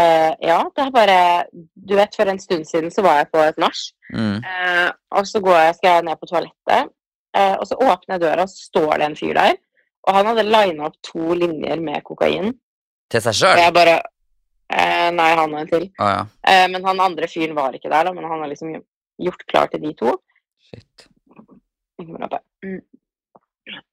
Uh, 0.00 0.30
ja, 0.46 0.60
det 0.76 0.84
er 0.84 0.90
bare 0.94 1.16
Du 1.74 1.96
vet, 1.98 2.14
for 2.14 2.28
en 2.30 2.38
stund 2.38 2.64
siden 2.68 2.90
så 2.94 3.02
var 3.02 3.16
jeg 3.24 3.32
på 3.32 3.40
et 3.48 3.58
nach, 3.58 3.80
Mm. 4.14 4.38
Uh, 4.40 4.90
og 5.18 5.26
så 5.28 5.40
går 5.42 5.56
jeg, 5.66 5.74
skal 5.74 5.90
jeg 5.98 6.04
ned 6.06 6.16
på 6.20 6.26
toalettet, 6.30 6.92
uh, 7.36 7.56
og 7.60 7.66
så 7.68 7.74
åpner 7.76 8.14
jeg 8.16 8.20
døra, 8.22 8.42
og 8.46 8.48
så 8.48 8.62
står 8.70 8.92
det 8.98 9.04
en 9.04 9.16
fyr 9.16 9.34
der. 9.36 9.56
Og 10.08 10.14
han 10.14 10.26
hadde 10.30 10.44
lina 10.48 10.86
opp 10.86 10.94
to 11.04 11.34
linjer 11.36 11.80
med 11.82 12.02
kokain. 12.04 12.54
Til 13.10 13.20
seg 13.20 13.34
Og 13.34 13.34
sjøl? 13.42 13.58
jeg 13.58 13.74
bare 13.74 13.96
eh, 14.72 15.10
Nei, 15.12 15.34
han 15.36 15.52
og 15.52 15.60
en 15.60 15.68
til. 15.68 15.84
Å 16.00 16.08
ja. 16.08 16.22
Eh, 16.46 16.68
men 16.72 16.84
han 16.84 17.00
andre 17.04 17.28
fyren 17.28 17.54
var 17.58 17.72
ikke 17.76 17.90
der, 17.92 18.04
da, 18.08 18.12
men 18.16 18.24
han 18.24 18.40
har 18.40 18.48
liksom 18.48 18.72
gjort 19.20 19.44
klar 19.50 19.66
til 19.68 19.80
de 19.84 19.92
to. 19.98 20.14
Shit. 20.70 21.06
Mm. 21.98 22.80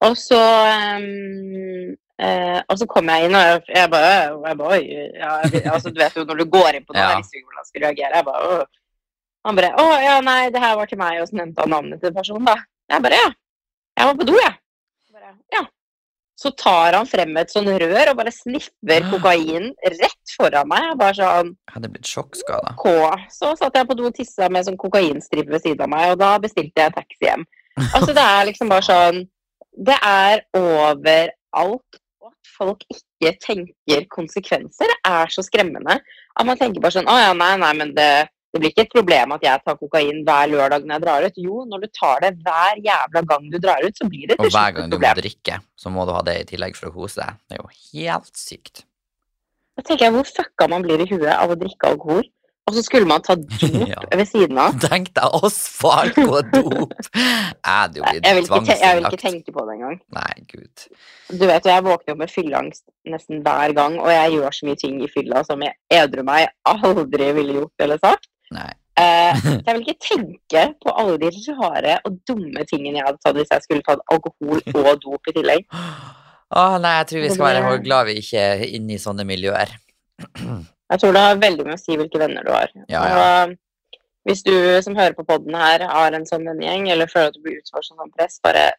Og 0.08 0.14
så 0.18 0.38
ehm, 0.40 1.96
eh, 2.22 2.60
Og 2.70 2.78
så 2.80 2.88
kom 2.88 3.10
jeg 3.12 3.28
inn, 3.28 3.36
og 3.36 3.44
jeg, 3.50 3.62
jeg 3.76 3.90
bare, 3.92 4.16
jeg 4.48 4.58
bare. 4.62 4.80
Ja, 5.20 5.34
altså, 5.74 5.92
du 5.92 6.00
vet 6.00 6.16
jo 6.16 6.24
når 6.30 6.42
du 6.42 6.46
går 6.54 6.78
inn 6.80 6.86
på 6.88 6.94
noe, 6.96 7.02
Ja. 7.02 7.10
jeg 7.16 7.24
visste 7.24 7.38
ikke 7.40 7.48
hvordan 7.50 7.64
jeg 7.64 7.72
skulle 7.72 7.88
reagere. 7.90 8.16
Jeg 8.20 8.26
bare, 8.32 8.50
«Åh». 8.50 8.82
Han 9.46 9.56
bare 9.60 9.74
Å 9.78 9.88
ja, 10.02 10.20
nei, 10.26 10.50
det 10.50 10.62
her 10.64 10.76
var 10.80 10.90
til 10.90 10.98
meg. 10.98 11.20
Og 11.22 11.28
så 11.30 11.38
nevnte 11.38 11.62
han 11.62 11.70
navnet 11.76 12.02
til 12.02 12.14
personen, 12.16 12.46
da. 12.50 12.56
Jeg 12.90 13.04
bare 13.06 13.20
Ja. 13.24 13.32
Jeg 14.00 14.08
var 14.10 14.16
på 14.22 14.26
do, 14.28 14.34
jeg. 14.42 14.54
Jeg 15.06 15.14
Bare, 15.20 15.34
ja. 15.54 15.62
Så 16.36 16.50
tar 16.60 16.94
han 16.98 17.06
frem 17.08 17.38
et 17.40 17.54
sånn 17.54 17.70
rør 17.80 18.10
og 18.12 18.18
bare 18.20 18.32
sniffer 18.34 19.06
kokain 19.14 19.70
rett 19.86 20.34
foran 20.36 20.68
meg. 20.72 20.88
Jeg 20.90 20.98
bare 21.04 21.16
sånn 21.20 21.52
Jeg 21.54 21.76
hadde 21.78 21.92
blitt 21.94 22.10
sjokkskada. 22.10 22.74
Så 23.32 23.54
satt 23.60 23.78
jeg 23.80 23.88
på 23.92 23.96
do 24.00 24.10
og 24.10 24.16
tissa 24.18 24.50
med 24.52 24.66
sånn 24.68 24.80
kokainstripe 24.82 25.52
ved 25.54 25.64
siden 25.64 25.86
av 25.88 25.94
meg, 25.94 26.10
og 26.16 26.20
da 26.24 26.34
bestilte 26.44 26.82
jeg 26.88 26.96
taxi 26.98 27.30
hjem. 27.30 27.46
Altså, 27.76 28.14
det 28.16 28.24
er 28.24 28.46
liksom 28.50 28.72
bare 28.72 28.86
sånn 28.88 29.18
Det 29.76 29.96
er 30.00 30.46
overalt. 30.56 32.00
Og 32.24 32.32
at 32.32 32.54
folk 32.56 32.86
ikke 32.90 33.34
tenker 33.44 34.06
konsekvenser, 34.14 34.94
er 35.06 35.34
så 35.34 35.44
skremmende. 35.46 36.00
At 36.36 36.48
man 36.48 36.58
tenker 36.60 36.82
bare 36.84 36.96
sånn 36.96 37.12
Å 37.12 37.18
ja, 37.20 37.36
nei, 37.38 37.52
nei, 37.62 37.74
men 37.78 37.92
det, 37.98 38.10
det 38.56 38.62
blir 38.62 38.72
ikke 38.72 38.86
et 38.88 38.96
problem 38.96 39.36
at 39.36 39.44
jeg 39.44 39.64
tar 39.66 39.78
kokain 39.82 40.24
hver 40.28 40.50
lørdag 40.54 40.88
når 40.88 40.96
jeg 40.96 41.06
drar 41.06 41.28
ut. 41.28 41.40
Jo, 41.44 41.62
når 41.70 41.86
du 41.86 41.90
tar 42.00 42.24
det 42.24 42.34
hver 42.46 42.82
jævla 42.88 43.24
gang 43.34 43.48
du 43.52 43.60
drar 43.60 43.84
ut, 43.84 44.00
så 44.00 44.08
blir 44.08 44.30
det 44.30 44.38
et 44.38 44.42
problem. 44.42 44.52
Og 44.54 44.58
hver 44.58 44.76
gang 44.80 44.92
du 44.94 45.00
må 45.02 45.14
drikke, 45.20 45.60
så 45.76 45.92
må 45.94 46.08
du 46.08 46.16
ha 46.16 46.26
det 46.30 46.38
i 46.40 46.50
tillegg 46.54 46.80
for 46.80 46.90
å 46.90 46.96
kose 46.96 47.20
deg. 47.20 47.42
Det 47.46 47.60
er 47.60 47.64
jo 47.66 47.72
helt 47.92 48.40
sykt. 48.40 48.86
Da 49.76 49.84
tenker 49.84 50.08
jeg, 50.08 50.16
Hvor 50.16 50.32
fucka 50.38 50.70
man 50.72 50.86
blir 50.86 51.04
i 51.04 51.10
huet 51.10 51.34
av 51.36 51.52
å 51.52 51.60
drikke 51.60 51.92
alkohol, 51.92 52.24
og 52.68 52.74
så 52.74 52.82
skulle 52.86 53.06
man 53.10 53.22
ta 53.22 53.36
dop 53.40 53.88
Ja. 53.88 54.02
ved 54.18 54.26
siden 54.30 54.58
av. 54.58 54.78
Tenk 54.82 55.12
deg 55.14 55.36
oss 55.44 55.58
på 55.82 55.92
dop! 56.54 56.94
Jeg 57.14 57.66
hadde 57.66 58.00
jo 58.02 58.06
Jeg 58.14 58.36
vil, 58.40 58.48
ikke 58.50 58.78
jeg 58.82 58.98
vil 59.00 59.06
ikke 59.10 59.22
tenke 59.22 59.54
på 59.56 59.66
det 59.68 59.76
engang. 59.78 60.00
Nei, 60.18 60.32
gud. 60.54 60.86
Du 61.40 61.46
vet, 61.46 61.66
Jeg 61.70 61.84
våkner 61.86 62.16
opp 62.16 62.24
med 62.24 62.32
fylleangst 62.34 62.84
nesten 63.06 63.44
hver 63.46 63.74
gang, 63.78 64.00
og 64.02 64.10
jeg 64.10 64.34
gjør 64.38 64.58
så 64.58 64.66
mye 64.70 64.80
ting 64.82 64.98
i 65.06 65.12
fylla 65.14 65.44
som 65.46 65.62
jeg 65.62 65.76
edru 65.94 66.24
meg 66.26 66.50
aldri 66.66 67.32
ville 67.38 67.60
gjort 67.62 67.86
eller 67.86 68.02
sagt. 68.02 68.28
Nei. 68.56 68.72
Eh, 68.98 69.46
jeg 69.68 69.72
vil 69.76 69.82
ikke 69.84 70.00
tenke 70.08 70.62
på 70.82 70.94
alle 70.96 71.18
de 71.22 71.32
rare 71.60 71.98
og 72.08 72.18
dumme 72.30 72.64
tingene 72.70 73.02
jeg 73.02 73.06
hadde 73.10 73.20
tatt 73.26 73.36
hvis 73.36 73.52
jeg 73.52 73.66
skulle 73.66 73.84
tatt 73.86 74.02
alkohol 74.14 74.62
og 74.74 75.02
dop 75.04 75.28
i 75.30 75.34
tillegg. 75.36 75.66
Å 76.56 76.64
nei, 76.80 76.94
jeg 77.02 77.08
tror 77.10 77.22
vi 77.26 77.34
skal 77.34 77.46
være 77.50 77.64
blir- 77.68 77.84
glad 77.90 78.06
vi 78.10 78.14
ikke 78.22 78.40
er 78.54 78.64
inne 78.78 78.96
i 78.96 79.02
sånne 79.02 79.26
miljøer. 79.28 79.74
Jeg 80.92 81.02
tror 81.02 81.16
det 81.16 81.22
har 81.26 81.42
veldig 81.42 81.66
mye 81.66 81.78
å 81.78 81.82
si 81.82 81.98
hvilke 81.98 82.20
venner 82.22 82.46
du 82.46 82.52
har. 82.54 82.72
Ja, 82.92 83.02
ja. 83.10 83.20
Og 83.46 83.56
hvis 84.30 84.44
du 84.46 84.54
som 84.86 84.96
hører 84.98 85.16
på 85.18 85.26
podden 85.26 85.56
her, 85.58 85.86
har 85.90 86.14
en 86.18 86.26
sånn 86.30 86.46
vennegjeng, 86.46 86.90
eller 86.94 87.10
føler 87.10 87.32
at 87.32 87.38
du 87.38 87.42
blir 87.46 87.60
utsatt 87.60 87.80
for 87.80 87.90
sånn 87.90 88.14
press, 88.14 88.40
bare 88.46 88.72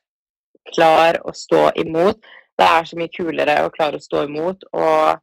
klar 0.74 1.20
å 1.24 1.34
stå 1.34 1.70
imot. 1.82 2.18
det 2.56 2.64
er 2.64 2.84
så 2.88 2.96
mye 2.96 3.12
kulere 3.12 3.54
å 3.66 3.70
klare 3.74 3.98
å 3.98 4.02
stå 4.02 4.22
imot. 4.24 4.62
Og 4.72 5.18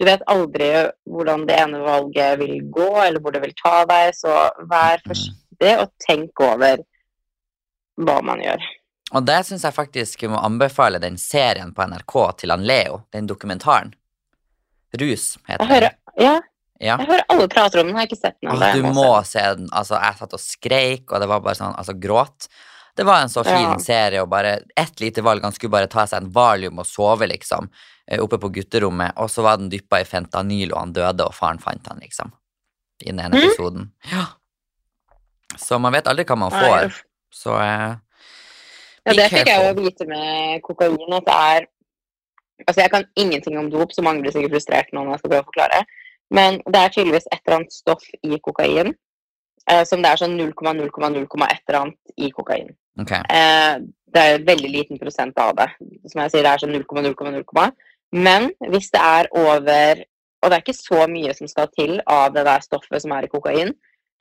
du 0.00 0.06
vet 0.08 0.22
aldri 0.26 0.70
hvordan 1.04 1.42
det 1.46 1.58
ene 1.60 1.82
valget 1.84 2.38
vil 2.40 2.62
gå, 2.72 2.86
eller 3.02 3.20
hvor 3.20 3.34
det 3.34 3.42
vil 3.42 3.52
ta 3.62 3.84
deg. 3.84 4.14
Så 4.16 4.32
vær 4.70 4.96
Mm. 4.96 5.10
forsiktig 5.10 5.74
og 5.82 5.90
tenk 6.06 6.40
over 6.40 6.78
hva 8.00 8.22
man 8.22 8.40
gjør. 8.40 8.62
Og 9.12 9.26
det 9.26 9.46
syns 9.46 9.62
jeg 9.64 9.74
faktisk 9.74 10.22
vi 10.22 10.28
må 10.28 10.40
anbefale 10.42 10.98
den 10.98 11.16
serien 11.16 11.74
på 11.74 11.82
NRK 11.82 12.38
til 12.38 12.50
han 12.50 12.64
Leo, 12.64 13.02
den 13.12 13.26
dokumentaren. 13.26 13.94
Rus 14.96 15.36
heter 15.48 15.64
Jeg 15.64 15.68
hører, 15.74 15.96
ja, 16.16 16.40
Ja. 16.80 16.96
jeg 16.96 17.06
hører 17.08 17.24
alle 17.28 17.48
prater 17.48 17.80
om 17.80 17.86
den, 17.86 17.96
jeg 17.96 18.00
har 18.00 18.08
ikke 18.08 18.20
sett 18.20 18.36
den. 18.40 18.50
Ennå, 18.54 18.72
du 18.74 18.82
må 18.94 19.24
se 19.26 19.42
den. 19.58 19.68
Altså, 19.72 19.98
jeg 20.00 20.18
satt 20.18 20.34
og 20.34 20.40
skreik, 20.40 21.12
og 21.12 21.20
det 21.20 21.28
var 21.28 21.40
bare 21.44 21.58
sånn, 21.58 21.74
altså 21.76 21.94
gråt. 21.98 22.48
Det 22.98 23.06
var 23.06 23.22
en 23.22 23.28
så 23.28 23.44
fin 23.44 23.68
Ja. 23.68 23.76
serie, 23.78 24.22
og 24.22 24.28
bare 24.30 24.60
ett 24.76 25.00
lite 25.00 25.22
valg. 25.22 25.42
Han 25.42 25.52
skulle 25.52 25.70
bare 25.70 25.86
ta 25.86 26.06
seg 26.06 26.22
en 26.22 26.30
valium 26.30 26.78
og 26.78 26.86
sove, 26.86 27.28
liksom, 27.28 27.68
eh, 28.08 28.18
oppe 28.18 28.38
på 28.38 28.50
gutterommet, 28.50 29.12
og 29.16 29.28
så 29.30 29.42
var 29.42 29.56
den 29.58 29.70
dyppa 29.70 30.00
i 30.00 30.04
fentanyl, 30.04 30.72
og 30.72 30.78
han 30.78 30.92
døde, 30.92 31.26
og 31.26 31.34
faren 31.34 31.58
fant 31.60 31.86
han, 31.86 31.98
liksom. 32.00 32.32
I 33.02 33.10
den 33.12 33.20
ene 33.20 33.36
mm. 33.36 33.44
episoden. 33.44 33.92
Ja. 34.10 34.26
Så 35.56 35.78
man 35.80 35.92
vet 35.92 36.06
aldri 36.06 36.24
hva 36.24 36.36
man 36.36 36.50
får. 36.50 37.02
Så 37.32 37.54
eh, 37.60 37.96
Ja, 39.06 39.12
det 39.14 39.30
fikk 39.30 39.46
jeg 39.46 39.62
jo 39.76 39.82
vite 39.82 40.06
med 40.06 40.62
kokain, 40.62 40.98
at 41.16 41.24
det 41.24 41.34
er 41.34 41.66
Altså, 42.66 42.80
jeg 42.82 42.90
kan 42.90 43.04
ingenting 43.16 43.58
om 43.58 43.70
dop, 43.70 43.92
så 43.92 44.02
mange 44.02 44.24
blir 44.24 44.34
sikkert 44.34 44.56
frustrert 44.56 44.92
nå 44.92 45.04
når 45.04 45.16
jeg 45.16 45.22
skal 45.22 45.32
prøve 45.34 45.44
å 45.44 45.50
forklare. 45.50 45.82
Men 46.34 46.58
det 46.66 46.80
er 46.80 46.92
tydeligvis 46.92 47.28
et 47.30 47.40
eller 47.44 47.60
annet 47.60 47.76
stoff 47.76 48.04
i 48.22 48.40
kokain 48.44 48.92
eh, 49.70 49.84
som 49.88 50.02
det 50.02 50.10
er 50.10 50.20
sånn 50.20 50.36
0,0,0, 50.40 51.46
et 51.48 51.62
eller 51.68 51.80
annet 51.80 52.16
i 52.16 52.30
kokain. 52.34 52.72
Okay. 53.00 53.22
Eh, 53.30 53.78
det 54.14 54.24
er 54.24 54.46
veldig 54.46 54.70
liten 54.72 55.00
prosent 55.00 55.38
av 55.40 55.54
det. 55.58 55.68
Som 56.10 56.22
jeg 56.24 56.34
sier, 56.34 56.44
det 56.44 56.52
er 56.52 56.62
sånn 56.64 56.74
0,0,0. 56.76 57.74
Men 58.16 58.48
hvis 58.72 58.92
det 58.94 59.02
er 59.04 59.28
over 59.36 60.06
Og 60.38 60.52
det 60.52 60.54
er 60.54 60.62
ikke 60.62 60.72
så 60.78 61.02
mye 61.10 61.32
som 61.34 61.48
skal 61.50 61.66
til 61.74 61.96
av 62.06 62.28
det 62.30 62.44
der 62.46 62.62
stoffet 62.62 63.02
som 63.02 63.10
er 63.10 63.24
i 63.26 63.30
kokain. 63.32 63.72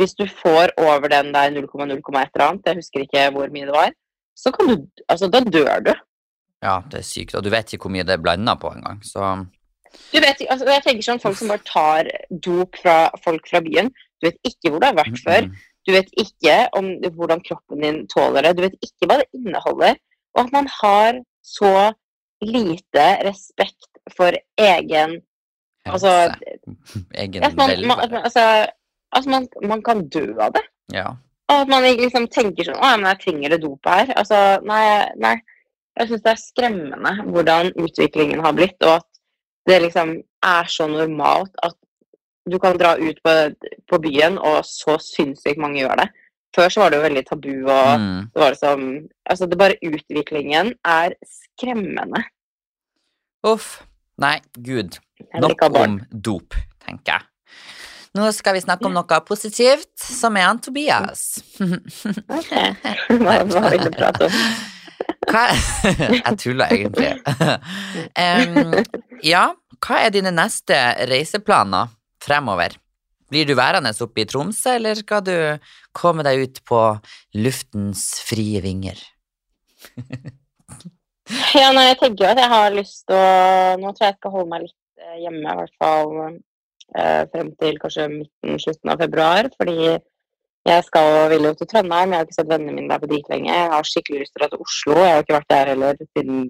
Hvis 0.01 0.15
du 0.17 0.23
får 0.25 0.71
over 0.81 1.11
den 1.13 1.29
der 1.29 1.51
0,0, 1.53 1.91
et 1.93 2.31
eller 2.33 2.45
annet, 2.47 2.65
jeg 2.65 2.79
husker 2.79 3.03
ikke 3.03 3.27
hvor 3.35 3.51
mye 3.53 3.67
det 3.69 3.75
var, 3.75 3.91
så 4.33 4.49
kan 4.55 4.71
du 4.71 4.87
Altså, 5.05 5.29
da 5.29 5.43
dør 5.45 5.83
du. 5.85 5.91
Ja, 6.63 6.79
det 6.89 7.03
er 7.03 7.05
sykt, 7.05 7.35
og 7.37 7.45
du 7.45 7.51
vet 7.53 7.69
ikke 7.73 7.85
hvor 7.87 7.93
mye 7.93 8.05
det 8.07 8.15
er 8.17 8.23
blanda 8.23 8.55
på 8.57 8.71
engang, 8.73 9.01
så 9.05 9.35
Du 10.11 10.19
vet, 10.19 10.39
ikke 10.41 10.51
altså, 10.51 10.67
jeg 10.67 10.83
tenker 10.83 11.05
sånn 11.05 11.21
Folk 11.21 11.37
som 11.39 11.51
bare 11.51 11.65
tar 11.65 12.09
dop 12.43 12.75
fra 12.81 12.97
folk 13.23 13.47
fra 13.49 13.61
byen. 13.65 13.91
Du 14.19 14.27
vet 14.27 14.39
ikke 14.45 14.71
hvor 14.71 14.81
det 14.81 14.89
har 14.91 14.97
vært 14.97 15.21
før. 15.23 15.47
Mm, 15.47 15.55
Du 15.87 15.93
vet 15.95 16.09
ikke 16.19 16.55
om 16.75 16.89
hvordan 17.15 17.43
kroppen 17.45 17.85
din 17.85 18.01
tåler 18.11 18.43
det. 18.43 18.57
Du 18.57 18.65
vet 18.65 18.75
ikke 18.83 19.07
hva 19.07 19.21
det 19.21 19.29
inneholder. 19.37 19.95
Og 20.35 20.43
at 20.43 20.51
man 20.51 20.67
har 20.81 21.21
så 21.45 21.93
lite 22.43 23.05
respekt 23.25 24.01
for 24.17 24.35
egen 24.57 25.21
Altså. 25.87 26.33
Egen 27.23 27.43
at 27.43 27.55
man, 27.55 27.71
man, 27.87 27.99
altså, 28.23 28.67
altså 29.15 29.29
man, 29.29 29.47
man 29.63 29.83
kan 29.83 30.01
dø 30.09 30.25
av 30.35 30.51
det. 30.57 30.63
Ja. 30.93 31.13
Og 31.47 31.61
at 31.61 31.69
man 31.71 31.85
liksom 31.87 32.27
tenker 32.27 32.67
sånn 32.67 32.79
Å, 32.79 32.97
men 32.97 33.07
jeg 33.13 33.21
trenger 33.23 33.55
det 33.55 33.61
dopet 33.63 33.93
her. 33.93 34.11
Altså, 34.19 34.41
nei, 34.67 34.83
nei. 35.23 35.37
Jeg 35.97 36.09
syns 36.11 36.23
det 36.25 36.31
er 36.33 36.41
skremmende 36.41 37.13
hvordan 37.33 37.71
utviklingen 37.81 38.43
har 38.45 38.53
blitt, 38.57 38.77
og 38.85 38.99
at 38.99 39.07
det 39.67 39.81
liksom 39.83 40.15
er 40.45 40.69
så 40.71 40.87
normalt 40.87 41.55
at 41.65 41.75
du 42.47 42.55
kan 42.63 42.77
dra 42.79 42.93
ut 42.95 43.17
på, 43.25 43.31
på 43.91 43.97
byen, 43.99 44.37
og 44.39 44.61
så 44.63 44.95
sinnssykt 45.03 45.59
mange 45.59 45.81
gjør 45.81 45.97
det. 45.99 46.07
Før 46.55 46.71
så 46.71 46.79
var 46.79 46.89
det 46.93 46.97
jo 47.01 47.03
veldig 47.07 47.23
tabu, 47.27 47.49
og 47.67 47.99
Mm. 47.99 48.21
det 48.33 48.41
var 48.41 48.53
liksom 48.53 48.85
Altså, 49.29 49.45
det 49.45 49.57
bare 49.59 49.75
utviklingen 49.83 50.73
er 50.85 51.11
skremmende. 51.27 52.23
Uff. 53.43 53.81
Nei, 54.17 54.39
gud. 54.63 54.97
Nok 55.35 55.61
om 55.67 55.99
dop, 56.11 56.55
tenker 56.85 57.17
jeg. 57.17 57.21
Nå 58.15 58.31
skal 58.33 58.55
vi 58.55 58.63
snakke 58.63 58.85
om 58.87 58.95
noe 58.95 59.19
positivt, 59.27 59.91
som 59.99 60.37
er 60.37 60.47
han 60.47 60.59
Tobias. 60.63 61.43
Ok. 62.39 62.53
Hva, 63.19 63.35
hva 63.43 63.69
vil 63.73 63.83
du 63.83 63.91
prate 63.93 64.25
om? 64.31 64.39
Hva 65.27 65.43
Jeg 66.15 66.37
tuller 66.41 66.73
egentlig. 66.73 67.13
Um, 68.17 68.73
ja, 69.25 69.43
hva 69.83 69.99
er 70.05 70.11
dine 70.13 70.31
neste 70.33 70.75
reiseplaner 71.09 71.91
fremover? 72.23 72.77
Blir 73.27 73.47
du 73.47 73.53
værende 73.59 73.91
oppe 74.03 74.23
i 74.23 74.27
Tromsø, 74.29 74.77
eller 74.77 74.97
skal 74.97 75.23
du 75.25 75.35
komme 75.97 76.23
deg 76.25 76.45
ut 76.45 76.61
på 76.67 76.81
luftens 77.37 78.09
frie 78.27 78.63
vinger? 78.63 79.01
Ja, 81.57 81.73
nei, 81.75 81.89
jeg 81.89 81.97
tenker 81.99 82.23
jo 82.23 82.27
at 82.31 82.39
jeg 82.39 82.51
har 82.51 82.75
lyst 82.75 83.01
til 83.09 83.17
å 83.19 83.31
Nå 83.81 83.89
tror 83.91 84.05
jeg 84.05 84.13
jeg 84.13 84.19
skal 84.21 84.31
holde 84.31 84.51
meg 84.51 84.61
litt 84.63 85.01
eh, 85.03 85.17
hjemme, 85.25 85.41
i 85.43 85.57
hvert 85.59 85.73
fall 85.81 86.13
eh, 86.23 87.23
frem 87.33 87.49
til 87.59 87.79
kanskje 87.81 88.05
midten, 88.13 88.61
slutten 88.63 88.93
av 88.93 89.01
februar. 89.03 89.49
Fordi 89.59 89.97
jeg 90.67 90.83
skal 90.83 91.09
og 91.17 91.29
vil 91.31 91.47
jo 91.47 91.53
til 91.57 91.69
Trondheim. 91.71 92.13
Jeg 92.13 92.19
har 92.19 92.27
ikke 92.27 92.37
sett 92.37 92.49
vennene 92.51 92.75
mine 92.75 92.89
der 92.91 93.01
på 93.01 93.09
dritlenge. 93.11 93.51
Jeg 93.53 93.69
har 93.73 93.87
skikkelig 93.87 94.23
lyst 94.23 94.33
til 94.33 94.39
å 94.39 94.43
dra 94.43 94.49
til 94.51 94.65
Oslo. 94.65 94.97
Jeg 94.99 95.13
har 95.13 95.23
ikke 95.23 95.37
vært 95.37 95.53
der 95.53 95.71
heller 95.71 96.01
siden 96.01 96.41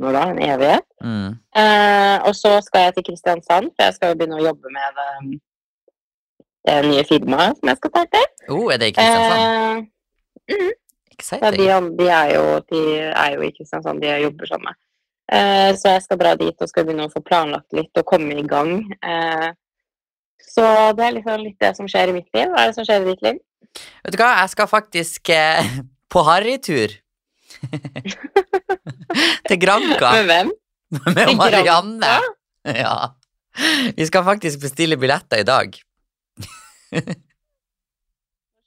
når 0.00 0.16
da, 0.16 0.24
en 0.30 0.42
evighet. 0.44 0.86
Mm. 1.04 1.30
Eh, 1.62 2.16
og 2.28 2.34
så 2.36 2.52
skal 2.66 2.86
jeg 2.86 2.96
til 2.96 3.06
Kristiansand, 3.08 3.70
for 3.74 3.86
jeg 3.86 3.96
skal 3.96 4.12
jo 4.12 4.18
begynne 4.20 4.40
å 4.40 4.44
jobbe 4.44 4.74
med 4.74 5.00
det, 5.00 5.40
det 6.68 6.76
nye 6.88 7.06
firmaet 7.08 7.58
som 7.58 7.72
jeg 7.72 7.80
skal 7.80 7.94
starte. 7.94 8.22
Oh, 8.50 8.68
er 8.72 8.82
det 8.82 8.90
i 8.90 8.94
Kristiansand? 8.98 9.88
Eh, 10.50 10.54
mm. 10.54 10.76
Exciting. 11.16 11.56
de, 11.56 11.96
de, 11.98 12.06
er 12.16 12.30
jo, 12.34 12.44
de 12.72 12.84
er 13.08 13.34
jo 13.36 13.44
i 13.44 13.52
Kristiansand, 13.56 14.02
de 14.02 14.08
jeg 14.10 14.26
jobber 14.28 14.52
sammen 14.52 14.70
med. 14.70 14.80
Eh, 15.30 15.70
så 15.78 15.94
jeg 15.94 16.02
skal 16.06 16.18
dra 16.18 16.34
dit 16.38 16.62
og 16.64 16.70
skal 16.70 16.86
begynne 16.86 17.06
å 17.06 17.12
få 17.12 17.22
planlagt 17.22 17.76
litt 17.76 18.00
og 18.00 18.08
komme 18.08 18.40
i 18.40 18.46
gang. 18.50 18.80
Eh, 18.98 19.50
så 20.50 20.66
det 20.98 21.06
er 21.06 21.14
liksom 21.18 21.44
litt 21.44 21.60
det 21.62 21.70
som 21.76 21.88
skjer 21.90 22.10
i 22.10 22.16
mitt 22.16 22.30
liv. 22.34 22.50
Hva 22.50 22.64
er 22.64 22.72
det 22.72 22.78
som 22.80 22.88
skjer 22.88 23.04
i 23.04 23.12
ditt 23.12 23.22
liv? 23.26 23.38
Vet 24.04 24.14
du 24.14 24.18
hva, 24.20 24.30
jeg 24.42 24.50
skal 24.54 24.68
faktisk 24.70 25.30
eh, 25.34 25.64
på 26.12 26.22
harrytur. 26.26 26.96
Til 29.48 29.58
Granca 29.60 30.12
Med 30.16 30.26
hvem? 30.30 30.50
med 31.16 31.34
Marianne. 31.38 32.12
Ja. 32.66 32.94
Vi 33.96 34.06
skal 34.08 34.24
faktisk 34.26 34.60
bestille 34.62 34.96
billetter 34.98 35.42
i 35.42 35.46
dag. 35.46 35.74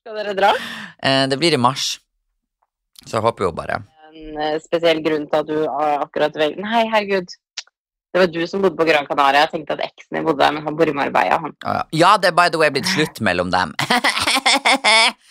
Skal 0.03 0.17
dere 0.19 0.33
dra? 0.37 0.51
Eh, 1.03 1.25
Det 1.31 1.37
blir 1.39 1.55
i 1.55 1.59
mars. 1.59 1.97
Så 3.03 3.17
jeg 3.17 3.23
håper 3.25 3.43
jo 3.47 3.51
bare 3.55 3.81
En 4.13 4.37
eh, 4.39 4.59
spesiell 4.63 5.01
grunn 5.03 5.25
til 5.27 5.39
at 5.41 5.47
du 5.49 5.57
akkurat 5.67 6.35
velger 6.39 6.61
Nei, 6.63 6.83
herregud. 6.91 7.27
Det 8.13 8.21
var 8.21 8.29
du 8.29 8.43
som 8.47 8.61
bodde 8.61 8.77
på 8.77 8.85
Gran 8.85 9.07
Canaria. 9.09 9.41
Jeg 9.47 9.51
tenkte 9.55 9.73
at 9.73 9.81
eksen 9.87 10.19
din 10.19 10.25
bodde 10.27 10.43
der, 10.43 10.51
men 10.53 10.63
han 10.67 10.75
bor 10.77 10.85
i 10.87 10.93
Marbella. 10.93 11.39
Han. 11.41 11.55
Ja. 11.65 11.79
Ja, 11.97 12.11
det 12.21 12.29
er 12.29 12.35
by 12.37 12.45
the 12.53 12.59
way 12.61 12.69
blitt 12.75 12.85
slutt 12.91 13.17
mellom 13.25 13.49
dem. 13.51 13.73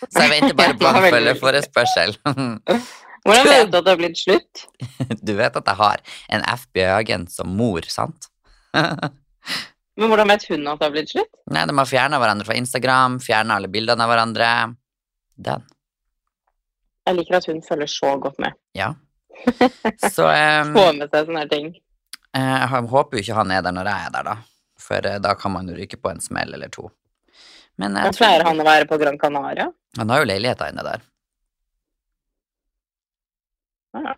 Så 0.08 0.24
jeg 0.24 0.30
venter 0.32 0.56
bare 0.58 0.74
på 0.80 0.84
Det 0.84 0.92
for 0.94 1.16
følgeforespørsel. 1.16 2.14
Hvordan 3.22 3.46
vet 3.46 3.68
du 3.70 3.76
at 3.78 3.84
det 3.86 3.92
har 3.92 3.98
blitt 4.00 4.18
slutt? 4.18 4.62
Du 5.28 5.34
vet 5.38 5.56
at 5.60 5.68
jeg 5.70 5.78
har 5.78 6.00
en 6.34 6.42
FBI-agent 6.58 7.30
som 7.30 7.52
mor, 7.54 7.84
sant? 7.86 8.26
Men 8.74 10.08
hvordan 10.08 10.30
vet 10.32 10.46
hun 10.48 10.66
at 10.72 10.80
det 10.80 10.86
har 10.88 10.94
blitt 10.94 11.12
slutt? 11.12 11.30
Nei, 11.52 11.62
de 11.68 11.76
har 11.78 11.86
fjerna 11.86 12.18
hverandre 12.18 12.46
fra 12.48 12.56
Instagram, 12.58 13.18
fjerna 13.22 13.60
alle 13.60 13.70
bildene 13.70 14.02
av 14.06 14.10
hverandre. 14.10 14.48
Den. 15.36 15.62
Jeg 17.06 17.18
liker 17.18 17.38
at 17.38 17.46
hun 17.50 17.60
følger 17.66 17.90
så 17.90 18.14
godt 18.22 18.38
med. 18.42 18.56
Ja. 18.78 18.92
Så 20.10 20.26
um, 20.26 20.72
Få 20.74 20.86
med 20.96 21.10
seg 21.12 21.28
sånne 21.28 21.44
her 21.44 21.50
ting. 21.52 21.70
eh, 22.38 22.56
jeg 22.62 22.88
håper 22.90 23.18
jo 23.18 23.22
ikke 23.24 23.38
han 23.38 23.52
er 23.54 23.62
der 23.66 23.74
når 23.76 23.90
jeg 23.90 24.06
er 24.08 24.16
der, 24.16 24.28
da. 24.32 24.36
For 24.82 25.08
eh, 25.12 25.20
da 25.22 25.34
kan 25.38 25.54
man 25.54 25.68
jo 25.70 25.76
ryke 25.78 25.98
på 26.00 26.10
en 26.12 26.22
smell 26.24 26.54
eller 26.56 26.72
to. 26.72 26.88
Men 27.80 27.96
jeg 27.96 28.10
Da 28.12 28.18
pleier 28.18 28.44
han 28.46 28.60
å 28.60 28.66
være 28.66 28.86
på 28.90 28.98
Gran 29.00 29.16
Canaria. 29.18 29.70
han 29.98 30.10
har 30.12 30.20
jo 30.22 30.28
leiligheta 30.28 30.68
inne 30.72 30.84
der. 30.86 31.00
Ja. 33.96 34.14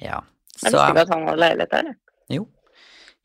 Ja. 0.00 0.20
Jeg 0.62 0.70
Så 0.72 0.76
visste 0.76 0.92
ikke 0.92 1.02
at 1.06 1.10
han 1.14 1.26
hadde 1.28 1.40
leilighet 1.42 1.70
der. 1.74 1.90
jo. 2.32 2.46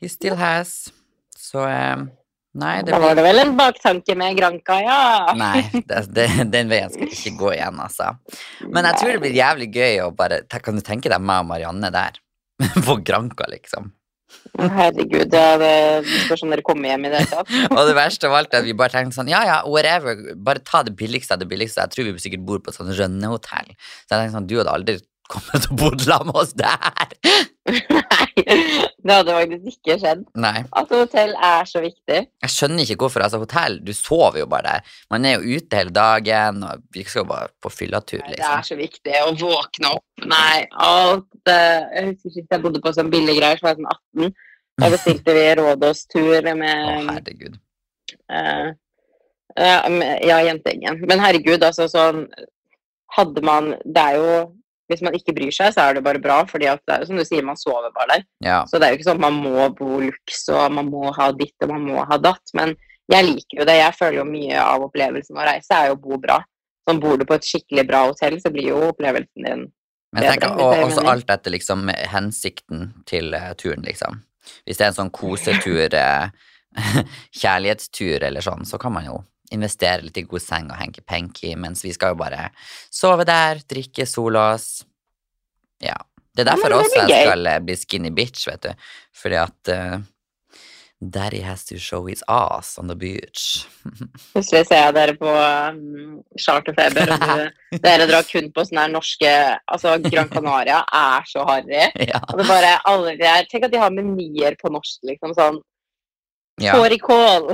He 0.02 0.10
still 0.10 0.36
has. 0.36 0.90
Så 1.38 1.62
em, 1.68 2.10
Nei, 2.54 2.82
det 2.84 2.92
Da 2.92 3.00
var 3.00 3.16
det 3.16 3.24
vel 3.24 3.40
en 3.40 3.54
baktanke 3.56 4.16
med 4.18 4.36
Granca, 4.36 4.76
ja. 4.84 5.34
Nei, 5.40 5.62
det, 5.88 6.02
det, 6.12 6.26
den 6.52 6.68
veien 6.72 6.92
skal 6.92 7.08
ikke 7.08 7.32
gå 7.40 7.54
igjen, 7.54 7.78
altså. 7.80 8.10
Men 8.68 8.88
jeg 8.90 9.00
tror 9.00 9.14
det 9.14 9.22
blir 9.24 9.38
jævlig 9.38 9.70
gøy 9.76 10.02
å 10.04 10.10
bare 10.16 10.42
Kan 10.60 10.76
du 10.76 10.84
tenke 10.84 11.12
deg 11.12 11.22
meg 11.24 11.46
og 11.46 11.48
Marianne 11.54 11.92
der? 11.94 12.20
På 12.88 12.98
Granca, 13.00 13.48
liksom. 13.52 13.94
Herregud, 14.60 15.32
det 15.32 15.76
spørs 16.26 16.44
om 16.46 16.52
dere 16.52 16.66
kommer 16.66 16.92
hjem 16.92 17.08
i 17.08 17.12
det 17.14 17.22
hele. 17.24 17.44
Og 17.78 17.88
det 17.88 17.96
verste 17.98 18.28
av 18.28 18.36
alt 18.40 18.54
er 18.54 18.64
at 18.64 18.68
vi 18.68 18.76
bare 18.78 18.94
tenkte 18.94 19.18
sånn 19.20 19.32
Ja, 19.32 19.42
ja, 19.48 19.62
whatever. 19.68 20.20
Bare 20.36 20.64
ta 20.66 20.84
det 20.88 20.96
billigste 21.00 21.38
av 21.38 21.44
det 21.44 21.48
billigste. 21.52 21.84
Jeg 21.84 21.96
tror 21.96 22.10
vi 22.10 22.26
sikkert 22.26 22.46
bor 22.48 22.62
på 22.64 22.74
et 22.74 22.80
sånt 22.80 22.94
rønnehotell. 22.98 23.72
Så 23.78 24.12
jeg 24.12 24.18
tenkte 24.18 24.36
sånn, 24.36 24.50
du 24.52 24.58
hadde 24.60 24.76
aldri 24.76 24.98
kommet 25.32 25.68
og 25.72 25.78
bodd 25.80 26.04
sammen 26.04 26.30
med 26.32 26.40
oss 26.42 26.52
der. 26.60 27.06
Nei, 27.72 28.28
det 29.06 29.16
hadde 29.16 29.36
faktisk 29.36 29.68
ikke 29.78 29.96
skjedd. 30.02 30.24
Nei. 30.44 30.64
Altså, 30.78 31.00
hotell 31.04 31.34
er 31.38 31.68
så 31.70 31.82
viktig. 31.84 32.20
Jeg 32.46 32.54
skjønner 32.56 32.84
ikke 32.86 32.98
hvorfor. 33.06 33.24
altså 33.26 33.40
Hotell, 33.42 33.80
du 33.86 33.92
sover 33.96 34.42
jo 34.42 34.48
bare 34.52 34.76
der. 34.76 34.94
Man 35.14 35.26
er 35.30 35.38
jo 35.38 35.58
ute 35.62 35.80
hele 35.80 35.94
dagen, 35.96 36.62
og 36.68 36.84
vi 36.96 37.06
skal 37.08 37.24
jo 37.24 37.30
bare 37.32 37.50
på 37.64 37.72
fyllatur, 37.74 38.22
Nei, 38.26 38.36
Det 38.36 38.40
er 38.44 38.58
liksom. 38.58 38.70
så 38.72 38.80
viktig 38.82 39.18
å 39.24 39.34
våkne 39.42 39.94
opp. 39.98 40.06
Nei, 40.32 40.62
alt 40.88 41.52
Jeg 41.52 42.08
husker 42.12 42.36
sist 42.38 42.52
jeg 42.58 42.64
bodde 42.66 42.82
på 42.84 42.94
sånn 42.98 43.12
billige 43.14 43.40
greier, 43.40 43.60
så 43.62 43.68
var 43.70 43.76
jeg 43.76 43.82
sånn 43.82 43.92
18. 44.30 44.40
Da 44.82 44.90
bestilte 44.94 45.34
vi 45.38 45.44
Rådås-tur 45.60 46.48
Å, 46.52 46.56
herregud. 47.12 47.60
Uh, 48.32 48.72
med- 49.92 50.24
ja, 50.26 50.40
jentegjengen. 50.48 51.02
Men 51.08 51.20
herregud, 51.20 51.62
altså 51.64 51.88
sånn 51.92 52.26
Hadde 53.12 53.42
man 53.44 53.74
Det 53.84 54.00
er 54.02 54.16
jo 54.16 54.36
Hvis 54.92 55.04
man 55.06 55.16
ikke 55.18 55.34
bryr 55.38 55.54
seg, 55.56 55.74
så 55.74 55.86
er 55.86 55.98
det 55.98 56.04
bare 56.06 56.22
bra, 56.22 56.42
fordi 56.50 56.68
at 56.68 56.82
det 56.86 56.94
er 56.94 57.04
jo 57.04 57.10
som 57.12 57.20
du 57.20 57.26
sier, 57.28 57.46
man 57.48 57.60
sover 57.60 57.92
bare 57.96 58.18
der. 58.18 58.26
Ja. 58.44 58.62
Så 58.68 58.78
det 58.78 58.88
er 58.88 58.94
jo 58.94 59.00
ikke 59.00 59.10
sånn 59.10 59.22
at 59.22 59.26
man 59.26 59.40
må 59.40 59.68
bo 59.78 60.00
luks, 60.04 60.44
og 60.52 60.78
man 60.78 60.90
må 60.92 61.12
ha 61.16 61.32
ditt 61.36 61.66
og 61.66 61.74
man 61.74 61.86
må 61.88 62.06
ha 62.08 62.20
datt. 62.22 62.54
Men 62.58 62.76
jeg 63.12 63.28
liker 63.28 63.62
jo 63.62 63.68
det. 63.68 63.78
Jeg 63.80 63.98
føler 63.98 64.22
jo 64.22 64.28
mye 64.30 64.64
av 64.64 64.88
opplevelsen 64.88 65.40
å 65.40 65.48
reise 65.48 65.78
er 65.78 65.92
jo 65.92 65.98
å 65.98 66.02
bo 66.04 66.20
bra. 66.22 66.42
Sånn 66.88 67.02
Bor 67.02 67.20
du 67.20 67.28
på 67.30 67.38
et 67.38 67.48
skikkelig 67.48 67.86
bra 67.90 68.06
hotell, 68.10 68.40
så 68.42 68.52
blir 68.54 68.72
jo 68.72 68.82
opplevelsen 68.90 69.46
din 69.46 69.68
Men 70.12 70.26
jeg 70.26 70.40
bedre, 70.42 70.50
tenker, 70.50 70.64
og 70.66 70.86
også 70.88 71.04
alt 71.08 71.34
etter 71.34 71.54
liksom 71.54 71.92
hensikten 72.12 72.88
til 73.08 73.36
eh, 73.38 73.52
turen, 73.60 73.86
liksom. 73.86 74.24
Hvis 74.66 74.80
det 74.80 74.88
er 74.88 74.92
en 74.92 74.98
sånn 74.98 75.14
kosetur, 75.14 75.94
eh, 75.96 76.50
kjærlighetstur 77.42 78.26
eller 78.28 78.44
sånn, 78.44 78.66
så 78.68 78.80
kan 78.82 78.96
man 78.96 79.08
jo 79.08 79.22
investere 79.56 80.06
litt 80.06 80.22
i 80.22 80.28
god 80.28 80.44
seng 80.44 80.70
og 80.72 80.80
hanky-panky, 80.80 81.54
mens 81.60 81.84
vi 81.86 81.94
skal 81.96 82.14
jo 82.14 82.22
bare 82.22 82.48
sove 82.94 83.28
der, 83.28 83.62
drikke, 83.70 84.08
sole 84.10 84.42
oss. 84.54 84.70
Ja. 85.84 85.98
Det 86.32 86.46
er 86.46 86.54
derfor 86.54 86.78
også 86.78 87.04
jeg 87.04 87.26
skal 87.28 87.48
eh, 87.52 87.60
bli 87.60 87.76
skinny 87.76 88.12
bitch, 88.16 88.48
vet 88.48 88.64
du. 88.64 88.90
Fordi 89.20 89.38
at 89.42 89.72
uh, 89.74 89.98
Daddy 91.02 91.42
has 91.42 91.66
to 91.66 91.80
show 91.80 92.06
his 92.06 92.24
ass 92.28 92.78
on 92.78 92.88
the 92.88 92.96
beach. 92.96 93.68
Plutselig 94.34 94.68
ser 94.70 94.84
jeg 94.86 94.96
dere 94.96 95.16
på 95.18 95.28
um, 95.28 96.22
charterfeber, 96.40 97.12
og 97.16 97.82
dere 97.86 98.08
drar 98.10 98.28
kun 98.30 98.52
på 98.54 98.66
sånne 98.70 98.86
norske 98.94 99.32
Altså, 99.66 99.98
Gran 100.06 100.30
Canaria 100.30 100.84
er 100.86 101.26
så 101.28 101.44
harry. 101.50 101.90
ja. 102.12 102.22
Og 102.30 102.40
det 102.40 102.48
bare 102.48 102.78
alle 102.88 103.16
de 103.16 103.26
der 103.26 103.50
Tenk 103.50 103.66
at 103.68 103.74
de 103.74 103.82
har 103.82 103.92
menyer 103.96 104.56
på 104.62 104.72
norsk, 104.72 105.02
liksom 105.10 105.36
sånn 105.38 105.60
ja. 106.62 106.76
Fårikål! 106.78 107.52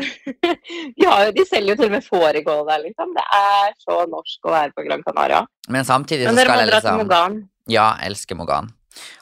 ja, 1.03 1.13
de 1.31 1.45
selger 1.47 1.73
jo 1.73 1.77
til 1.81 1.89
og 1.89 1.93
med 1.97 2.05
fårikål 2.05 2.63
der, 2.69 2.81
liksom. 2.85 3.13
Det 3.17 3.25
er 3.39 3.75
så 3.83 3.99
norsk 4.11 4.49
å 4.49 4.55
være 4.55 4.73
på 4.75 4.87
Gran 4.87 5.05
Canaria. 5.05 5.43
Men 5.69 5.87
samtidig 5.87 6.27
så 6.27 6.33
Men 6.33 6.43
skal 6.45 6.63
jeg 6.63 6.71
liksom 6.73 6.99
Mogan. 7.03 7.39
Ja, 7.71 7.87
elsker 8.07 8.39
Mogan. 8.39 8.71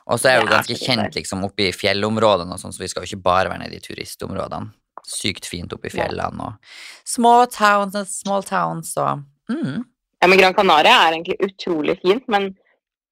Og 0.06 0.20
så 0.20 0.30
er 0.30 0.38
jo 0.40 0.46
Det 0.46 0.52
er 0.52 0.56
ganske 0.56 0.78
kjent 0.80 1.18
liksom 1.18 1.44
oppe 1.48 1.70
i 1.70 1.74
fjellområdene 1.76 2.56
og 2.56 2.62
sånn, 2.62 2.74
så 2.76 2.84
vi 2.84 2.90
skal 2.92 3.04
jo 3.04 3.12
ikke 3.12 3.26
bare 3.26 3.52
være 3.52 3.66
nede 3.66 3.80
i 3.80 3.84
turistområdene. 3.84 4.72
Sykt 5.06 5.46
fint 5.50 5.74
oppe 5.76 5.92
i 5.92 5.94
fjellene 5.94 6.48
og 6.48 6.70
small 7.06 7.44
towns 7.54 7.98
and 8.00 8.10
small 8.10 8.42
towns 8.42 8.96
og 8.98 9.22
mm. 9.52 9.84
Ja, 10.24 10.30
men 10.32 10.40
Gran 10.40 10.56
Canaria 10.58 10.96
er 11.04 11.14
egentlig 11.14 11.36
utrolig 11.44 12.00
fint, 12.02 12.24
men 12.32 12.56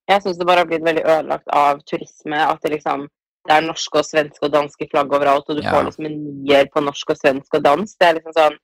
jeg 0.10 0.24
syns 0.24 0.40
det 0.40 0.48
bare 0.48 0.64
har 0.64 0.70
blitt 0.70 0.86
veldig 0.86 1.04
ødelagt 1.04 1.52
av 1.54 1.84
turisme. 1.86 2.40
At 2.40 2.64
det 2.64 2.72
liksom 2.74 3.04
det 3.48 3.56
er 3.58 3.66
norske 3.66 4.00
og 4.00 4.06
svenske 4.08 4.46
og 4.48 4.54
danske 4.54 4.88
flagg 4.92 5.12
overalt, 5.14 5.50
og 5.50 5.58
du 5.58 5.62
Ja. 5.64 5.72
får 5.72 5.90
liksom 5.90 6.06
en 6.06 6.20
nier 6.44 6.66
på 6.72 6.84
norsk 6.84 7.10
og 7.10 7.18
svensk 7.20 7.54
og 7.58 7.64
dans. 7.64 7.96
Det 8.00 8.08
er 8.08 8.14
liksom 8.20 8.34
sånn 8.38 8.58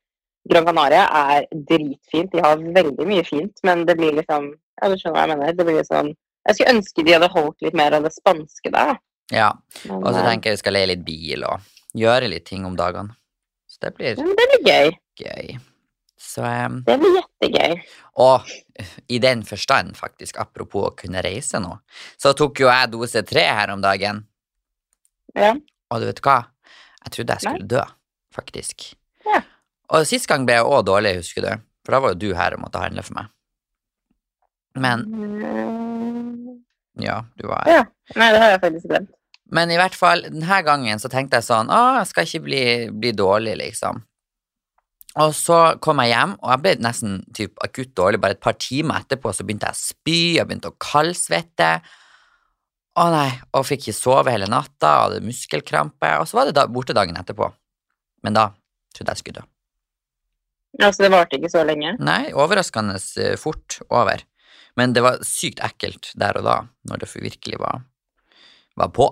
Gran 0.49 0.65
Canaria 0.65 1.03
er 1.11 1.45
dritfint. 1.51 2.31
De 2.31 2.39
har 2.41 2.55
veldig 2.57 3.05
mye 3.05 3.25
fint, 3.27 3.59
men 3.63 3.85
det 3.85 3.97
blir 3.97 4.13
liksom 4.13 4.53
Ja, 4.81 4.87
du 4.87 4.95
skjønner 4.95 5.17
hva 5.17 5.27
jeg 5.27 5.37
mener. 5.37 5.53
Det 5.53 5.65
blir 5.65 5.79
liksom 5.83 6.13
Jeg 6.47 6.55
skulle 6.55 6.73
ønske 6.77 7.05
de 7.05 7.11
hadde 7.13 7.29
holdt 7.33 7.61
litt 7.61 7.73
mer 7.75 7.93
av 7.93 8.03
det 8.03 8.13
spanske 8.15 8.71
der. 8.71 8.97
Ja. 9.31 9.51
Og 9.89 10.07
så 10.13 10.19
eh, 10.23 10.25
tenker 10.29 10.49
jeg 10.49 10.57
vi 10.57 10.61
skal 10.63 10.73
leie 10.73 10.87
litt 10.87 11.03
bil 11.05 11.43
og 11.43 11.59
gjøre 11.93 12.29
litt 12.31 12.45
ting 12.45 12.63
om 12.65 12.75
dagene. 12.79 13.11
Så 13.67 13.77
det 13.83 13.91
blir 13.97 14.15
ja, 14.15 14.23
det 14.23 14.47
blir 14.53 14.63
gøy. 14.65 14.91
gøy. 15.19 15.59
Så 16.19 16.41
um, 16.41 16.81
Det 16.87 16.97
blir 16.99 17.19
jettegøy. 17.19 17.75
Og 18.19 18.41
i 19.07 19.19
den 19.19 19.43
forstand, 19.47 19.95
faktisk, 19.97 20.39
apropos 20.41 20.87
å 20.89 20.95
kunne 20.95 21.21
reise 21.23 21.59
nå, 21.59 21.77
så 22.17 22.33
tok 22.35 22.59
jo 22.59 22.67
jeg 22.67 22.91
dose 22.91 23.21
tre 23.27 23.43
her 23.47 23.71
om 23.75 23.81
dagen. 23.83 24.25
Ja. 25.37 25.53
Og 25.91 26.01
du 26.01 26.07
vet 26.09 26.21
hva? 26.25 26.37
Jeg 27.05 27.13
trodde 27.15 27.35
jeg 27.37 27.45
skulle 27.45 27.69
dø, 27.71 27.83
faktisk. 28.35 28.89
Ja. 29.25 29.41
Og 29.93 30.05
sist 30.09 30.27
gang 30.29 30.45
ble 30.47 30.59
jeg 30.59 30.67
òg 30.69 30.83
dårlig, 30.89 31.15
husker 31.21 31.45
du? 31.45 31.51
For 31.85 31.95
da 31.95 32.01
var 32.03 32.13
jo 32.13 32.19
du 32.21 32.29
her 32.37 32.53
og 32.57 32.61
måtte 32.65 32.81
handle 32.83 33.03
for 33.05 33.17
meg. 33.19 33.31
Men 34.79 35.05
Mm, 35.09 36.59
ja, 37.01 37.21
du 37.39 37.47
var 37.47 37.63
her. 37.65 37.79
Ja. 37.79 37.85
Nei, 38.19 38.27
det 38.33 38.41
har 38.41 38.51
jeg 38.53 38.61
faktisk 38.63 38.89
glemt. 38.91 39.09
Men 39.49 39.71
i 39.73 39.77
hvert 39.79 39.95
fall, 39.97 40.21
denne 40.27 40.59
gangen 40.65 41.01
så 41.01 41.09
tenkte 41.09 41.39
jeg 41.39 41.47
sånn 41.47 41.71
Å, 41.73 41.79
jeg 41.97 42.09
skal 42.11 42.27
ikke 42.27 42.43
bli, 42.45 42.63
bli 43.01 43.11
dårlig, 43.17 43.55
liksom. 43.57 44.03
Og 45.19 45.31
så 45.33 45.57
kom 45.81 45.99
jeg 46.03 46.11
hjem, 46.13 46.35
og 46.37 46.51
jeg 46.53 46.61
ble 46.63 46.73
nesten 46.85 47.15
typ, 47.35 47.55
akutt 47.65 47.95
dårlig. 47.97 48.19
Bare 48.21 48.37
et 48.37 48.43
par 48.43 48.53
timer 48.61 49.01
etterpå 49.01 49.33
så 49.33 49.43
begynte 49.43 49.71
jeg 49.71 49.77
å 49.79 49.81
spy, 49.81 50.19
jeg 50.37 50.45
begynte 50.47 50.69
å 50.69 50.77
kaldsvette. 50.77 51.71
Å 52.99 53.05
nei, 53.13 53.29
og 53.55 53.63
fikk 53.67 53.85
ikke 53.87 53.95
sove 53.95 54.33
hele 54.33 54.49
natta, 54.51 54.89
hadde 55.05 55.21
muskelkrampe. 55.23 56.09
Og 56.19 56.27
så 56.27 56.39
var 56.39 56.49
det 56.49 56.57
da, 56.57 56.65
borte 56.67 56.95
dagen 56.97 57.19
etterpå. 57.19 57.47
Men 58.25 58.35
da 58.35 58.49
trodde 58.95 59.15
jeg 59.15 59.21
skulle 59.21 59.39
dø. 59.39 59.45
Altså, 60.83 61.05
det 61.05 61.11
varte 61.13 61.39
ikke 61.39 61.51
så 61.51 61.63
lenge. 61.65 61.95
Nei, 62.03 62.33
overraskende 62.35 62.99
eh, 63.23 63.37
fort 63.39 63.79
over. 63.87 64.21
Men 64.79 64.93
det 64.95 65.03
var 65.03 65.23
sykt 65.25 65.63
ekkelt 65.65 66.11
der 66.19 66.37
og 66.39 66.45
da, 66.45 66.59
når 66.87 67.01
det 67.03 67.09
virkelig 67.15 67.59
var, 67.61 67.81
var 68.79 68.91
på. 68.95 69.09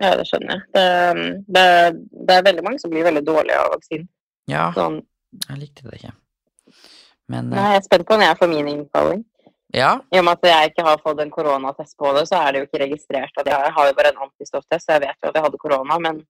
Ja, 0.00 0.14
det 0.16 0.24
skjønner 0.30 0.54
jeg. 0.54 0.62
Det, 0.72 0.86
det, 1.52 1.66
det 2.26 2.38
er 2.38 2.46
veldig 2.46 2.64
mange 2.64 2.80
som 2.82 2.90
blir 2.94 3.04
veldig 3.06 3.22
dårlige 3.26 3.58
av 3.60 3.74
vaksinen. 3.74 4.08
Ja, 4.50 4.70
Sånn, 4.74 5.02
jeg 5.46 5.60
likte 5.60 5.86
det 5.86 6.00
ikke. 6.00 6.14
Men 7.30 7.52
nei, 7.52 7.60
eh, 7.60 7.74
jeg 7.74 7.82
er 7.82 7.86
spent 7.86 8.08
på 8.08 8.18
når 8.18 8.30
jeg 8.30 8.40
får 8.40 8.50
min 8.50 8.70
innkalling. 8.72 9.22
Ja, 9.72 9.94
I 10.12 10.20
og 10.20 10.26
med 10.26 10.36
at 10.38 10.50
jeg 10.50 10.72
ikke 10.72 10.84
har 10.84 11.00
fått 11.00 11.20
en 11.24 11.32
koronatest 11.32 11.96
på 12.00 12.12
det, 12.16 12.26
så 12.28 12.42
er 12.42 12.52
det 12.52 12.60
jo 12.62 12.68
ikke 12.68 12.84
registrert 12.84 13.40
at 13.40 13.48
jeg, 13.48 13.66
jeg 13.68 13.74
har 13.78 13.88
jo 13.88 13.96
bare 13.98 14.12
en 14.12 14.22
antistofftest, 14.26 14.86
så 14.86 14.96
jeg 14.98 15.04
vet 15.06 15.16
jo 15.16 15.30
at 15.30 15.38
jeg 15.38 15.46
hadde 15.48 15.62
korona. 15.62 15.98
men 15.98 16.22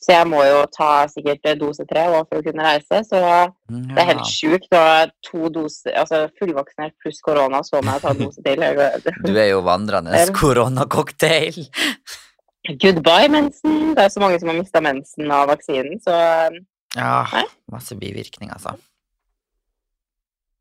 så 0.00 0.14
jeg 0.14 0.28
må 0.30 0.38
jo 0.48 0.60
ta 0.72 1.04
sikkert 1.12 1.44
dose 1.60 1.84
tre 1.88 2.06
for 2.08 2.38
å 2.38 2.44
kunne 2.44 2.64
reise. 2.64 3.02
Så 3.04 3.18
det 3.68 4.00
er 4.00 4.08
helt 4.08 4.30
sjukt 4.32 4.70
to 5.26 5.50
doser, 5.52 5.92
altså 6.00 6.22
fullvaksinert 6.40 6.94
pluss 7.04 7.20
korona, 7.24 7.60
så 7.66 7.82
må 7.84 7.98
jeg 7.98 8.04
ta 8.06 8.14
dose 8.16 8.44
til. 8.46 8.64
Du 9.28 9.34
er 9.36 9.50
jo 9.50 9.60
vandrende 9.66 10.22
koronacocktail. 10.36 11.60
Goodbye, 12.80 13.28
mensen! 13.32 13.92
Det 13.96 14.06
er 14.06 14.12
så 14.12 14.24
mange 14.24 14.40
som 14.40 14.48
har 14.52 14.56
mista 14.56 14.80
mensen 14.84 15.32
av 15.32 15.52
vaksinen, 15.52 16.00
så 16.00 16.16
Ja, 16.96 17.26
Nei? 17.30 17.44
masse 17.70 17.94
bivirkninger, 17.94 18.56
altså. 18.56 18.72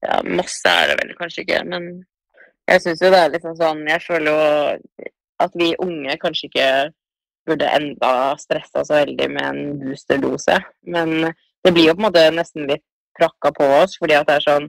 Ja, 0.04 0.20
masse 0.24 0.70
er 0.70 0.92
det 0.92 1.00
vel 1.00 1.16
kanskje 1.18 1.44
ikke, 1.44 1.64
men 1.68 1.88
jeg 2.70 2.84
syns 2.84 3.04
jo 3.04 3.12
det 3.14 3.20
er 3.20 3.34
liksom 3.34 3.56
sånn 3.58 3.86
Jeg 3.90 4.04
føler 4.06 4.32
jo 4.32 5.10
at 5.40 5.54
vi 5.56 5.70
unge 5.80 6.18
kanskje 6.20 6.50
ikke 6.50 6.70
burde 7.48 7.70
enda 7.72 8.12
stressa 8.38 8.84
så 8.86 9.00
veldig 9.00 9.30
med 9.32 9.46
en 9.48 9.62
boosterdose. 9.80 10.58
Men 10.84 11.32
det 11.64 11.72
blir 11.74 11.90
jo 11.90 11.96
på 11.96 12.04
en 12.04 12.08
måte 12.10 12.26
nesten 12.36 12.68
litt 12.70 12.84
prakka 13.18 13.52
på 13.56 13.68
oss, 13.80 13.96
fordi 14.00 14.18
at 14.18 14.28
det 14.28 14.38
er 14.38 14.46
sånn 14.46 14.68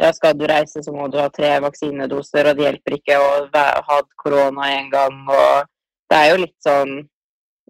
ja, 0.00 0.10
skal 0.12 0.36
du 0.36 0.44
reise, 0.48 0.82
så 0.84 0.92
må 0.92 1.06
du 1.08 1.16
ha 1.20 1.28
tre 1.32 1.54
vaksinedoser, 1.64 2.50
og 2.50 2.58
det 2.58 2.66
hjelper 2.66 2.96
ikke 2.98 3.16
å 3.16 3.28
ha 3.54 3.66
hatt 3.86 4.08
korona 4.20 4.66
en 4.74 4.90
gang, 4.92 5.22
og 5.24 5.70
det 6.10 6.18
er 6.18 6.32
jo 6.32 6.42
litt 6.44 6.58
sånn 6.64 6.98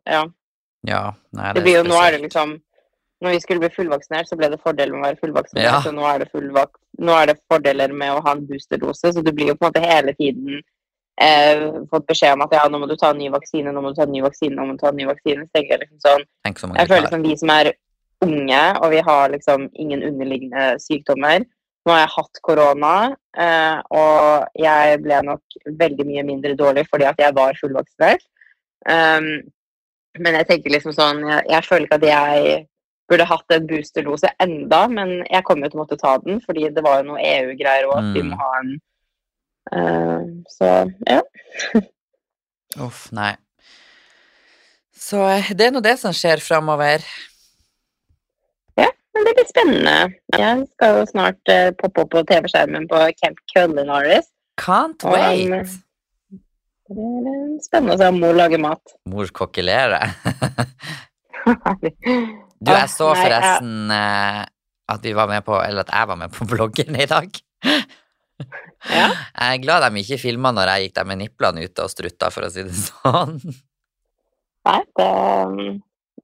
Ja. 0.07 0.25
Ja, 0.87 1.03
nei, 1.35 1.53
Det 1.55 1.63
blir 1.65 1.81
jo, 1.81 1.87
nå 1.87 1.97
er 1.99 2.15
det 2.15 2.25
liksom 2.29 2.57
Når 3.27 3.35
vi 3.35 3.43
skulle 3.43 3.63
bli 3.65 3.73
fullvaksinert, 3.75 4.29
så 4.31 4.39
ble 4.39 4.53
det 4.53 4.63
fordel 4.63 4.93
med 4.93 5.01
å 5.01 5.07
være 5.09 5.19
fullvaksinert. 5.19 5.67
Ja. 5.67 5.79
Så 5.83 5.91
nå 5.95 6.07
er, 6.07 6.23
nå 7.03 7.15
er 7.19 7.33
det 7.33 7.41
fordeler 7.51 7.95
med 7.95 8.15
å 8.15 8.23
ha 8.23 8.37
en 8.37 8.45
boosterdose. 8.47 9.11
Så 9.17 9.25
du 9.25 9.33
blir 9.35 9.51
jo 9.51 9.57
på 9.59 9.67
en 9.67 9.73
måte 9.73 9.83
hele 9.83 10.15
tiden 10.15 10.61
eh, 11.23 11.65
fått 11.91 12.07
beskjed 12.07 12.37
om 12.37 12.45
at 12.47 12.55
ja, 12.55 12.63
nå 12.71 12.79
må 12.83 12.87
du 12.91 12.95
ta 13.01 13.11
en 13.11 13.19
ny 13.19 13.33
vaksine, 13.35 13.73
nå 13.73 13.83
må 13.83 13.91
du 13.91 13.99
ta 13.99 14.07
en 14.07 14.15
ny 14.15 14.23
vaksine, 14.23 14.55
nå 14.55 14.69
må 14.69 14.77
du 14.77 14.85
ta 14.85 14.93
en 14.93 15.01
ny 15.01 15.09
vaksine. 15.09 15.49
Så 15.49 15.59
tenker 15.59 15.75
jeg 15.75 15.83
liksom 15.83 16.05
sånn 16.05 16.29
så 16.47 16.73
Jeg 16.79 16.93
føler 16.93 17.11
som 17.17 17.27
vi 17.27 17.35
som 17.41 17.53
er 17.57 17.73
unge, 18.27 18.63
og 18.81 18.95
vi 18.95 19.03
har 19.11 19.35
liksom 19.35 19.67
ingen 19.75 20.07
underliggende 20.07 20.69
sykdommer. 20.83 21.43
Nå 21.87 21.95
har 21.95 22.01
jeg 22.05 22.15
hatt 22.15 22.41
korona, 22.47 22.95
eh, 23.39 23.77
og 23.95 24.63
jeg 24.63 25.03
ble 25.03 25.21
nok 25.33 25.61
veldig 25.83 26.07
mye 26.09 26.25
mindre 26.31 26.57
dårlig 26.59 26.87
fordi 26.91 27.11
at 27.11 27.21
jeg 27.23 27.37
var 27.37 27.59
fullvaksinert. 27.61 28.25
Um, 28.87 29.47
men 30.23 30.37
jeg 30.39 30.47
tenker 30.47 30.71
liksom 30.71 30.93
sånn 30.95 31.25
jeg, 31.27 31.43
jeg 31.51 31.67
føler 31.67 31.87
ikke 31.89 31.99
at 31.99 32.07
jeg 32.07 32.59
burde 33.09 33.25
hatt 33.29 33.55
en 33.55 33.67
boosterdose 33.71 34.31
enda, 34.43 34.83
men 34.91 35.13
jeg 35.31 35.45
kom 35.47 35.63
jo 35.63 35.69
til 35.71 35.79
å 35.79 35.83
måtte 35.85 35.99
ta 36.01 36.17
den, 36.25 36.41
fordi 36.45 36.69
det 36.75 36.83
var 36.85 37.01
jo 37.03 37.13
noe 37.13 37.23
EU-greier 37.23 37.87
og 37.91 37.99
at 38.01 38.09
vi 38.17 38.23
Mm. 38.25 38.31
må 38.33 38.37
ha 38.41 38.51
en 38.61 38.73
uh, 39.73 40.21
Så 40.51 40.73
ja. 41.07 41.21
Uff, 42.87 43.07
nei. 43.15 43.33
Så 44.97 45.21
eh, 45.31 45.53
det 45.55 45.69
er 45.69 45.73
nå 45.77 45.81
det 45.85 45.95
som 46.03 46.13
skjer 46.17 46.43
framover. 46.43 47.05
Men 49.17 49.25
det 49.25 49.33
blir 49.39 49.47
spennende. 49.49 49.93
Jeg 50.37 50.67
skal 50.75 50.99
jo 50.99 51.05
snart 51.09 51.49
uh, 51.49 51.71
poppe 51.81 52.03
opp 52.05 52.11
på 52.13 52.21
TV-skjermen 52.29 52.85
på 52.91 52.99
Camp 53.17 53.39
Culinaris. 53.49 54.27
Can't 54.61 55.07
Og, 55.09 55.15
wait. 55.17 55.49
um, 55.57 56.43
Det 56.91 57.07
er 57.33 57.55
spennende 57.65 57.95
å 57.97 58.01
se 58.03 58.11
om 58.13 58.21
mor 58.21 58.37
lager 58.37 58.61
mat. 58.61 58.93
Mor 59.09 59.33
kokkelerer. 59.33 60.13
Du, 62.61 62.73
jeg 62.73 62.89
så 62.93 63.11
Nei, 63.13 63.23
forresten 63.23 63.93
eh, 63.93 64.43
at 64.93 65.05
vi 65.05 65.13
var 65.17 65.29
med 65.31 65.45
på, 65.45 65.57
eller 65.61 65.85
at 65.85 65.93
jeg 65.93 66.11
var 66.11 66.21
med 66.21 66.35
på 66.35 66.47
bloggen 66.53 66.99
i 66.99 67.09
dag. 67.11 67.41
Ja. 68.87 69.09
Jeg 69.11 69.57
er 69.57 69.63
glad 69.63 69.87
de 69.87 70.03
ikke 70.03 70.21
filma 70.21 70.53
når 70.55 70.71
jeg 70.73 70.87
gikk 70.87 70.99
der 70.99 71.09
med 71.09 71.21
niplene 71.23 71.65
ute 71.67 71.87
og 71.87 71.93
strutta, 71.93 72.31
for 72.33 72.47
å 72.47 72.53
si 72.53 72.65
det 72.67 72.77
sånn. 72.89 73.41
Nei, 74.67 74.81
det 74.99 75.11
um, 75.47 75.59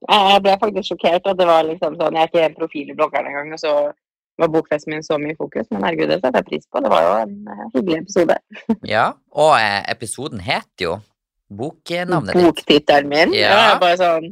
Jeg 0.03 0.43
ble 0.43 0.53
faktisk 0.59 0.91
sjokkert 0.91 1.29
at 1.31 1.37
det 1.39 1.45
var 1.47 1.63
liksom 1.63 1.93
sånn 1.95 2.17
Jeg 2.19 2.27
er 2.27 2.31
ikke 2.31 2.57
profil 2.57 2.89
i 2.91 2.95
bloggeren 2.97 3.29
engang, 3.31 3.53
og 3.55 3.61
så 3.61 3.73
var 4.41 4.49
bokfesten 4.49 4.93
min 4.93 5.03
så 5.05 5.19
mye 5.21 5.35
fokus. 5.37 5.67
Men 5.69 5.85
herregud, 5.85 6.09
det 6.09 6.19
setter 6.19 6.41
jeg 6.41 6.47
pris 6.49 6.63
på. 6.65 6.81
Det 6.81 6.89
var 6.89 7.03
jo 7.05 7.11
en 7.21 7.35
eh, 7.53 7.65
hyggelig 7.75 7.99
episode. 8.01 8.37
Ja, 8.95 9.07
og 9.29 9.51
eh, 9.59 9.81
episoden 9.93 10.41
het 10.43 10.81
jo 10.81 10.97
boknavnet 11.53 12.33
ditt. 12.33 12.47
Boktittelen 12.47 13.11
min. 13.11 13.35
Ja. 13.37 13.51
Ja. 13.51 13.67
Jeg 13.67 13.83
bare 13.83 13.99
sånn 14.01 14.31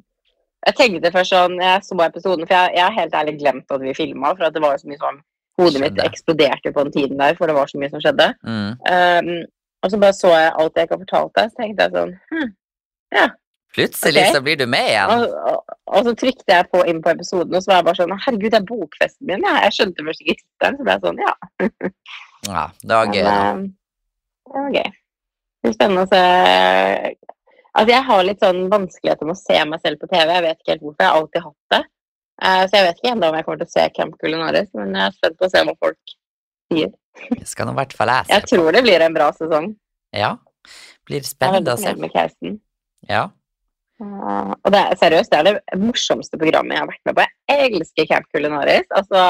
Jeg 0.62 0.78
tenkte 0.78 1.09
først 1.14 1.34
sånn 1.34 1.57
Jeg 1.57 1.82
så 1.86 1.97
episoden, 2.05 2.45
for 2.45 2.53
jeg, 2.53 2.76
jeg 2.78 2.86
har 2.86 2.97
helt 2.97 3.16
ærlig 3.18 3.38
glemt 3.39 3.74
at 3.74 3.82
vi 3.82 3.97
filma, 3.97 4.36
for 4.36 4.47
at 4.47 4.55
det 4.55 4.62
var 4.64 4.76
jo 4.76 4.84
så 4.84 4.91
mye 4.91 5.01
sånn 5.01 5.22
Hodet 5.59 5.82
mitt 5.84 5.97
eksploderte 5.99 6.72
på 6.72 6.86
den 6.86 6.93
tiden 6.95 7.20
der, 7.20 7.36
for 7.36 7.49
det 7.49 7.57
var 7.57 7.68
så 7.68 7.78
mye 7.78 7.89
som 7.91 7.99
skjedde. 8.01 8.30
Mm. 8.47 8.70
Um, 8.88 9.32
og 9.84 9.91
så 9.91 9.97
bare 9.99 10.16
så 10.16 10.32
jeg 10.32 10.53
alt 10.62 10.78
jeg 10.80 10.88
ikke 10.88 10.95
har 10.95 11.01
fortalt 11.01 11.34
deg, 11.36 11.49
så 11.51 11.59
tenkte 11.59 11.86
jeg 11.86 11.95
sånn 11.97 12.14
hm. 12.32 12.53
Plutselig 13.76 14.20
okay. 14.24 14.34
så 14.36 14.41
blir 14.43 14.57
du 14.59 14.66
med 14.68 14.88
igjen. 14.89 15.12
Og, 15.12 15.36
og, 15.51 15.76
og 15.95 16.07
så 16.07 16.14
trykte 16.20 16.55
jeg 16.55 16.68
på 16.72 16.82
inn 16.91 17.03
på 17.03 17.14
episoden, 17.14 17.55
og 17.55 17.64
så 17.64 17.72
var 17.72 17.82
jeg 17.82 17.88
bare 17.88 17.99
sånn 18.01 18.16
Herregud, 18.26 18.49
det 18.51 18.59
er 18.59 18.66
bokfesten 18.68 19.30
min. 19.30 19.45
Jeg, 19.47 19.62
Jeg 19.66 19.76
skjønte 19.78 20.07
først 20.07 20.24
ikke 20.26 20.39
tittelen, 20.41 20.80
så 20.80 20.88
ble 20.88 20.95
jeg 20.95 21.05
sånn 21.05 21.22
Ja. 21.24 21.36
Ja, 22.49 22.66
det 22.82 22.97
var 22.97 23.14
gøy. 23.14 23.22
Men, 23.24 23.32
eh, 23.32 24.51
det 24.51 24.57
var 24.57 24.76
gøy. 24.76 24.89
Det 25.62 25.68
blir 25.70 25.76
spennende 25.78 26.03
å 26.03 26.12
se 26.12 26.22
Altså, 27.72 27.91
jeg 27.93 28.03
har 28.07 28.24
litt 28.28 28.41
sånn 28.43 28.65
vanskeligheter 28.72 29.28
med 29.30 29.38
å 29.38 29.39
se 29.41 29.57
meg 29.69 29.84
selv 29.84 30.01
på 30.01 30.09
TV. 30.11 30.28
Jeg 30.36 30.43
vet 30.45 30.57
ikke 30.59 30.74
helt 30.74 30.82
hvorfor. 30.86 31.03
Jeg 31.05 31.11
har 31.11 31.19
alltid 31.22 31.45
hatt 31.45 31.76
det. 31.76 31.82
Uh, 32.41 32.63
så 32.67 32.74
jeg 32.78 32.86
vet 32.88 32.97
ikke 32.99 33.11
ennå 33.13 33.28
om 33.30 33.38
jeg 33.38 33.45
kommer 33.47 33.61
til 33.61 33.69
å 33.69 33.76
se 33.76 33.84
Camp 33.95 34.15
Culinaris, 34.19 34.69
men 34.78 34.95
jeg 34.97 35.05
er 35.05 35.15
spent 35.15 35.38
på 35.39 35.47
å 35.47 35.51
se 35.53 35.61
hva 35.67 35.76
folk 35.86 36.15
sier. 36.72 36.89
Det 37.36 37.47
skal 37.47 37.67
nå 37.69 37.76
i 37.76 37.80
hvert 37.82 37.93
fall 37.95 38.09
jeg 38.11 38.32
Jeg 38.32 38.43
på. 38.45 38.49
tror 38.55 38.72
det 38.76 38.82
blir 38.88 39.03
en 39.05 39.15
bra 39.15 39.28
sesong. 39.36 39.69
Ja. 40.15 40.32
Blir 41.07 41.24
spennende 41.28 41.76
å 41.76 41.80
se. 41.80 41.93
med 41.99 42.11
casten. 42.15 42.57
Ja. 43.09 43.28
Uh, 44.01 44.51
og 44.57 44.69
det 44.74 44.80
er 44.82 44.97
seriøst, 44.97 45.32
det 45.32 45.39
er 45.39 45.47
det 45.51 45.80
morsomste 45.80 46.39
programmet 46.41 46.74
jeg 46.76 46.82
har 46.84 46.89
vært 46.89 47.07
med 47.11 47.19
på. 47.19 47.26
Jeg 47.51 47.72
elsker 47.72 48.07
Camp 48.09 48.30
Culinaris. 48.34 48.88
Altså 48.97 49.22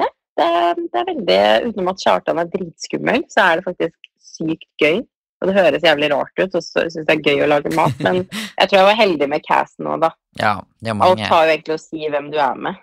Ja, 0.00 0.08
det, 0.40 0.48
det 0.92 1.00
er 1.02 1.10
veldig 1.10 1.38
Utenom 1.68 1.92
at 1.92 2.02
Kjartan 2.02 2.40
er 2.42 2.48
dritskummel, 2.52 3.26
så 3.32 3.44
er 3.50 3.60
det 3.60 3.66
faktisk 3.68 4.10
sykt 4.22 4.68
gøy. 4.82 5.02
Og 5.36 5.50
det 5.50 5.56
høres 5.58 5.84
jævlig 5.84 6.08
rart 6.12 6.40
ut, 6.40 6.54
og 6.56 6.62
så 6.64 6.86
syns 6.86 6.96
jeg 6.96 7.06
det 7.08 7.14
er 7.16 7.26
gøy 7.28 7.44
å 7.44 7.48
lage 7.50 7.72
mat, 7.76 7.98
men 8.04 8.22
jeg 8.58 8.68
tror 8.68 8.78
jeg 8.78 8.88
var 8.88 9.00
heldig 9.00 9.28
med 9.28 9.44
casten 9.44 9.84
nå, 9.84 9.98
da. 10.00 10.12
ja, 10.40 10.54
det 10.80 10.92
er 10.92 11.02
Alt 11.04 11.20
tar 11.20 11.34
har 11.34 11.48
jo 11.48 11.56
egentlig 11.56 11.76
å 11.76 11.82
si 11.82 12.12
hvem 12.14 12.30
du 12.32 12.38
er 12.40 12.62
med. 12.68 12.78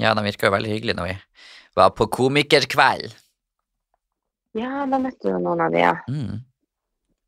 Ja, 0.00 0.14
de 0.16 0.24
virka 0.24 0.48
jo 0.48 0.54
veldig 0.54 0.72
hyggelige 0.72 0.98
når 0.98 1.10
vi 1.10 1.18
var 1.76 1.92
på 1.96 2.06
komikerkveld. 2.16 3.12
Ja, 4.56 4.86
da 4.88 5.00
møtte 5.00 5.28
du 5.28 5.36
noen 5.36 5.60
av 5.64 5.72
de, 5.72 5.84
ja. 5.84 5.92
Mm. 6.08 6.40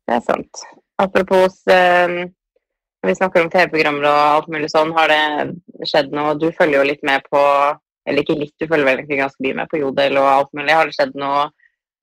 Det 0.05 0.17
er 0.17 0.25
sant. 0.25 0.65
Apropos 1.01 1.61
eh, 1.73 2.25
når 3.05 3.11
vi 3.11 3.17
snakker 3.19 3.43
om 3.43 3.49
TV-programmer 3.53 4.05
og 4.09 4.19
alt 4.19 4.47
mulig 4.49 4.69
sånn, 4.73 4.93
har 4.97 5.11
det 5.11 5.85
skjedd 5.89 6.13
noe? 6.15 6.31
Du 6.41 6.47
følger 6.57 6.79
jo 6.79 6.87
litt 6.89 7.03
med 7.05 7.25
på 7.29 7.41
Eller 8.05 8.21
ikke 8.21 8.37
litt, 8.37 8.53
du 8.61 8.67
følger 8.69 8.85
vel 8.85 8.99
egentlig 8.99 9.17
ganske 9.17 9.41
mye 9.41 9.57
med 9.57 9.69
på 9.69 9.79
Jodel 9.79 10.19
og 10.21 10.27
alt 10.29 10.51
mulig. 10.53 10.73
Har 10.77 10.85
det 10.85 10.93
skjedd 10.93 11.15
noe 11.17 11.47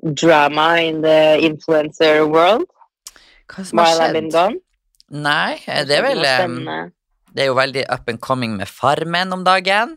drama 0.03 0.80
in 0.82 1.03
the 1.03 1.38
influencer 1.46 2.26
world? 2.28 2.66
Hva 3.53 3.64
som 3.68 3.82
har 3.82 3.94
skjedd? 3.98 4.61
Nei, 5.12 5.61
det 5.86 5.98
er 5.98 6.07
vel? 6.07 6.22
Det 7.32 7.44
er 7.46 7.48
jo 7.48 7.57
veldig 7.57 7.86
up 7.92 8.09
and 8.09 8.20
coming 8.20 8.57
med 8.59 8.68
Farmen 8.68 9.32
om 9.32 9.44
dagen. 9.44 9.96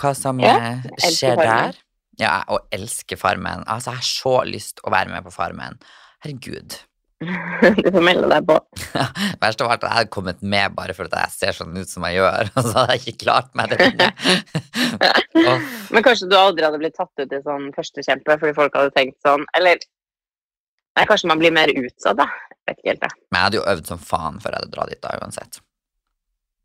Hva 0.00 0.14
som 0.16 0.40
Ja, 0.40 0.56
eh, 0.56 1.10
skjer 1.12 1.36
der. 1.36 1.76
Ja, 2.20 2.42
og 2.48 2.66
elsker 2.72 3.16
Farmen. 3.16 3.64
Altså, 3.66 3.92
jeg 3.92 4.00
har 4.00 4.08
så 4.08 4.34
lyst 4.48 4.80
å 4.84 4.92
være 4.92 5.12
med 5.12 5.24
på 5.24 5.32
Farmen. 5.32 5.78
Herregud. 6.24 6.78
Du 7.82 7.88
får 7.94 8.04
melde 8.04 8.28
deg 8.30 8.46
på. 8.48 8.56
Verst 9.42 9.62
av 9.64 9.70
alt 9.72 9.82
at 9.82 9.88
jeg 9.88 9.96
hadde 9.96 10.12
kommet 10.14 10.42
med 10.42 10.76
bare 10.76 10.94
for 10.96 11.08
at 11.08 11.16
jeg 11.20 11.34
ser 11.36 11.56
sånn 11.56 11.76
ut 11.78 11.90
som 11.90 12.06
jeg 12.08 12.18
gjør, 12.20 12.50
og 12.56 12.68
så 12.68 12.74
hadde 12.78 12.96
jeg 12.98 13.02
ikke 13.02 13.24
klart 13.24 13.50
meg 13.58 13.72
der 13.72 13.84
inne. 13.88 14.10
Men 15.92 16.06
kanskje 16.06 16.30
du 16.30 16.36
aldri 16.38 16.66
hadde 16.66 16.80
blitt 16.82 16.96
tatt 16.98 17.24
ut 17.24 17.34
i 17.34 17.42
sånn 17.44 17.70
førstekjempe 17.76 18.38
fordi 18.38 18.56
folk 18.56 18.78
hadde 18.78 18.94
tenkt 18.94 19.18
sånn 19.24 19.44
Eller 19.58 19.80
Nei, 20.92 21.06
kanskje 21.08 21.28
man 21.30 21.40
blir 21.40 21.54
mer 21.56 21.70
utsatt, 21.72 22.18
da. 22.18 22.26
Jeg 22.52 22.68
vet 22.68 22.80
ikke 22.82 22.90
helt, 22.90 23.04
det. 23.06 23.20
Men 23.30 23.38
jeg 23.38 23.46
hadde 23.46 23.56
jo 23.56 23.68
øvd 23.72 23.86
som 23.88 24.00
faen 24.10 24.34
før 24.42 24.52
jeg 24.52 24.60
hadde 24.60 24.74
dratt 24.74 24.90
dit 24.92 25.00
da, 25.00 25.12
uansett. 25.24 25.62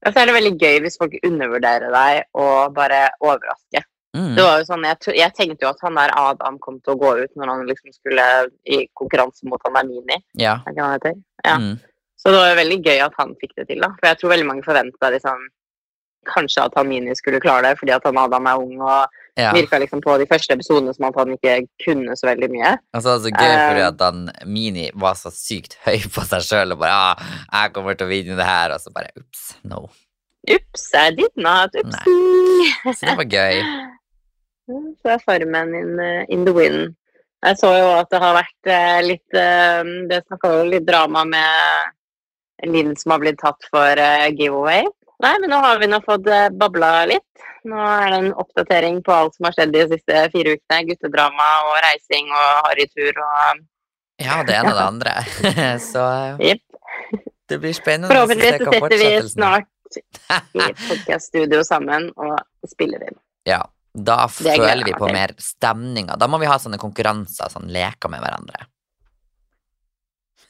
Ja, 0.03 0.11
så 0.11 0.19
er 0.19 0.27
det 0.27 0.33
veldig 0.35 0.51
gøy 0.59 0.81
hvis 0.83 0.99
folk 0.99 1.15
undervurderer 1.23 1.93
deg 1.95 2.25
og 2.37 2.75
bare 2.75 3.05
overrasker. 3.23 3.87
Mm. 4.17 4.31
Det 4.37 4.45
var 4.47 4.61
jo 4.61 4.65
sånn, 4.69 4.87
jeg, 4.89 5.13
jeg 5.19 5.35
tenkte 5.37 5.67
jo 5.67 5.69
at 5.69 5.83
han 5.85 5.99
der 5.99 6.13
Adam 6.17 6.57
kom 6.63 6.79
til 6.81 6.95
å 6.95 7.01
gå 7.03 7.11
ut 7.19 7.37
når 7.37 7.51
han 7.53 7.67
liksom 7.69 7.93
skulle 7.93 8.25
i 8.65 8.81
konkurranse 8.97 9.45
mot 9.49 9.61
han 9.67 9.77
der 9.77 9.91
Mini. 9.91 10.17
Ja. 10.41 10.57
Er 10.63 10.73
ikke 10.73 10.87
han 10.87 10.97
heter? 10.97 11.21
Ja. 11.45 11.59
Mm. 11.61 11.77
Så 12.17 12.33
det 12.33 12.41
var 12.41 12.49
jo 12.49 12.57
veldig 12.63 12.79
gøy 12.81 13.03
at 13.05 13.21
han 13.21 13.35
fikk 13.37 13.53
det 13.59 13.67
til, 13.69 13.83
da. 13.85 13.91
For 13.99 14.09
jeg 14.09 14.19
tror 14.19 14.33
veldig 14.33 14.49
mange 14.49 14.65
forventa 14.65 15.13
liksom 15.13 15.45
Kanskje 16.27 16.65
at 16.67 16.73
han 16.75 16.89
Mini 16.89 17.13
skulle 17.15 17.39
klare 17.39 17.69
det 17.69 17.77
fordi 17.79 17.93
at 17.95 18.03
han 18.03 18.17
Adam 18.19 18.47
er 18.51 18.59
ung 18.59 18.81
og 18.81 19.13
ja. 19.39 19.53
virka 19.55 19.77
liksom 19.79 20.01
på 20.03 20.17
de 20.19 20.25
første 20.27 20.57
episodene 20.57 20.91
som 20.91 21.05
at 21.07 21.19
han 21.21 21.29
ikke 21.37 21.53
kunne 21.85 22.17
så 22.19 22.27
veldig 22.27 22.49
mye. 22.51 22.73
Og 22.97 23.05
så 23.05 23.13
er 23.13 23.21
det 23.21 23.29
så 23.29 23.31
gøy 23.31 23.53
fordi 23.53 23.83
Eh. 23.85 23.87
at 23.87 24.03
han 24.03 24.25
Mini 24.43 24.89
var 24.91 25.15
så 25.15 25.31
sykt 25.31 25.77
høy 25.85 26.01
på 26.11 26.25
seg 26.27 26.43
sjøl 26.43 26.75
og 26.75 26.81
bare 26.81 26.97
ah, 26.97 27.15
'Jeg 27.53 27.73
kommer 27.77 27.95
til 27.95 28.09
å 28.09 28.11
vinne 28.11 28.35
det 28.35 28.49
her', 28.49 28.75
og 28.75 28.81
så 28.83 28.91
bare 28.91 29.13
ups, 29.15 29.55
no. 29.63 29.85
Ups, 30.51 30.89
I 30.95 31.11
did 31.15 31.31
not. 31.35 31.71
Ups. 31.75 31.95
Så 32.99 33.05
det 33.05 33.17
var 33.17 33.31
gøy. 33.31 33.63
Så 34.67 35.13
er 35.13 35.21
Farmen 35.23 35.75
in, 35.75 35.99
eh, 35.99 36.25
in 36.29 36.45
the 36.45 36.53
wind. 36.53 36.95
Jeg 37.45 37.59
så 37.59 37.69
jo 37.77 37.89
at 37.95 38.09
det 38.11 38.19
har 38.19 38.35
vært 38.35 38.69
eh, 38.73 38.99
litt 39.05 39.35
eh, 39.37 39.89
Det 40.09 40.23
snakka 40.25 40.49
jo 40.55 40.63
litt 40.71 40.87
drama 40.87 41.21
med 41.29 42.65
Linn 42.65 42.95
som 42.97 43.13
har 43.13 43.21
blitt 43.21 43.37
tatt 43.37 43.67
for 43.69 43.99
giveaway. 44.33 44.87
Nei, 45.21 45.33
men 45.41 45.51
nå 45.53 45.59
har 45.61 45.77
vi 45.77 45.89
nå 45.89 45.99
fått 46.01 46.25
babla 46.57 47.05
litt. 47.05 47.43
Nå 47.69 47.77
er 47.77 48.07
det 48.09 48.17
en 48.17 48.31
oppdatering 48.41 48.97
på 49.05 49.13
alt 49.13 49.37
som 49.37 49.45
har 49.45 49.53
skjedd 49.53 49.75
de 49.75 49.83
siste 49.91 50.23
fire 50.33 50.55
ukene. 50.57 50.79
Guttedrama 50.89 51.51
og 51.67 51.77
reising 51.85 52.33
og 52.33 52.65
harrytur 52.65 53.21
og 53.21 53.61
Ja, 54.17 54.41
det 54.41 54.57
ene 54.57 54.73
og 54.73 54.79
det 54.79 54.87
andre. 54.87 55.15
Så 55.91 56.03
yep. 56.41 56.65
det 57.45 57.61
blir 57.61 57.77
spennende 57.77 58.09
Forhåpentligvis 58.09 58.65
så 58.65 58.73
sitter 58.73 58.97
vi 58.97 59.29
snart 59.29 60.01
i 60.01 60.69
podkaststudio 60.89 61.61
sammen 61.61 62.09
og 62.17 62.41
spiller 62.65 63.05
inn. 63.05 63.21
Ja, 63.45 63.61
da 63.97 64.27
føler 64.29 64.85
vi 64.85 64.93
på 64.93 65.09
mer 65.09 65.33
stemninger. 65.41 66.17
Da 66.21 66.27
må 66.29 66.37
vi 66.41 66.49
ha 66.49 66.57
sånne 66.61 66.77
konkurranser, 66.81 67.49
sånn 67.53 67.69
leker 67.73 68.11
med 68.13 68.21
hverandre. 68.21 68.67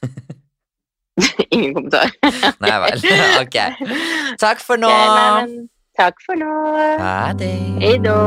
Ingen 1.50 1.74
kommentar. 1.74 2.12
Nei 2.62 2.76
vel. 2.84 3.02
Ok. 3.42 3.56
Takk 4.38 4.62
for 4.62 4.80
nå. 4.80 4.90
Ok, 4.92 5.48
nei, 5.48 5.68
takk 5.98 6.20
for 6.26 6.38
nå. 6.38 6.52
Ha 7.00 7.32
det. 7.38 7.54
Hei 7.82 7.96
då. 8.04 8.18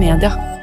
Media. 0.00 0.59